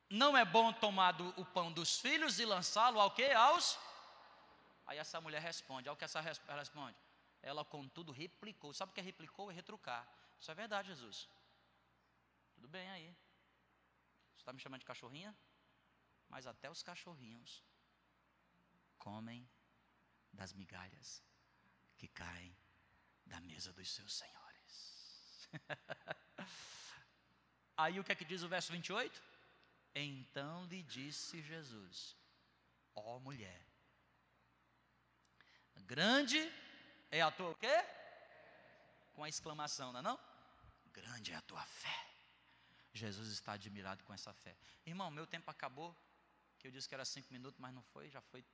Não 0.09 0.37
é 0.37 0.45
bom 0.45 0.71
tomar 0.71 1.19
o 1.37 1.45
pão 1.45 1.71
dos 1.71 1.99
filhos 1.99 2.39
e 2.39 2.45
lançá-lo 2.45 2.99
ao 2.99 3.11
que? 3.11 3.29
Aos. 3.31 3.77
Aí 4.85 4.97
essa 4.97 5.19
mulher 5.19 5.41
responde. 5.41 5.89
Ao 5.89 5.97
que 5.97 6.05
essa 6.05 6.19
ela 6.19 6.59
responde? 6.59 6.97
Ela, 7.41 7.63
contudo, 7.65 8.11
replicou. 8.11 8.73
Sabe 8.73 8.91
o 8.91 8.93
que 8.95 9.01
é 9.01 9.03
replicou? 9.03 9.51
É 9.51 9.53
retrucar. 9.53 10.07
Isso 10.39 10.49
é 10.49 10.55
verdade, 10.55 10.87
Jesus. 10.87 11.29
Tudo 12.55 12.67
bem 12.69 12.89
aí. 12.89 13.15
Está 14.47 14.53
me 14.53 14.61
chamando 14.61 14.79
de 14.79 14.85
cachorrinha? 14.85 15.37
Mas 16.29 16.47
até 16.47 16.71
os 16.71 16.81
cachorrinhos 16.81 17.65
comem 18.97 19.45
das 20.31 20.53
migalhas 20.53 21.21
que 21.97 22.07
caem 22.07 22.55
da 23.25 23.41
mesa 23.41 23.73
dos 23.73 23.93
seus 23.93 24.13
senhores. 24.13 25.49
Aí 27.75 27.99
o 27.99 28.05
que 28.05 28.13
é 28.13 28.15
que 28.15 28.23
diz 28.23 28.41
o 28.41 28.47
verso 28.47 28.71
28? 28.71 29.21
Então 29.93 30.65
lhe 30.67 30.81
disse 30.81 31.41
Jesus: 31.41 32.15
Ó 32.95 33.17
oh, 33.17 33.19
mulher, 33.19 33.67
grande 35.75 36.39
é 37.11 37.21
a 37.21 37.29
tua 37.29 37.49
o 37.49 37.55
quê? 37.55 37.83
Com 39.11 39.25
a 39.25 39.27
exclamação, 39.27 39.91
não 39.91 39.99
é 39.99 40.03
não? 40.03 40.17
Grande 40.93 41.33
é 41.33 41.35
a 41.35 41.41
tua 41.41 41.65
fé. 41.65 42.06
Jesus 42.97 43.29
está 43.29 43.53
admirado 43.53 44.03
com 44.03 44.13
essa 44.13 44.33
fé. 44.33 44.57
Irmão, 44.85 45.09
meu 45.09 45.25
tempo 45.25 45.49
acabou, 45.49 45.95
que 46.59 46.67
eu 46.67 46.71
disse 46.71 46.87
que 46.87 46.93
era 46.93 47.05
cinco 47.05 47.31
minutos, 47.31 47.59
mas 47.59 47.73
não 47.73 47.83
foi, 47.83 48.09
já 48.09 48.21
foi, 48.21 48.45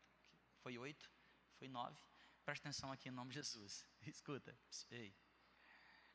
foi 0.57 0.77
oito, 0.77 1.09
foi 1.55 1.67
nove. 1.67 1.99
Presta 2.43 2.67
atenção 2.67 2.91
aqui 2.91 3.09
em 3.09 3.11
nome 3.11 3.29
de 3.29 3.35
Jesus. 3.35 3.85
Escuta, 4.05 4.55
ei, 4.91 5.15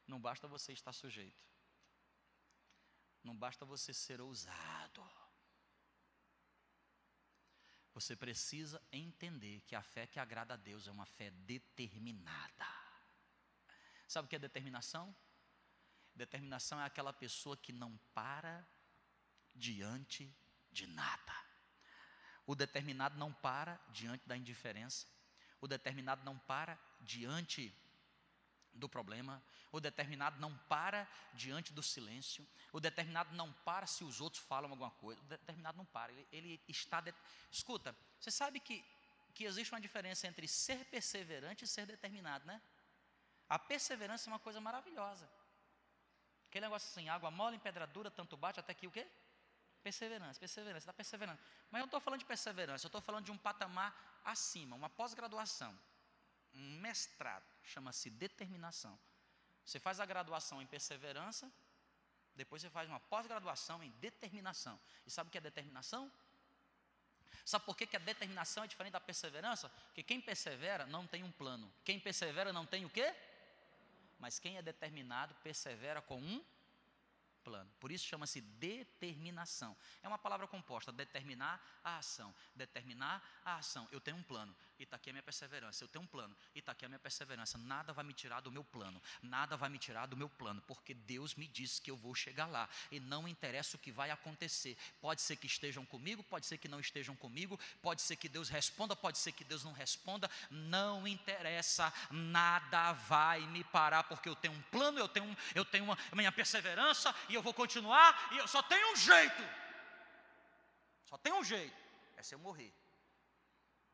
não 0.06 0.20
basta 0.20 0.46
você 0.46 0.72
estar 0.72 0.92
sujeito, 0.92 1.46
não 3.24 3.36
basta 3.36 3.64
você 3.64 3.92
ser 3.92 4.20
ousado. 4.20 5.02
Você 7.94 8.14
precisa 8.14 8.80
entender 8.92 9.60
que 9.62 9.74
a 9.74 9.82
fé 9.82 10.06
que 10.06 10.20
agrada 10.20 10.54
a 10.54 10.56
Deus 10.56 10.86
é 10.86 10.90
uma 10.92 11.04
fé 11.04 11.32
determinada. 11.32 12.66
Sabe 14.06 14.26
o 14.26 14.28
que 14.28 14.36
é 14.36 14.38
determinação? 14.38 15.14
Determinação 16.18 16.80
é 16.80 16.84
aquela 16.84 17.12
pessoa 17.12 17.56
que 17.56 17.72
não 17.72 17.96
para 18.12 18.66
diante 19.54 20.34
de 20.72 20.84
nada. 20.84 21.32
O 22.44 22.56
determinado 22.56 23.16
não 23.16 23.32
para 23.32 23.80
diante 23.90 24.26
da 24.26 24.36
indiferença. 24.36 25.06
O 25.60 25.68
determinado 25.68 26.24
não 26.24 26.36
para 26.36 26.76
diante 27.00 27.72
do 28.72 28.88
problema, 28.88 29.40
o 29.70 29.78
determinado 29.78 30.40
não 30.40 30.56
para 30.68 31.08
diante 31.34 31.72
do 31.72 31.82
silêncio, 31.84 32.46
o 32.72 32.80
determinado 32.80 33.34
não 33.36 33.52
para 33.52 33.86
se 33.86 34.02
os 34.02 34.20
outros 34.20 34.42
falam 34.42 34.70
alguma 34.70 34.90
coisa, 34.90 35.20
o 35.20 35.24
determinado 35.24 35.78
não 35.78 35.84
para, 35.84 36.12
ele, 36.12 36.26
ele 36.32 36.62
está. 36.66 37.00
De... 37.00 37.14
Escuta, 37.50 37.96
você 38.18 38.30
sabe 38.30 38.58
que, 38.58 38.84
que 39.34 39.44
existe 39.44 39.72
uma 39.72 39.80
diferença 39.80 40.26
entre 40.26 40.48
ser 40.48 40.84
perseverante 40.86 41.64
e 41.64 41.68
ser 41.68 41.86
determinado, 41.86 42.44
né? 42.44 42.60
A 43.48 43.58
perseverança 43.58 44.28
é 44.28 44.32
uma 44.32 44.38
coisa 44.40 44.60
maravilhosa. 44.60 45.28
Aquele 46.58 46.66
negócio 46.66 46.88
assim, 46.90 47.08
água 47.08 47.30
mole 47.30 47.54
em 47.54 47.60
pedra 47.60 47.86
dura, 47.86 48.10
tanto 48.10 48.36
bate 48.36 48.58
até 48.58 48.74
que 48.74 48.88
o 48.88 48.90
quê? 48.90 49.06
Perseverança, 49.80 50.40
perseverança, 50.40 50.78
está 50.78 50.92
perseverando. 50.92 51.38
Mas 51.70 51.78
eu 51.78 51.82
não 51.82 51.84
estou 51.84 52.00
falando 52.00 52.18
de 52.18 52.26
perseverança, 52.26 52.84
eu 52.84 52.88
estou 52.88 53.00
falando 53.00 53.26
de 53.26 53.30
um 53.30 53.38
patamar 53.38 53.94
acima, 54.24 54.74
uma 54.74 54.90
pós-graduação, 54.90 55.72
um 56.52 56.80
mestrado, 56.80 57.46
chama-se 57.62 58.10
determinação. 58.10 58.98
Você 59.64 59.78
faz 59.78 60.00
a 60.00 60.04
graduação 60.04 60.60
em 60.60 60.66
perseverança, 60.66 61.48
depois 62.34 62.60
você 62.60 62.70
faz 62.70 62.88
uma 62.88 62.98
pós-graduação 62.98 63.80
em 63.80 63.90
determinação. 63.92 64.80
E 65.06 65.12
sabe 65.12 65.28
o 65.28 65.30
que 65.30 65.38
é 65.38 65.40
determinação? 65.40 66.10
Sabe 67.44 67.64
por 67.66 67.76
que, 67.76 67.86
que 67.86 67.94
a 67.94 68.00
determinação 68.00 68.64
é 68.64 68.66
diferente 68.66 68.94
da 68.94 69.00
perseverança? 69.00 69.68
Porque 69.68 70.02
quem 70.02 70.20
persevera 70.20 70.86
não 70.86 71.06
tem 71.06 71.22
um 71.22 71.30
plano. 71.30 71.72
Quem 71.84 72.00
persevera 72.00 72.52
não 72.52 72.66
tem 72.66 72.84
o 72.84 72.90
quê? 72.90 73.14
Mas 74.18 74.38
quem 74.38 74.56
é 74.56 74.62
determinado 74.62 75.34
persevera 75.36 76.02
com 76.02 76.20
um 76.20 76.44
plano. 77.44 77.70
Por 77.80 77.90
isso 77.90 78.04
chama-se 78.04 78.40
determinação. 78.40 79.76
É 80.02 80.08
uma 80.08 80.18
palavra 80.18 80.46
composta: 80.46 80.92
determinar 80.92 81.62
a 81.82 81.98
ação. 81.98 82.34
Determinar 82.54 83.22
a 83.44 83.56
ação. 83.56 83.88
Eu 83.90 84.00
tenho 84.00 84.16
um 84.16 84.22
plano 84.22 84.54
e 84.78 84.84
está 84.84 84.96
aqui 84.96 85.10
a 85.10 85.12
minha 85.12 85.22
perseverança. 85.22 85.82
Eu 85.82 85.88
tenho 85.88 86.04
um 86.04 86.06
plano 86.06 86.36
e 86.54 86.60
está 86.60 86.72
aqui 86.72 86.84
a 86.84 86.88
minha 86.88 86.98
perseverança. 86.98 87.58
Nada 87.58 87.92
vai 87.92 88.04
me 88.04 88.12
tirar 88.12 88.40
do 88.40 88.50
meu 88.50 88.62
plano. 88.62 89.02
Nada 89.22 89.56
vai 89.56 89.68
me 89.68 89.78
tirar 89.78 90.06
do 90.06 90.16
meu 90.16 90.28
plano, 90.28 90.62
porque 90.66 90.94
Deus 90.94 91.34
me 91.34 91.46
disse 91.48 91.80
que 91.80 91.90
eu 91.90 91.96
vou 91.96 92.14
chegar 92.14 92.46
lá. 92.46 92.68
E 92.90 93.00
não 93.00 93.26
interessa 93.26 93.76
o 93.76 93.80
que 93.80 93.90
vai 93.90 94.10
acontecer. 94.10 94.76
Pode 95.00 95.20
ser 95.20 95.36
que 95.36 95.46
estejam 95.46 95.84
comigo, 95.84 96.22
pode 96.22 96.46
ser 96.46 96.58
que 96.58 96.68
não 96.68 96.80
estejam 96.80 97.16
comigo, 97.16 97.58
pode 97.82 98.02
ser 98.02 98.16
que 98.16 98.28
Deus 98.28 98.48
responda, 98.48 98.94
pode 98.94 99.18
ser 99.18 99.32
que 99.32 99.44
Deus 99.44 99.64
não 99.64 99.72
responda. 99.72 100.30
Não 100.50 101.06
interessa, 101.06 101.92
nada 102.10 102.92
vai 102.92 103.40
me 103.48 103.64
parar, 103.64 104.04
porque 104.04 104.28
eu 104.28 104.36
tenho 104.36 104.54
um 104.54 104.62
plano, 104.62 104.98
eu 104.98 105.08
tenho, 105.08 105.36
eu 105.54 105.64
tenho 105.64 105.84
uma 105.84 105.98
minha 106.12 106.32
perseverança 106.32 107.14
e 107.28 107.34
eu 107.34 107.42
vou 107.42 107.52
continuar. 107.52 108.30
E 108.32 108.38
eu 108.38 108.46
só 108.46 108.62
tenho 108.62 108.92
um 108.92 108.96
jeito. 108.96 109.42
Só 111.06 111.16
tem 111.16 111.32
um 111.32 111.42
jeito. 111.42 111.76
É 112.16 112.22
se 112.22 112.34
eu 112.34 112.38
morrer. 112.38 112.77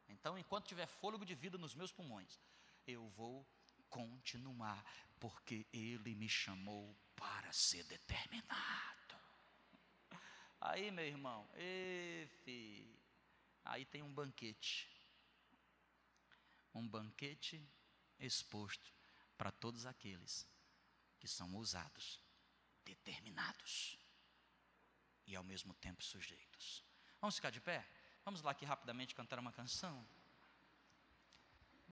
Então, 0.09 0.39
enquanto 0.39 0.67
tiver 0.67 0.87
fôlego 0.87 1.25
de 1.25 1.35
vida 1.35 1.59
nos 1.59 1.75
meus 1.75 1.93
pulmões, 1.93 2.39
eu 2.87 3.09
vou 3.11 3.47
continuar, 3.89 4.85
porque 5.19 5.67
Ele 5.73 6.15
me 6.15 6.29
chamou 6.29 6.97
para 7.15 7.53
ser 7.53 7.85
determinado. 7.85 9.15
Aí, 10.61 10.91
meu 10.91 11.05
irmão, 11.05 11.49
efe, 11.55 12.99
aí 13.65 13.85
tem 13.85 14.03
um 14.03 14.13
banquete. 14.13 14.91
um 16.75 16.89
banquete 16.89 17.65
exposto 18.19 18.93
para 19.37 19.53
todos 19.53 19.87
aqueles 19.87 20.47
que 21.21 21.29
são 21.29 21.55
ousados, 21.55 22.21
determinados 22.85 23.99
e 25.27 25.37
ao 25.37 25.45
mesmo 25.45 25.73
tempo 25.75 26.03
sujeitos. 26.03 26.85
Vamos 27.21 27.37
ficar 27.37 27.51
de 27.51 27.61
pé? 27.61 27.87
Vamos 28.25 28.41
lá 28.41 28.53
aqui 28.53 28.65
rapidamente 28.65 29.15
cantar 29.15 29.39
uma 29.39 29.53
canção. 29.53 30.03